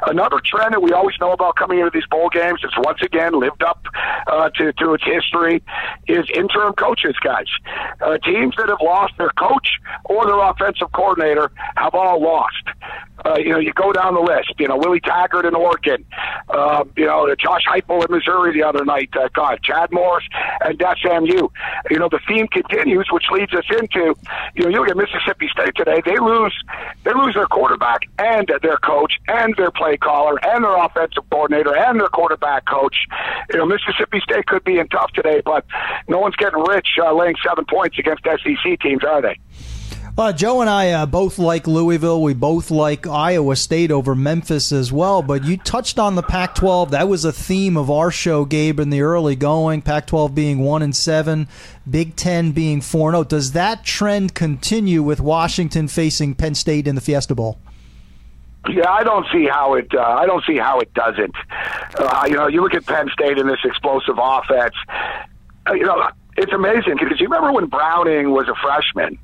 Another 0.08 0.42
trend 0.44 0.74
that 0.74 0.82
we 0.82 0.92
always 0.92 1.16
know 1.20 1.32
about 1.32 1.56
coming 1.56 1.80
into 1.80 1.92
these 1.92 2.06
bowl 2.08 2.30
games, 2.30 2.62
it's 2.64 2.78
once 2.78 3.02
again 3.02 3.40
lived 3.40 3.64
up 3.64 3.86
uh, 4.28 4.50
to 4.50 4.74
to 4.74 4.94
its 4.94 5.04
history, 5.04 5.64
is 6.08 6.26
interim 6.36 6.74
coaches, 6.74 7.16
guys. 7.24 7.48
Uh, 8.02 8.18
teams 8.18 8.56
that 8.58 8.70
have 8.70 8.82
lost 8.82 9.14
their 9.18 9.32
coach 9.38 9.80
or 10.06 10.26
their 10.26 10.40
offensive 10.40 10.92
coordinator 10.94 11.52
have 11.76 11.94
all 11.94 12.22
lost. 12.22 12.64
Uh, 13.26 13.38
you 13.38 13.50
know, 13.50 13.60
you 13.60 13.74
go 13.74 13.92
down 13.92 14.14
the 14.14 14.20
list. 14.20 14.54
You 14.60 14.68
know, 14.68 14.78
Willie 14.78 15.00
Taggart 15.00 15.46
in 15.46 15.56
Oregon. 15.56 16.06
Uh, 16.50 16.84
you 16.98 17.06
know, 17.06 17.34
Josh 17.36 17.64
Heupel 17.66 18.06
in 18.06 18.16
Missouri 18.16 18.54
the 18.54 18.64
other 18.64 18.84
night. 18.86 19.10
Uh, 19.16 19.30
God, 19.34 19.60
Chad 19.64 19.92
Morris 19.92 20.26
and 20.62 20.82
SMU. 21.02 21.48
You 21.90 22.00
know, 22.00 22.10
the 22.10 22.20
theme 22.28 22.48
continues, 22.48 23.08
which 23.12 23.26
leads 23.32 23.54
us 23.54 23.66
into, 23.70 24.16
you 24.56 24.64
know, 24.64 24.70
you 24.70 24.80
look 24.80 24.90
at 24.90 24.98
Mississippi 24.98 25.48
State 25.50 25.76
today. 25.76 26.02
They 26.06 26.20
lose, 26.20 26.54
they 27.04 27.14
lose 27.14 27.34
their 27.34 27.48
quarterback 27.48 28.02
and 28.20 28.52
their 28.62 28.78
coach 28.78 29.14
and 29.28 29.56
their 29.58 29.72
play 29.72 29.98
caller 29.98 30.40
and 30.46 30.64
their 30.64 30.78
offensive 30.78 31.24
coordinator 31.30 31.76
and 31.76 32.00
their 32.00 32.08
quarterback 32.08 32.66
coach. 32.66 32.96
You 33.52 33.60
know, 33.60 33.66
Mississippi 33.66 34.20
State 34.22 34.46
could 34.48 34.64
be 34.64 34.80
in 34.80 34.88
tough 34.90 35.12
today, 35.12 35.42
but 35.44 35.66
no 36.08 36.20
one's 36.20 36.36
getting 36.36 36.60
rich 36.60 36.88
uh, 37.02 37.14
laying 37.14 37.36
seven 37.46 37.66
points 37.66 37.98
against 37.98 38.24
SEC 38.24 38.80
teams, 38.80 39.04
are 39.04 39.22
they? 39.22 39.40
Uh, 40.16 40.32
Joe 40.32 40.62
and 40.62 40.70
I 40.70 40.92
uh, 40.92 41.06
both 41.08 41.40
like 41.40 41.66
Louisville. 41.66 42.22
We 42.22 42.36
both 42.36 42.70
like 42.70 43.08
Iowa 43.08 43.56
State 43.56 43.90
over 43.90 44.14
Memphis 44.14 44.72
as 44.72 44.92
well. 44.92 45.24
But 45.24 45.44
you 45.44 45.58
touched 45.58 45.98
on 45.98 46.14
the 46.14 46.22
Pac-12. 46.22 46.92
That 46.92 47.08
was 47.08 47.26
a 47.26 47.32
theme 47.32 47.76
of 47.76 47.90
our 47.90 48.12
show, 48.12 48.46
Gabe, 48.46 48.80
in 48.80 48.92
the 48.92 49.02
early 49.02 49.36
going. 49.36 49.82
Pac-12 49.82 50.36
being 50.36 50.60
one 50.60 50.84
and 50.84 50.96
seven, 50.96 51.48
Big 51.90 52.16
Ten 52.16 52.52
being 52.52 52.80
four 52.80 53.10
and 53.10 53.16
zero. 53.16 53.24
Does 53.24 53.54
that 53.54 53.84
trend 53.84 54.36
continue 54.36 55.02
with 55.02 55.20
Washington 55.20 55.88
facing 55.88 56.36
Penn 56.36 56.54
State 56.54 56.88
in 56.88 56.94
the 56.94 57.02
Fiesta 57.02 57.34
Bowl? 57.34 57.58
Yeah, 58.70 58.92
I 58.92 59.04
don't 59.04 59.26
see 59.34 59.48
how 59.48 59.74
it. 59.74 59.88
Uh, 59.96 60.00
I 60.00 60.28
don't 60.28 60.46
see 60.46 60.58
how 60.58 60.80
it 60.80 60.94
doesn't. 60.94 61.36
Uh, 61.98 62.26
you 62.28 62.36
know, 62.36 62.48
you 62.48 62.62
look 62.62 62.76
at 62.76 62.86
Penn 62.86 63.10
State 63.12 63.40
and 63.40 63.50
this 63.50 63.60
explosive 63.66 64.20
offense. 64.22 64.76
Uh, 65.68 65.74
you 65.74 65.86
know, 65.86 66.08
it's 66.38 66.54
amazing 66.54 66.98
because 67.00 67.20
you 67.20 67.26
remember 67.26 67.52
when 67.52 67.66
Browning 67.66 68.30
was 68.30 68.48
a 68.48 68.56
freshman 68.62 69.18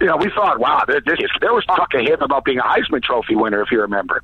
you 0.00 0.06
know, 0.06 0.16
we 0.16 0.30
thought, 0.30 0.58
wow, 0.58 0.84
this, 0.86 1.02
this, 1.06 1.18
there 1.40 1.54
was 1.54 1.64
talk 1.66 1.94
of 1.94 2.00
him 2.00 2.20
about 2.20 2.44
being 2.44 2.58
a 2.58 2.62
Heisman 2.62 3.02
Trophy 3.02 3.36
winner, 3.36 3.62
if 3.62 3.70
you 3.70 3.80
remember. 3.80 4.22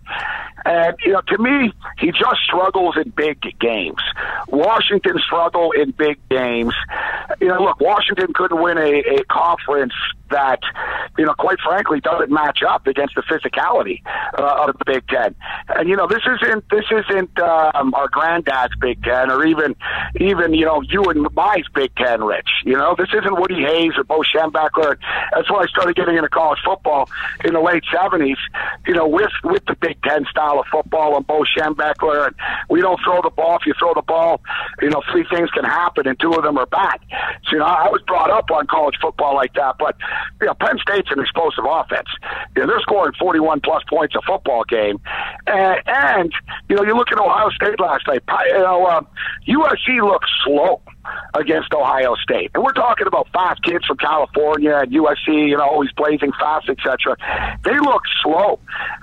And, 0.64 0.96
you 1.04 1.12
know, 1.12 1.20
to 1.28 1.38
me, 1.38 1.72
he 1.98 2.10
just 2.10 2.40
struggles 2.44 2.96
in 2.96 3.10
big 3.10 3.40
games. 3.58 4.00
Washington 4.48 5.18
struggle 5.24 5.72
in 5.72 5.92
big 5.92 6.18
games. 6.28 6.74
You 7.40 7.48
know, 7.48 7.62
look, 7.62 7.80
Washington 7.80 8.32
couldn't 8.34 8.60
win 8.60 8.78
a, 8.78 9.20
a 9.20 9.24
conference 9.24 9.94
that, 10.30 10.60
you 11.18 11.24
know, 11.24 11.34
quite 11.34 11.58
frankly, 11.60 12.00
doesn't 12.00 12.30
match 12.30 12.62
up 12.66 12.86
against 12.86 13.14
the 13.14 13.22
physicality 13.22 14.02
uh, 14.38 14.66
of 14.66 14.78
the 14.78 14.84
Big 14.84 15.06
Ten. 15.08 15.34
And 15.68 15.88
you 15.88 15.96
know, 15.96 16.06
this 16.06 16.22
isn't 16.42 16.64
this 16.70 16.84
isn't 16.90 17.38
um, 17.40 17.94
our 17.94 18.08
granddad's 18.08 18.74
Big 18.80 19.02
Ten, 19.02 19.30
or 19.30 19.44
even 19.44 19.76
even 20.20 20.54
you 20.54 20.64
know 20.64 20.82
you 20.82 21.04
and 21.04 21.26
my 21.34 21.62
Big 21.74 21.94
Ten, 21.96 22.22
Rich. 22.22 22.48
You 22.64 22.76
know, 22.76 22.94
this 22.96 23.08
isn't 23.12 23.40
Woody 23.40 23.62
Hayes 23.62 23.92
or 23.96 24.04
Bo 24.04 24.22
Schembechler. 24.22 24.96
That's 25.32 25.50
why 25.50 25.62
I 25.62 25.66
started 25.66 25.96
getting 25.96 26.16
into 26.16 26.28
college 26.28 26.60
football 26.64 27.08
in 27.44 27.54
the 27.54 27.60
late 27.60 27.84
seventies. 27.92 28.38
You 28.86 28.94
know, 28.94 29.06
with 29.06 29.32
with 29.44 29.64
the 29.66 29.76
Big 29.76 30.02
Ten 30.02 30.24
style 30.30 30.60
of 30.60 30.66
football 30.70 31.16
and 31.16 31.26
Bo 31.26 31.44
Schembechler, 31.56 32.28
and 32.28 32.36
we 32.68 32.80
don't 32.80 33.00
throw 33.04 33.20
the 33.22 33.30
ball. 33.30 33.56
If 33.56 33.66
you 33.66 33.74
throw 33.78 33.94
the 33.94 34.02
ball, 34.02 34.40
you 34.80 34.90
know, 34.90 35.02
three 35.10 35.26
things 35.30 35.50
can 35.50 35.64
happen, 35.64 36.06
and 36.06 36.18
two 36.18 36.32
of 36.32 36.42
them 36.42 36.58
are 36.58 36.66
bad. 36.66 37.00
So 37.44 37.52
you 37.52 37.58
know, 37.58 37.66
I 37.66 37.88
was 37.88 38.02
brought 38.06 38.30
up 38.30 38.50
on 38.50 38.66
college 38.66 38.96
football 39.00 39.34
like 39.34 39.54
that, 39.54 39.76
but 39.78 39.96
you 40.40 40.46
know, 40.46 40.54
Penn 40.54 40.78
State's 40.78 41.10
an 41.10 41.20
explosive 41.20 41.64
offense. 41.68 42.08
You 42.56 42.62
know, 42.62 42.68
they're 42.68 42.80
scoring 42.80 43.12
41 43.18 43.60
plus 43.60 43.82
points 43.88 44.14
a 44.14 44.22
football 44.22 44.64
game. 44.64 45.00
And, 45.46 45.80
and 45.86 46.32
you 46.68 46.76
know, 46.76 46.82
you 46.84 46.96
look 46.96 47.12
at 47.12 47.18
Ohio 47.18 47.50
State 47.50 47.78
last 47.80 48.06
night, 48.06 48.22
you 48.48 48.58
know, 48.58 48.86
uh, 48.86 49.02
USC 49.48 50.02
looks 50.02 50.30
slow 50.44 50.80
against 51.34 51.72
Ohio 51.72 52.14
State. 52.16 52.50
And 52.54 52.62
we're 52.62 52.72
talking 52.72 53.06
about 53.06 53.28
five 53.32 53.56
kids 53.62 53.84
from 53.86 53.96
California 53.96 54.76
and 54.76 54.92
USC, 54.92 55.48
you 55.48 55.56
know, 55.56 55.64
always 55.64 55.92
blazing 55.92 56.32
fast, 56.38 56.68
etc. 56.68 57.16
They 57.64 57.78
look 57.78 58.02
slow. 58.22 58.58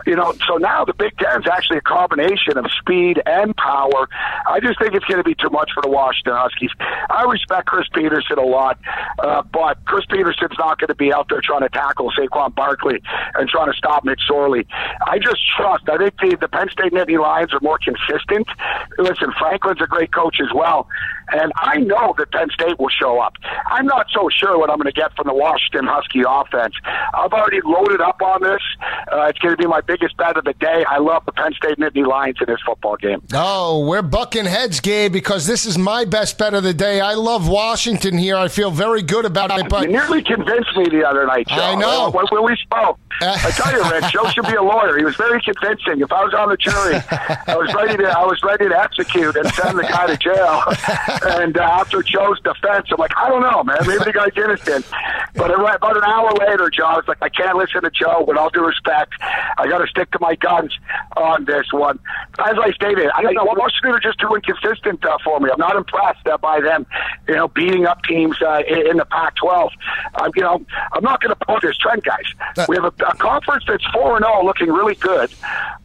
You 0.06 0.16
know, 0.16 0.34
so 0.48 0.58
now 0.58 0.86
the 0.86 0.94
Big 0.94 1.18
Ten 1.18 1.42
is 1.42 1.48
actually 1.48 1.78
a 1.78 1.82
combination 1.82 2.58
of 2.58 2.66
speed 2.80 3.22
and 3.26 3.56
power. 3.56 4.08
I 4.50 4.60
just 4.62 4.80
think 4.80 4.94
it's 4.94 5.06
going 5.06 5.18
to 5.18 5.24
be 5.24 5.36
too 5.36 5.50
much 5.50 5.72
for 5.74 5.82
the 5.82 5.90
Washington 5.90 6.34
Huskies. 6.36 6.72
I 7.10 7.24
respect 7.24 7.68
Chris 7.68 7.88
Petersen 7.94 8.38
a 8.38 8.46
lot, 8.46 8.80
uh, 9.20 9.42
but 9.42 9.84
Chris 9.86 10.06
Petersen's 10.10 10.58
not 10.58 10.80
going 10.80 10.88
to 10.88 10.96
be 10.96 11.14
out 11.14 11.28
there 11.30 11.42
trying 11.42 11.62
to 11.62 11.70
tackle 11.70 12.12
Saquon 12.12 12.56
Barkley 12.56 13.02
and 13.36 13.50
trying 13.50 13.72
to 13.72 13.78
stop 13.78 14.06
McSorley. 14.06 14.66
I 15.06 15.20
just 15.20 15.42
trust. 15.56 15.90
I 15.90 15.98
think 15.98 16.20
the, 16.20 16.38
the 16.40 16.48
Penn 16.48 16.70
State 16.70 16.94
Nittany 16.94 17.20
Lions 17.20 17.54
are 17.54 17.60
more 17.62 17.80
consistent. 17.80 18.48
Listen, 18.98 19.32
Franklin's 19.38 19.82
a 19.82 19.88
great 19.88 20.14
coach 20.14 20.38
as 20.42 20.54
well. 20.54 20.88
And 21.30 21.52
I 21.58 21.78
know 21.78 22.14
that 22.18 22.32
Penn 22.32 22.50
State 22.52 22.80
will 22.80 22.90
show 22.90 23.20
up. 23.20 23.34
I'm 23.68 23.86
not 23.86 24.08
so 24.14 24.30
sure 24.34 24.58
what 24.58 24.70
I'm 24.70 24.78
going 24.78 24.92
to 24.92 25.00
get 25.00 25.14
from 25.16 25.28
the 25.28 25.34
Washington 25.34 25.86
Husky 25.86 26.22
offense. 26.28 26.74
I've 27.14 27.34
already 27.34 27.60
loaded 27.66 28.02
up 28.02 28.22
on 28.22 28.42
this. 28.44 28.62
Uh, 29.12 29.24
it's 29.24 29.40
going 29.40 29.54
to 29.54 29.58
be 29.58 29.68
my 29.68 29.82
biggest 29.82 30.16
bet 30.18 30.38
of 30.38 30.46
the 30.46 30.54
day. 30.54 30.86
I 30.88 31.00
love 31.00 31.26
the 31.26 31.32
Penn 31.34 31.54
State 31.54 31.78
Nittany 31.78 32.06
Lions 32.06 32.38
in 32.40 32.46
this 32.48 32.62
football 32.66 32.96
game. 32.96 33.22
Oh, 33.34 33.86
we're 33.88 34.02
bucking 34.02 34.46
heads, 34.46 34.80
Gabe, 34.80 35.12
because 35.12 35.48
this 35.48 35.66
is 35.66 35.78
my 35.78 36.06
best 36.06 36.38
bet 36.38 36.54
of 36.54 36.64
the 36.64 36.74
day. 36.74 37.02
I 37.02 37.14
love 37.14 37.48
Washington 37.50 38.18
here. 38.18 38.38
I 38.38 38.48
feel 38.48 38.72
very 38.72 39.02
good 39.02 39.26
about 39.26 39.58
it. 39.60 39.70
But 39.70 39.84
you 39.84 39.90
nearly 39.90 40.24
convinced 40.24 40.76
me 40.78 40.90
the 40.90 41.06
other 41.08 41.26
night, 41.26 41.48
Joe. 41.48 41.56
I 41.56 41.76
know. 41.76 42.10
When, 42.12 42.26
when 42.28 42.46
we 42.46 42.56
spoke, 42.58 43.00
I 43.22 43.52
tell 43.52 43.72
you, 43.74 43.92
Rich, 43.92 44.12
Joe 44.14 44.30
should 44.30 44.46
be 44.46 44.56
a 44.56 44.62
lawyer. 44.64 44.98
He 44.98 45.04
was 45.04 45.16
very 45.16 45.42
convincing. 45.42 46.02
If 46.02 46.12
I 46.12 46.24
was 46.24 46.34
on 46.34 46.50
the 46.50 46.58
jury, 46.58 46.96
I 47.48 47.58
was 47.58 47.74
ready 47.74 47.98
to. 47.98 48.08
I 48.08 48.26
was 48.26 48.42
ready 48.44 48.70
to 48.70 48.80
execute 48.80 49.36
and 49.36 49.48
send 49.54 49.78
the 49.78 49.84
guy 49.84 50.08
to 50.08 50.18
jail. 50.18 50.64
and 51.24 51.58
uh, 51.58 51.62
after 51.64 52.04
Joe's 52.04 52.40
defense, 52.42 52.88
I'm 52.92 52.98
like, 52.98 53.16
I 53.18 53.30
don't 53.30 53.42
know, 53.42 53.64
man. 53.64 53.78
Maybe 53.86 54.04
the 54.04 54.14
guy's 54.14 54.32
innocent. 54.36 54.86
But 55.36 55.52
about 55.54 55.98
an 55.98 56.04
hour 56.04 56.32
later, 56.34 56.70
Joe, 56.70 56.86
I 56.86 56.96
was 56.98 57.08
like, 57.08 57.18
I 57.22 57.30
can't 57.30 57.58
listen 57.58 57.82
to 57.84 57.92
Joe. 57.92 58.24
With 58.28 58.38
all 58.38 58.50
due 58.50 58.66
respect, 58.66 59.14
I 59.22 59.68
got 59.68 59.80
to 59.80 59.88
stick 59.88 60.12
to 60.12 60.20
my 60.20 60.36
guns 60.36 60.74
on 61.16 61.46
this 61.46 61.72
one. 61.72 62.00
As 62.40 62.56
I 62.62 62.72
stated, 62.72 63.10
I 63.14 63.22
you 63.22 63.34
know 63.34 63.46
Washington 63.46 63.92
are 63.92 64.00
just 64.00 64.20
too 64.20 64.34
inconsistent 64.34 65.04
uh, 65.06 65.18
for 65.24 65.40
me. 65.40 65.50
I'm 65.52 65.60
not 65.60 65.76
impressed 65.76 66.28
uh, 66.28 66.38
by 66.38 66.62
them, 66.62 66.86
you 67.28 67.36
know, 67.36 67.48
beating 67.48 67.86
up 67.86 68.04
teams 68.04 68.42
uh, 68.42 68.62
in, 68.68 68.88
in 68.88 68.98
the 68.98 69.06
Pac-12. 69.06 69.70
I'm, 70.16 70.32
you 70.36 70.44
know, 70.44 70.66
I'm 70.94 71.04
not 71.04 71.22
going 71.22 71.36
to 71.36 71.46
pull 71.46 71.60
this 71.62 71.78
trend, 71.78 72.04
guys. 72.04 72.68
We 72.68 72.76
have 72.76 72.86
a, 72.86 73.06
a 73.06 73.16
conference 73.16 73.64
that's 73.68 73.86
four 73.94 74.16
and 74.18 74.26
zero, 74.26 74.46
looking 74.46 74.72
really 74.72 74.96
good, 74.96 75.32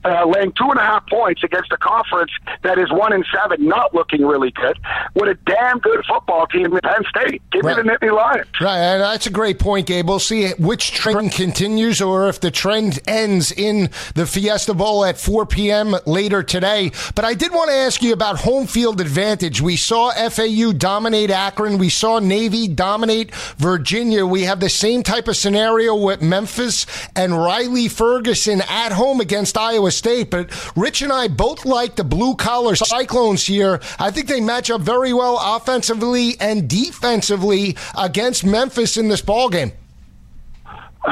uh, 0.04 0.24
laying 0.26 0.52
two 0.52 0.68
and 0.70 0.78
a 0.78 0.82
half 0.82 1.06
points 1.08 1.42
against 1.42 1.72
a 1.72 1.76
conference 1.76 2.32
that 2.62 2.78
is 2.78 2.90
one 2.90 3.12
and 3.12 3.24
seven, 3.34 3.66
not 3.66 3.94
looking 3.94 4.24
really 4.24 4.50
good. 4.50 4.78
With 5.22 5.38
a 5.38 5.40
damn 5.46 5.78
good 5.78 6.04
football 6.04 6.48
team 6.48 6.64
in 6.64 6.80
Penn 6.80 7.04
State. 7.08 7.42
Give 7.52 7.62
right. 7.62 7.76
me 7.76 7.82
the 7.84 7.88
Nittany 7.88 8.12
Lions. 8.12 8.48
Right, 8.60 8.78
and 8.78 9.02
that's 9.02 9.28
a 9.28 9.30
great 9.30 9.60
point, 9.60 9.86
Gabe. 9.86 10.08
We'll 10.08 10.18
see 10.18 10.50
which 10.54 10.90
trend 10.90 11.30
continues 11.30 12.00
or 12.00 12.28
if 12.28 12.40
the 12.40 12.50
trend 12.50 12.98
ends 13.06 13.52
in 13.52 13.90
the 14.16 14.26
Fiesta 14.26 14.74
Bowl 14.74 15.04
at 15.04 15.18
4 15.18 15.46
p.m. 15.46 15.94
later 16.06 16.42
today. 16.42 16.90
But 17.14 17.24
I 17.24 17.34
did 17.34 17.52
want 17.52 17.70
to 17.70 17.76
ask 17.76 18.02
you 18.02 18.12
about 18.12 18.40
home 18.40 18.66
field 18.66 19.00
advantage. 19.00 19.60
We 19.60 19.76
saw 19.76 20.10
FAU 20.10 20.72
dominate 20.72 21.30
Akron. 21.30 21.78
We 21.78 21.88
saw 21.88 22.18
Navy 22.18 22.66
dominate 22.66 23.32
Virginia. 23.58 24.26
We 24.26 24.42
have 24.42 24.58
the 24.58 24.68
same 24.68 25.04
type 25.04 25.28
of 25.28 25.36
scenario 25.36 25.94
with 25.94 26.20
Memphis 26.20 26.84
and 27.14 27.38
Riley 27.38 27.86
Ferguson 27.86 28.60
at 28.62 28.90
home 28.90 29.20
against 29.20 29.56
Iowa 29.56 29.92
State. 29.92 30.30
But 30.30 30.50
Rich 30.76 31.02
and 31.02 31.12
I 31.12 31.28
both 31.28 31.64
like 31.64 31.94
the 31.94 32.02
blue 32.02 32.34
collar 32.34 32.74
Cyclones 32.74 33.46
here. 33.46 33.80
I 34.00 34.10
think 34.10 34.26
they 34.26 34.40
match 34.40 34.68
up 34.68 34.80
very 34.80 35.11
well 35.12 35.38
offensively 35.40 36.36
and 36.40 36.68
defensively 36.68 37.76
against 37.96 38.44
Memphis 38.44 38.96
in 38.96 39.08
this 39.08 39.22
ball 39.22 39.48
game. 39.48 39.72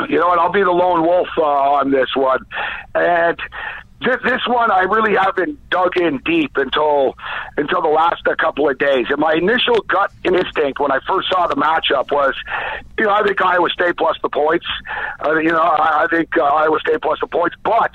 You 0.08 0.20
know 0.20 0.28
what? 0.28 0.38
I'll 0.38 0.52
be 0.52 0.62
the 0.62 0.70
lone 0.70 1.02
wolf 1.02 1.28
uh, 1.36 1.42
on 1.42 1.90
this 1.90 2.14
one, 2.14 2.46
and 2.94 3.36
this 4.00 4.46
one 4.46 4.70
I 4.70 4.82
really 4.82 5.14
haven't 5.16 5.58
dug 5.68 5.96
in 5.96 6.18
deep 6.24 6.52
until 6.56 7.14
until 7.56 7.82
the 7.82 7.88
last 7.88 8.24
couple 8.38 8.68
of 8.68 8.78
days. 8.78 9.06
And 9.10 9.18
my 9.18 9.34
initial 9.34 9.80
gut 9.88 10.12
instinct 10.24 10.80
when 10.80 10.90
I 10.92 11.00
first 11.06 11.28
saw 11.28 11.46
the 11.46 11.56
matchup 11.56 12.10
was, 12.10 12.34
you 12.98 13.04
know, 13.04 13.10
I 13.10 13.22
think 13.24 13.42
Iowa 13.42 13.68
State 13.70 13.96
plus 13.96 14.16
the 14.22 14.28
points. 14.28 14.66
Uh, 15.24 15.36
you 15.36 15.50
know, 15.50 15.60
I, 15.60 16.04
I 16.04 16.06
think 16.06 16.36
uh, 16.38 16.44
Iowa 16.44 16.78
State 16.80 17.02
plus 17.02 17.18
the 17.20 17.26
points, 17.26 17.56
but 17.62 17.90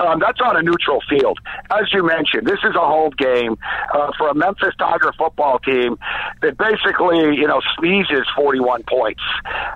Um, 0.00 0.18
that's 0.18 0.40
on 0.40 0.56
a 0.56 0.62
neutral 0.62 1.00
field. 1.08 1.38
As 1.70 1.92
you 1.92 2.02
mentioned, 2.02 2.46
this 2.46 2.58
is 2.64 2.74
a 2.74 2.80
home 2.80 3.12
game 3.18 3.58
uh, 3.92 4.10
for 4.16 4.28
a 4.28 4.34
Memphis 4.34 4.74
Tiger 4.78 5.12
football 5.18 5.58
team 5.58 5.98
that 6.40 6.56
basically, 6.56 7.36
you 7.36 7.46
know, 7.46 7.60
sneezes 7.78 8.26
41 8.34 8.84
points 8.84 9.22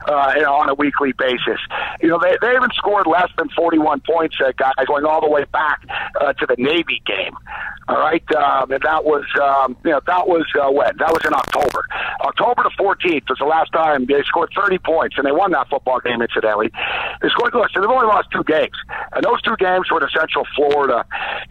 uh, 0.07 0.33
you 0.37 0.43
know, 0.43 0.55
on 0.55 0.69
a 0.69 0.75
weekly 0.75 1.13
basis. 1.13 1.61
You 2.01 2.09
know, 2.09 2.19
they, 2.19 2.37
they 2.41 2.55
haven't 2.55 2.75
scored 2.75 3.07
less 3.07 3.31
than 3.37 3.49
41 3.51 4.01
points, 4.01 4.37
uh, 4.45 4.53
guys, 4.57 4.73
going 4.87 5.05
all 5.05 5.21
the 5.21 5.29
way 5.29 5.45
back 5.45 5.85
uh, 6.21 6.33
to 6.33 6.47
the 6.47 6.57
Navy 6.59 7.03
game. 7.07 7.37
All 7.87 7.99
right, 7.99 8.25
um, 8.35 8.73
and 8.73 8.81
that 8.83 9.05
was 9.05 9.25
um, 9.37 9.77
you 9.85 9.91
know 9.91 10.01
that 10.07 10.27
was 10.27 10.47
uh, 10.57 10.73
when 10.73 10.97
that 10.97 11.13
was 11.13 11.21
in 11.27 11.35
October. 11.35 11.85
October 12.23 12.63
the 12.63 12.73
14th 12.81 13.29
was 13.29 13.37
the 13.39 13.45
last 13.45 13.73
time 13.75 14.07
they 14.07 14.23
scored 14.23 14.49
30 14.57 14.79
points, 14.79 15.17
and 15.19 15.27
they 15.27 15.33
won 15.33 15.53
that 15.53 15.69
football 15.69 16.01
game. 16.01 16.23
Incidentally, 16.23 16.73
they 17.21 17.29
scored. 17.29 17.53
So 17.53 17.81
they've 17.81 17.91
only 17.91 18.07
lost 18.07 18.29
two 18.33 18.43
games, 18.45 18.73
and 19.13 19.23
those 19.23 19.43
two 19.43 19.57
games 19.59 19.91
were 19.93 20.01
to 20.01 20.09
Central 20.17 20.47
Florida. 20.55 21.05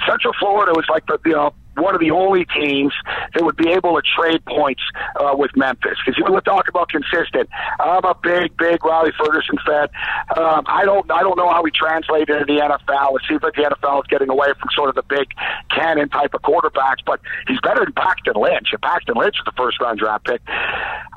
Central 0.08 0.34
Florida 0.40 0.72
was 0.76 0.86
like 0.90 1.06
the 1.08 1.20
you 1.26 1.34
know 1.34 1.54
one 1.76 1.96
of 1.96 2.02
the 2.02 2.12
only 2.12 2.46
teams 2.46 2.94
that 3.34 3.44
would 3.44 3.58
be 3.58 3.70
able 3.70 3.96
to 3.96 4.02
trade 4.02 4.44
points 4.46 4.82
uh, 5.20 5.34
with 5.36 5.52
Memphis. 5.56 5.98
Because 6.06 6.18
you 6.18 6.24
want 6.24 6.44
to 6.44 6.50
talk 6.50 6.68
about 6.68 6.90
consistent. 6.90 7.50
I'm 7.80 8.04
a 8.04 8.16
big, 8.22 8.56
big 8.58 8.84
Riley 8.84 9.12
Ferguson 9.18 9.58
fan. 9.66 9.88
Um, 10.38 10.66
I 10.68 10.86
don't, 10.86 11.10
I 11.12 11.22
don't 11.22 11.38
know 11.38 11.50
how 11.50 11.64
he 11.64 11.72
translated 11.72 12.30
into 12.30 12.46
the 12.46 12.60
NFL. 12.60 13.16
It 13.16 13.24
seems 13.28 13.42
like 13.44 13.56
the 13.56 13.64
NFL 13.64 14.02
is 14.02 14.08
getting 14.08 14.30
away 14.30 14.48
from 14.60 14.70
sort 14.76 14.90
of 14.90 14.96
the 14.96 15.04
big 15.04 15.28
cannon 15.70 16.10
type 16.10 16.34
of 16.34 16.42
quarterbacks, 16.42 17.04
but 17.06 17.20
he's 17.48 17.60
better 17.62 17.84
than 17.84 17.94
Paxton 17.94 18.34
Lynch. 18.36 18.70
And 18.72 18.82
Paxton 18.82 19.16
Lynch 19.16 19.36
is 19.38 19.46
the 19.46 19.54
first 19.58 19.80
round 19.82 20.00
draft 20.00 20.26
pick. 20.26 20.42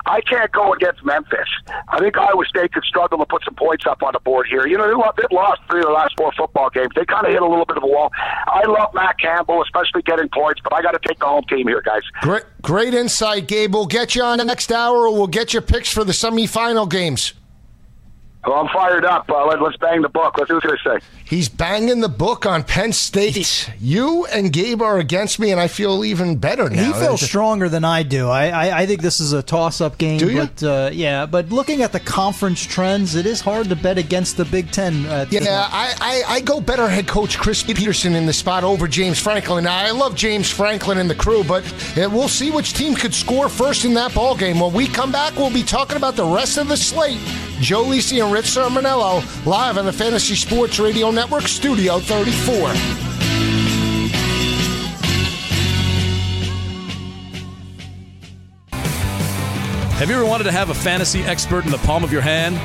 I 0.06 0.20
can't 0.20 0.52
go 0.52 0.72
against 0.72 1.04
Memphis. 1.04 1.48
I 1.88 1.98
think 1.98 2.16
Iowa 2.16 2.44
State 2.46 2.72
could 2.72 2.84
struggle 2.84 3.18
to 3.18 3.26
put 3.26 3.42
some 3.44 3.54
points 3.54 3.86
up 3.86 4.02
on 4.02 4.12
the 4.12 4.20
board 4.20 4.46
here. 4.48 4.66
You 4.66 4.78
know, 4.78 4.86
they've 5.16 5.26
lost 5.32 5.60
three 5.68 5.80
of 5.80 5.86
the 5.86 5.92
last 5.92 6.14
four 6.16 6.30
football 6.36 6.70
games. 6.70 6.90
They 6.94 7.04
kind 7.04 7.26
of 7.26 7.32
hit 7.32 7.42
a 7.42 7.46
little 7.46 7.64
bit 7.64 7.76
of 7.76 7.82
a 7.82 7.86
wall. 7.86 8.12
I 8.46 8.64
love 8.66 8.94
Matt 8.94 9.18
Campbell, 9.18 9.62
especially 9.62 10.02
getting 10.02 10.28
points, 10.46 10.60
but 10.62 10.72
I 10.72 10.82
got 10.82 10.92
to 10.92 11.08
take 11.08 11.18
the 11.18 11.26
home 11.26 11.44
team 11.48 11.66
here, 11.66 11.82
guys. 11.82 12.02
Great, 12.22 12.44
great 12.62 12.94
insight, 12.94 13.48
Gabe. 13.48 13.74
We'll 13.74 13.86
get 13.86 14.14
you 14.14 14.22
on 14.22 14.38
the 14.38 14.44
next 14.44 14.70
hour, 14.70 15.06
or 15.06 15.12
we'll 15.12 15.26
get 15.26 15.52
your 15.52 15.62
picks 15.62 15.92
for 15.92 16.04
the 16.04 16.12
semifinal 16.12 16.88
games. 16.88 17.34
Well, 18.46 18.60
I'm 18.60 18.68
fired 18.68 19.04
up. 19.04 19.28
Uh, 19.28 19.44
let, 19.46 19.60
us 19.60 19.74
bang 19.80 20.02
the 20.02 20.08
book. 20.08 20.38
Let's 20.38 20.48
see 20.48 20.54
what 20.54 20.62
they 20.62 20.98
say. 20.98 21.04
He's 21.24 21.48
banging 21.48 22.00
the 22.00 22.08
book 22.08 22.46
on 22.46 22.62
Penn 22.62 22.92
State. 22.92 23.68
You 23.80 24.24
and 24.26 24.52
Gabe 24.52 24.80
are 24.80 24.98
against 24.98 25.40
me, 25.40 25.50
and 25.50 25.60
I 25.60 25.66
feel 25.66 26.04
even 26.04 26.36
better 26.36 26.70
now. 26.70 26.84
He 26.84 26.92
feels 26.92 27.20
stronger 27.20 27.68
than 27.68 27.84
I 27.84 28.04
do. 28.04 28.28
I, 28.28 28.50
I, 28.50 28.80
I 28.82 28.86
think 28.86 29.02
this 29.02 29.18
is 29.18 29.32
a 29.32 29.42
toss-up 29.42 29.98
game. 29.98 30.18
Do 30.18 30.30
you? 30.30 30.46
But, 30.46 30.62
uh, 30.62 30.90
yeah, 30.92 31.26
but 31.26 31.48
looking 31.48 31.82
at 31.82 31.90
the 31.90 31.98
conference 31.98 32.64
trends, 32.64 33.16
it 33.16 33.26
is 33.26 33.40
hard 33.40 33.68
to 33.70 33.74
bet 33.76 33.98
against 33.98 34.36
the 34.36 34.44
Big 34.44 34.70
Ten. 34.70 35.02
yeah, 35.30 35.68
I, 35.72 35.94
I, 36.00 36.34
I, 36.36 36.40
go 36.40 36.60
better 36.60 36.88
head 36.88 37.08
coach 37.08 37.38
Chris 37.38 37.64
Petersen 37.64 38.14
in 38.14 38.26
the 38.26 38.32
spot 38.32 38.62
over 38.62 38.86
James 38.86 39.18
Franklin. 39.18 39.64
Now, 39.64 39.76
I 39.76 39.90
love 39.90 40.14
James 40.14 40.48
Franklin 40.48 40.98
and 40.98 41.10
the 41.10 41.16
crew, 41.16 41.42
but 41.42 41.64
uh, 41.98 42.08
we'll 42.08 42.28
see 42.28 42.52
which 42.52 42.74
team 42.74 42.94
could 42.94 43.12
score 43.12 43.48
first 43.48 43.84
in 43.84 43.94
that 43.94 44.14
ball 44.14 44.36
game. 44.36 44.60
When 44.60 44.72
we 44.72 44.86
come 44.86 45.10
back, 45.10 45.34
we'll 45.34 45.52
be 45.52 45.64
talking 45.64 45.96
about 45.96 46.14
the 46.14 46.24
rest 46.24 46.58
of 46.58 46.68
the 46.68 46.76
slate. 46.76 47.18
Joe 47.60 47.84
Lisi 47.84 48.22
and 48.22 48.32
Rich 48.32 48.46
Cirminiello 48.46 49.46
live 49.46 49.78
on 49.78 49.86
the 49.86 49.92
Fantasy 49.92 50.34
Sports 50.34 50.78
Radio 50.78 51.10
Network, 51.10 51.48
Studio 51.48 51.98
34. 51.98 52.68
Have 59.96 60.10
you 60.10 60.16
ever 60.16 60.26
wanted 60.26 60.44
to 60.44 60.52
have 60.52 60.68
a 60.68 60.74
fantasy 60.74 61.22
expert 61.22 61.64
in 61.64 61.70
the 61.70 61.78
palm 61.78 62.04
of 62.04 62.12
your 62.12 62.20
hand? 62.20 62.56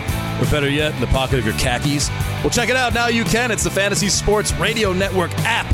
Or 0.41 0.51
better 0.51 0.69
yet, 0.69 0.93
in 0.93 0.99
the 0.99 1.07
pocket 1.07 1.39
of 1.39 1.45
your 1.45 1.53
khakis? 1.55 2.09
Well, 2.41 2.49
check 2.49 2.67
it 2.67 2.75
out. 2.75 2.93
Now 2.93 3.07
you 3.07 3.23
can. 3.23 3.51
It's 3.51 3.63
the 3.63 3.69
Fantasy 3.69 4.09
Sports 4.09 4.51
Radio 4.53 4.91
Network 4.91 5.31
app. 5.45 5.73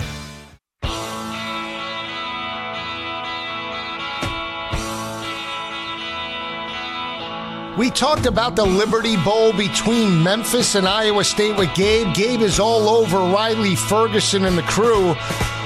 We 7.77 7.89
talked 7.89 8.25
about 8.25 8.57
the 8.57 8.65
Liberty 8.65 9.15
Bowl 9.15 9.53
between 9.53 10.21
Memphis 10.21 10.75
and 10.75 10.85
Iowa 10.85 11.23
State 11.23 11.55
with 11.55 11.73
Gabe. 11.73 12.13
Gabe 12.13 12.41
is 12.41 12.59
all 12.59 12.89
over 12.89 13.17
Riley 13.17 13.75
Ferguson 13.75 14.43
and 14.43 14.57
the 14.57 14.63
crew. 14.63 15.15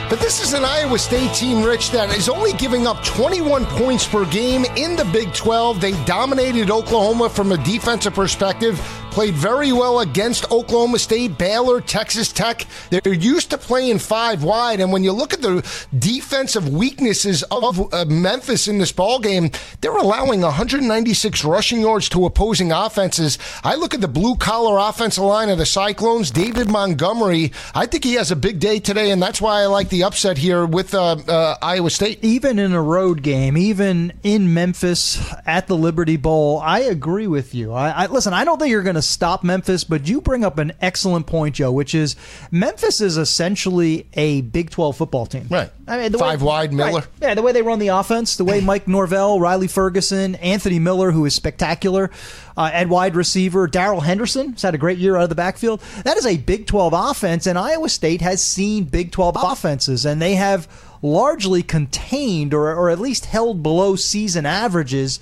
But 0.08 0.20
this 0.20 0.40
is 0.40 0.54
an 0.54 0.64
Iowa 0.64 1.00
State 1.00 1.34
team, 1.34 1.64
Rich, 1.64 1.90
that 1.92 2.16
is 2.16 2.30
only 2.30 2.54
giving 2.54 2.86
up 2.86 3.04
21 3.04 3.66
points 3.66 4.08
per 4.08 4.24
game 4.26 4.66
in 4.78 4.96
the 4.96 5.06
Big 5.06 5.34
12. 5.34 5.82
They 5.82 5.94
dominated 6.06 6.70
Oklahoma 6.70 7.28
from 7.28 7.52
a 7.52 7.58
defensive 7.58 8.14
perspective 8.14 8.80
played 9.16 9.34
very 9.34 9.72
well 9.72 10.02
against 10.02 10.52
Oklahoma 10.52 11.00
State, 11.00 11.38
Baylor, 11.38 11.80
Texas 11.80 12.34
Tech. 12.34 12.68
They're 12.90 13.14
used 13.14 13.50
to 13.52 13.58
playing 13.58 14.00
five 14.00 14.44
wide, 14.44 14.82
and 14.82 14.92
when 14.92 15.06
you 15.06 15.14
look 15.14 15.32
at 15.32 15.42
the 15.42 15.66
defensive 15.98 16.68
weaknesses 16.68 17.42
of 17.44 17.94
uh, 17.94 18.04
Memphis 18.04 18.68
in 18.68 18.78
this 18.78 18.92
ball 18.92 19.20
game, 19.20 19.52
they're 19.80 19.96
allowing 19.96 20.42
196 20.42 21.46
rushing 21.46 21.80
yards 21.80 22.10
to 22.10 22.26
opposing 22.26 22.74
offenses. 22.74 23.38
I 23.64 23.76
look 23.76 23.94
at 23.94 24.02
the 24.02 24.10
blue 24.10 24.36
collar 24.36 24.80
offensive 24.80 25.24
line 25.24 25.48
of 25.48 25.60
the 25.60 25.66
Cyclones, 25.66 26.30
David 26.30 26.70
Montgomery. 26.70 27.54
I 27.74 27.86
think 27.86 28.04
he 28.04 28.16
has 28.16 28.32
a 28.32 28.36
big 28.36 28.60
day 28.60 28.80
today, 28.80 29.12
and 29.12 29.24
that's 29.24 29.40
why 29.40 29.62
I 29.62 29.68
like 29.68 29.88
the 29.88 30.04
upset 30.04 30.38
here 30.38 30.66
with 30.66 30.94
uh, 30.94 31.16
uh, 31.26 31.56
Iowa 31.62 31.90
State. 31.90 32.22
Even 32.22 32.60
in 32.60 32.74
a 32.74 32.82
road 32.82 33.22
game, 33.22 33.56
even 33.56 34.12
in 34.24 34.54
Memphis 34.54 35.24
at 35.46 35.68
the 35.68 35.78
Liberty 35.78 36.18
Bowl, 36.18 36.60
I 36.60 36.80
agree 36.80 37.28
with 37.28 37.56
you. 37.56 37.72
I, 37.72 37.92
I 37.92 38.06
listen. 38.08 38.34
I 38.34 38.44
don't 38.44 38.60
think 38.60 38.72
you're 38.72 38.84
going 38.84 38.96
to 38.96 39.05
stop 39.06 39.44
Memphis, 39.44 39.84
but 39.84 40.08
you 40.08 40.22
bring 40.22 40.44
up 40.44 40.58
an 40.58 40.74
excellent 40.82 41.28
point, 41.28 41.56
Joe, 41.56 41.72
which 41.72 41.96
is 41.96 42.16
Memphis 42.52 43.02
is 43.02 43.18
essentially 43.18 44.08
a 44.14 44.42
Big 44.42 44.70
12 44.70 44.98
football 44.98 45.26
team. 45.26 45.48
Right. 45.50 45.70
I 45.88 45.98
mean, 45.98 46.14
Five 46.14 46.42
way, 46.42 46.48
wide, 46.48 46.74
Miller. 46.74 47.00
Right, 47.00 47.08
yeah, 47.22 47.34
the 47.36 47.42
way 47.42 47.52
they 47.52 47.62
run 47.62 47.80
the 47.80 47.90
offense, 47.90 48.38
the 48.38 48.46
way 48.46 48.60
Mike 48.62 48.88
Norvell, 48.88 49.40
Riley 49.40 49.68
Ferguson, 49.68 50.36
Anthony 50.36 50.80
Miller, 50.80 51.12
who 51.12 51.26
is 51.26 51.36
spectacular, 51.36 52.10
uh, 52.58 52.70
at 52.74 52.90
wide 52.90 53.16
receiver, 53.16 53.68
Darrell 53.68 54.02
Henderson 54.02 54.54
has 54.54 54.62
had 54.62 54.76
a 54.76 54.80
great 54.80 54.98
year 54.98 55.16
out 55.16 55.24
of 55.24 55.30
the 55.30 55.36
backfield. 55.36 55.82
That 56.04 56.18
is 56.18 56.26
a 56.26 56.38
Big 56.38 56.68
12 56.68 56.94
offense, 56.94 57.46
and 57.46 57.58
Iowa 57.58 57.90
State 57.90 58.22
has 58.22 58.42
seen 58.44 58.86
Big 58.86 59.12
12 59.12 59.38
offenses, 59.40 60.06
and 60.06 60.22
they 60.22 60.36
have 60.36 60.68
largely 61.02 61.62
contained 61.62 62.54
or, 62.54 62.74
or 62.74 62.90
at 62.90 63.00
least 63.00 63.26
held 63.26 63.62
below 63.62 63.96
season 63.96 64.46
averages 64.46 65.20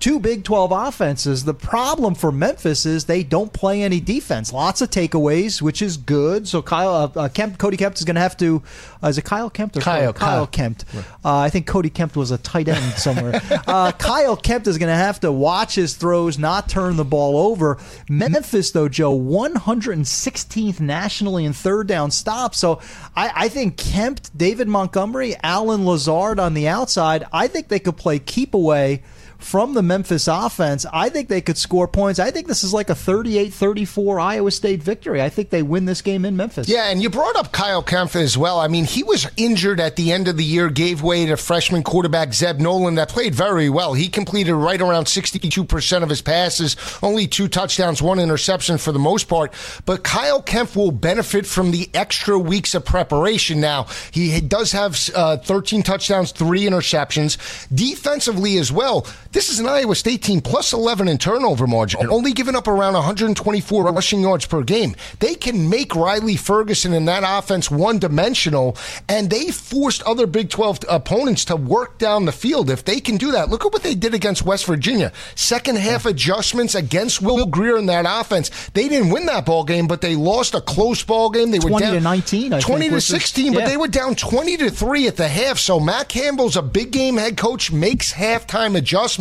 two 0.00 0.20
Big 0.20 0.44
12 0.44 0.70
offenses. 0.72 1.44
The 1.44 1.54
problem 1.54 2.14
for 2.14 2.30
Memphis 2.30 2.86
is 2.86 3.04
they 3.04 3.22
don't 3.22 3.52
play 3.52 3.82
any 3.82 4.00
defense. 4.00 4.52
Lots 4.52 4.80
of 4.80 4.90
takeaways, 4.90 5.60
which 5.60 5.82
is 5.82 5.96
good. 5.96 6.46
So 6.46 6.62
Kyle 6.62 6.94
uh, 6.94 7.20
uh, 7.20 7.28
Kempt, 7.28 7.58
Cody 7.58 7.76
Kemp 7.76 7.96
is 7.96 8.04
going 8.04 8.14
to 8.14 8.20
have 8.20 8.36
to. 8.38 8.62
Uh, 9.02 9.08
is 9.08 9.18
it 9.18 9.24
Kyle 9.24 9.50
Kemp 9.50 9.76
or 9.76 9.80
Kyle? 9.80 10.12
Kyle, 10.12 10.28
Kyle 10.28 10.46
Kempt. 10.46 10.84
Uh, 11.24 11.38
I 11.38 11.50
think 11.50 11.66
Cody 11.66 11.90
Kemp 11.90 12.16
was 12.16 12.30
a 12.30 12.38
tight 12.38 12.68
end 12.68 12.94
somewhere. 12.94 13.40
Uh, 13.68 13.92
Kyle 13.92 14.36
Kempt 14.36 14.66
is 14.66 14.78
going 14.78 14.88
to 14.88 14.96
have 14.96 15.20
to 15.20 15.30
watch 15.30 15.74
his 15.74 15.94
throws, 15.94 16.38
not 16.38 16.68
turn 16.68 16.96
the 16.96 17.04
ball 17.04 17.50
over. 17.50 17.76
Memphis, 18.08 18.70
though, 18.70 18.88
Joe, 18.88 19.18
116th 19.18 20.80
nationally 20.80 21.44
in 21.44 21.52
third 21.52 21.86
down 21.86 22.10
stops. 22.10 22.58
So 22.58 22.80
I, 23.14 23.30
I 23.34 23.48
think 23.48 23.76
Kempt, 23.76 24.36
David 24.36 24.68
Montgomery, 24.68 25.36
Allen 25.42 25.84
Lazard 25.84 26.38
on 26.38 26.54
the 26.54 26.68
outside. 26.68 27.24
I 27.32 27.46
think 27.46 27.68
they 27.68 27.78
could 27.78 27.96
play 27.96 28.18
keep 28.18 28.54
away 28.54 29.02
from 29.38 29.74
the 29.74 29.82
Memphis 29.82 30.28
offense, 30.28 30.84
I 30.92 31.08
think 31.08 31.28
they 31.28 31.40
could 31.40 31.56
score 31.56 31.88
points. 31.88 32.18
I 32.18 32.30
think 32.30 32.48
this 32.48 32.64
is 32.64 32.74
like 32.74 32.90
a 32.90 32.94
38 32.94 33.54
34 33.54 34.20
Iowa 34.20 34.50
State 34.50 34.82
victory. 34.82 35.22
I 35.22 35.28
think 35.28 35.50
they 35.50 35.62
win 35.62 35.84
this 35.84 36.02
game 36.02 36.24
in 36.24 36.36
Memphis. 36.36 36.68
Yeah, 36.68 36.90
and 36.90 37.00
you 37.00 37.08
brought 37.08 37.36
up 37.36 37.52
Kyle 37.52 37.82
Kempt 37.82 38.16
as 38.16 38.36
well. 38.36 38.58
I 38.58 38.68
mean, 38.68 38.84
he 38.84 39.02
was 39.02 39.28
injured 39.36 39.80
at 39.80 39.96
the 39.96 40.12
end 40.12 40.28
of 40.28 40.36
the 40.36 40.44
year, 40.44 40.68
gave 40.68 41.02
way 41.02 41.24
to 41.26 41.36
freshman 41.36 41.82
quarterback 41.82 42.34
Zeb 42.34 42.58
Noland 42.58 42.98
that 42.98 43.08
played 43.08 43.34
very 43.34 43.70
well. 43.70 43.94
He 43.94 44.08
completed 44.08 44.54
right 44.54 44.80
around 44.80 45.04
62% 45.04 46.02
of 46.02 46.08
his 46.08 46.20
passes, 46.20 46.76
only 47.02 47.26
two 47.26 47.48
touchdowns, 47.48 48.02
one 48.02 48.18
interception 48.18 48.76
for 48.76 48.92
the 48.92 48.98
most 48.98 49.28
part. 49.28 49.52
But 49.86 50.02
Kyle 50.02 50.42
Kempt 50.42 50.74
will 50.74 50.90
benefit 50.90 51.46
from 51.46 51.70
the 51.70 51.88
extra 51.94 52.38
weeks 52.38 52.74
of 52.74 52.84
preparation 52.84 53.60
now. 53.60 53.86
He 54.10 54.40
does 54.40 54.72
have 54.72 54.98
uh, 55.14 55.36
13 55.38 55.82
touchdowns, 55.82 56.32
three 56.32 56.62
interceptions. 56.62 57.38
Defensively 57.74 58.58
as 58.58 58.72
well, 58.72 59.06
This 59.30 59.50
is 59.50 59.58
an 59.60 59.66
Iowa 59.66 59.94
State 59.94 60.22
team 60.22 60.40
plus 60.40 60.72
11 60.72 61.06
in 61.06 61.18
turnover 61.18 61.66
margin, 61.66 62.08
only 62.08 62.32
giving 62.32 62.56
up 62.56 62.66
around 62.66 62.94
124 62.94 63.92
rushing 63.92 64.22
yards 64.22 64.46
per 64.46 64.62
game. 64.62 64.96
They 65.20 65.34
can 65.34 65.68
make 65.68 65.94
Riley 65.94 66.34
Ferguson 66.34 66.94
and 66.94 67.06
that 67.08 67.24
offense 67.26 67.70
one 67.70 67.98
dimensional, 67.98 68.74
and 69.06 69.28
they 69.28 69.50
forced 69.50 70.02
other 70.04 70.26
Big 70.26 70.48
12 70.48 70.80
opponents 70.88 71.44
to 71.46 71.56
work 71.56 71.98
down 71.98 72.24
the 72.24 72.32
field. 72.32 72.70
If 72.70 72.86
they 72.86 73.00
can 73.00 73.18
do 73.18 73.32
that, 73.32 73.50
look 73.50 73.66
at 73.66 73.72
what 73.72 73.82
they 73.82 73.94
did 73.94 74.14
against 74.14 74.46
West 74.46 74.64
Virginia. 74.64 75.12
Second 75.34 75.76
half 75.76 76.06
adjustments 76.06 76.74
against 76.74 77.20
Will 77.20 77.44
Grier 77.44 77.76
in 77.76 77.84
that 77.86 78.06
offense. 78.08 78.50
They 78.72 78.88
didn't 78.88 79.10
win 79.10 79.26
that 79.26 79.44
ball 79.44 79.62
game, 79.64 79.86
but 79.88 80.00
they 80.00 80.16
lost 80.16 80.54
a 80.54 80.62
close 80.62 81.02
ball 81.04 81.28
game. 81.28 81.50
They 81.50 81.58
were 81.58 81.68
20 81.68 81.84
down 81.84 81.94
to 81.96 82.00
19, 82.00 82.52
I 82.54 82.60
20 82.60 82.80
think, 82.80 82.90
to 82.90 82.94
was 82.94 83.06
the- 83.08 83.12
16, 83.12 83.52
but 83.52 83.66
they 83.66 83.76
were 83.76 83.88
down 83.88 84.14
20 84.14 84.56
to 84.56 84.70
3 84.70 85.06
at 85.06 85.16
the 85.16 85.28
half. 85.28 85.58
So 85.58 85.78
Matt 85.78 86.08
Campbell's 86.08 86.56
a 86.56 86.62
big 86.62 86.92
game 86.92 87.18
head 87.18 87.36
coach, 87.36 87.70
makes 87.70 88.14
halftime 88.14 88.74
adjustments, 88.74 89.17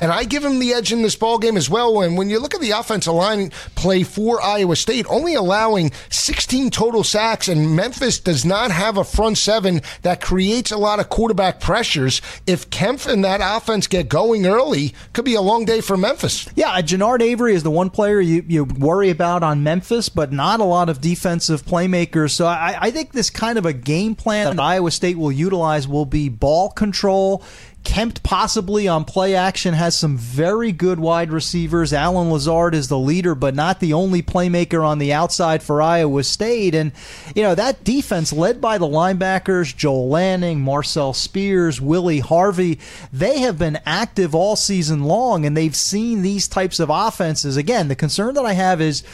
and 0.00 0.10
I 0.12 0.24
give 0.24 0.44
him 0.44 0.58
the 0.58 0.72
edge 0.72 0.92
in 0.92 1.02
this 1.02 1.16
ball 1.16 1.38
game 1.38 1.56
as 1.56 1.70
well. 1.70 2.00
And 2.02 2.16
when 2.16 2.30
you 2.30 2.38
look 2.38 2.54
at 2.54 2.60
the 2.60 2.72
offensive 2.72 3.14
line 3.14 3.50
play 3.74 4.02
for 4.02 4.42
Iowa 4.42 4.76
State, 4.76 5.06
only 5.08 5.34
allowing 5.34 5.92
16 6.10 6.70
total 6.70 7.04
sacks, 7.04 7.48
and 7.48 7.76
Memphis 7.76 8.18
does 8.18 8.44
not 8.44 8.70
have 8.70 8.96
a 8.96 9.04
front 9.04 9.38
seven 9.38 9.82
that 10.02 10.20
creates 10.20 10.70
a 10.70 10.76
lot 10.76 11.00
of 11.00 11.08
quarterback 11.08 11.60
pressures. 11.60 12.20
If 12.46 12.70
Kempt 12.70 13.06
and 13.06 13.24
that 13.24 13.40
offense 13.42 13.86
get 13.86 14.08
going 14.08 14.46
early, 14.46 14.94
could 15.12 15.24
be 15.24 15.34
a 15.34 15.40
long 15.40 15.64
day 15.64 15.80
for 15.80 15.96
Memphis. 15.96 16.48
Yeah, 16.54 16.70
uh, 16.70 16.82
Genard 16.82 17.20
Avery 17.20 17.54
is 17.54 17.62
the 17.62 17.70
one 17.70 17.90
player 17.90 18.20
you, 18.20 18.44
you 18.46 18.64
worry 18.64 19.10
about 19.10 19.42
on 19.42 19.62
Memphis, 19.62 20.08
but 20.08 20.32
not 20.32 20.60
a 20.60 20.64
lot 20.64 20.88
of 20.88 21.00
defensive 21.00 21.64
playmakers. 21.64 22.30
So 22.30 22.46
I, 22.46 22.76
I 22.80 22.90
think 22.90 23.12
this 23.12 23.30
kind 23.30 23.58
of 23.58 23.66
a 23.66 23.72
game 23.72 24.14
plan 24.14 24.56
that 24.56 24.62
Iowa 24.62 24.90
State 24.90 25.18
will 25.18 25.32
utilize 25.32 25.86
will 25.86 26.06
be 26.06 26.28
ball 26.28 26.70
control. 26.70 27.42
Kempt 27.86 28.24
possibly 28.24 28.88
on 28.88 29.04
play 29.04 29.36
action 29.36 29.72
has 29.72 29.96
some 29.96 30.18
very 30.18 30.72
good 30.72 30.98
wide 30.98 31.30
receivers. 31.30 31.92
Allen 31.92 32.32
Lazard 32.32 32.74
is 32.74 32.88
the 32.88 32.98
leader, 32.98 33.36
but 33.36 33.54
not 33.54 33.78
the 33.78 33.92
only 33.92 34.24
playmaker 34.24 34.84
on 34.84 34.98
the 34.98 35.12
outside 35.12 35.62
for 35.62 35.80
Iowa 35.80 36.24
State. 36.24 36.74
And, 36.74 36.90
you 37.36 37.44
know, 37.44 37.54
that 37.54 37.84
defense 37.84 38.32
led 38.32 38.60
by 38.60 38.76
the 38.76 38.88
linebackers, 38.88 39.74
Joel 39.74 40.08
Lanning, 40.08 40.60
Marcel 40.60 41.14
Spears, 41.14 41.80
Willie 41.80 42.18
Harvey, 42.18 42.80
they 43.12 43.38
have 43.38 43.56
been 43.56 43.78
active 43.86 44.34
all 44.34 44.56
season 44.56 45.04
long 45.04 45.46
and 45.46 45.56
they've 45.56 45.76
seen 45.76 46.22
these 46.22 46.48
types 46.48 46.80
of 46.80 46.90
offenses. 46.90 47.56
Again, 47.56 47.86
the 47.86 47.94
concern 47.94 48.34
that 48.34 48.44
I 48.44 48.54
have 48.54 48.80
is, 48.80 49.04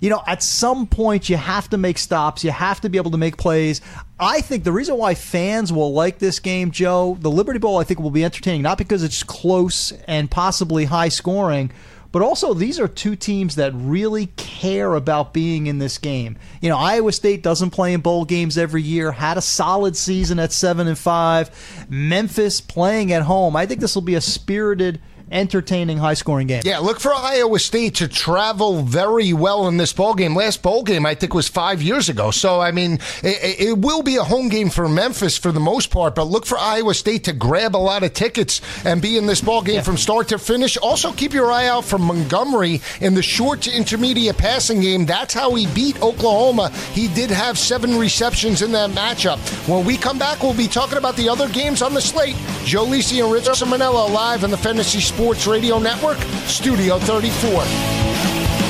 you 0.00 0.10
know, 0.10 0.22
at 0.26 0.42
some 0.42 0.86
point 0.86 1.28
you 1.28 1.36
have 1.36 1.68
to 1.70 1.78
make 1.78 1.98
stops. 1.98 2.44
You 2.44 2.50
have 2.50 2.80
to 2.82 2.88
be 2.88 2.98
able 2.98 3.10
to 3.12 3.18
make 3.18 3.36
plays. 3.36 3.80
I 4.18 4.40
think 4.40 4.64
the 4.64 4.72
reason 4.72 4.96
why 4.96 5.14
fans 5.14 5.72
will 5.72 5.92
like 5.92 6.18
this 6.18 6.38
game, 6.40 6.70
Joe, 6.70 7.16
the 7.20 7.30
Liberty 7.30 7.58
Bowl, 7.58 7.78
I 7.78 7.84
think 7.84 8.00
will 8.00 8.10
be 8.10 8.24
entertaining, 8.24 8.62
not 8.62 8.78
because 8.78 9.02
it's 9.02 9.22
close 9.22 9.92
and 10.06 10.30
possibly 10.30 10.86
high 10.86 11.08
scoring, 11.08 11.70
but 12.10 12.22
also 12.22 12.54
these 12.54 12.80
are 12.80 12.88
two 12.88 13.16
teams 13.16 13.56
that 13.56 13.72
really 13.74 14.26
care 14.36 14.94
about 14.94 15.34
being 15.34 15.66
in 15.66 15.78
this 15.78 15.98
game. 15.98 16.38
You 16.62 16.70
know, 16.70 16.78
Iowa 16.78 17.12
State 17.12 17.42
doesn't 17.42 17.70
play 17.70 17.92
in 17.92 18.00
bowl 18.00 18.24
games 18.24 18.56
every 18.56 18.82
year, 18.82 19.12
had 19.12 19.36
a 19.36 19.42
solid 19.42 19.96
season 19.96 20.38
at 20.38 20.52
7 20.52 20.88
and 20.88 20.98
5. 20.98 21.86
Memphis 21.90 22.60
playing 22.60 23.12
at 23.12 23.22
home. 23.22 23.56
I 23.56 23.66
think 23.66 23.80
this 23.80 23.94
will 23.94 24.02
be 24.02 24.14
a 24.14 24.20
spirited 24.20 25.00
entertaining, 25.30 25.98
high 25.98 26.14
scoring 26.14 26.46
game. 26.46 26.62
Yeah, 26.64 26.78
look 26.78 27.00
for 27.00 27.14
Iowa 27.14 27.58
State 27.58 27.96
to 27.96 28.08
travel 28.08 28.82
very 28.82 29.32
well 29.32 29.68
in 29.68 29.76
this 29.76 29.92
bowl 29.92 30.14
game. 30.14 30.34
Last 30.34 30.62
bowl 30.62 30.82
game, 30.82 31.06
I 31.06 31.14
think, 31.14 31.34
was 31.34 31.48
five 31.48 31.82
years 31.82 32.08
ago. 32.08 32.30
So, 32.30 32.60
I 32.60 32.70
mean, 32.70 32.94
it, 33.22 33.60
it 33.60 33.78
will 33.78 34.02
be 34.02 34.16
a 34.16 34.24
home 34.24 34.48
game 34.48 34.70
for 34.70 34.88
Memphis 34.88 35.36
for 35.36 35.52
the 35.52 35.60
most 35.60 35.90
part, 35.90 36.14
but 36.14 36.24
look 36.24 36.46
for 36.46 36.58
Iowa 36.58 36.94
State 36.94 37.24
to 37.24 37.32
grab 37.32 37.74
a 37.74 37.78
lot 37.78 38.02
of 38.02 38.12
tickets 38.12 38.60
and 38.84 39.02
be 39.02 39.16
in 39.16 39.26
this 39.26 39.40
ball 39.40 39.62
game 39.62 39.82
from 39.82 39.96
start 39.96 40.28
to 40.28 40.38
finish. 40.38 40.76
Also, 40.78 41.12
keep 41.12 41.32
your 41.32 41.50
eye 41.50 41.66
out 41.66 41.84
for 41.84 41.98
Montgomery 41.98 42.80
in 43.00 43.14
the 43.14 43.22
short 43.22 43.62
to 43.62 43.72
intermediate 43.74 44.36
passing 44.36 44.80
game. 44.80 45.06
That's 45.06 45.34
how 45.34 45.54
he 45.54 45.66
beat 45.74 46.00
Oklahoma. 46.02 46.70
He 46.92 47.08
did 47.08 47.30
have 47.30 47.58
seven 47.58 47.98
receptions 47.98 48.62
in 48.62 48.72
that 48.72 48.90
matchup. 48.90 49.38
When 49.68 49.84
we 49.84 49.96
come 49.96 50.18
back, 50.18 50.42
we'll 50.42 50.54
be 50.54 50.68
talking 50.68 50.98
about 50.98 51.16
the 51.16 51.28
other 51.28 51.48
games 51.48 51.82
on 51.82 51.94
the 51.94 52.00
slate. 52.00 52.36
Joe 52.64 52.84
Lisi 52.84 53.22
and 53.22 53.32
Rich 53.32 53.44
Cirminiello 53.44 54.12
live 54.12 54.44
on 54.44 54.50
the 54.50 54.56
Fantasy 54.56 55.00
Sports 55.18 55.48
Radio 55.48 55.80
Network, 55.80 56.16
Studio 56.46 56.96
34. 57.00 58.67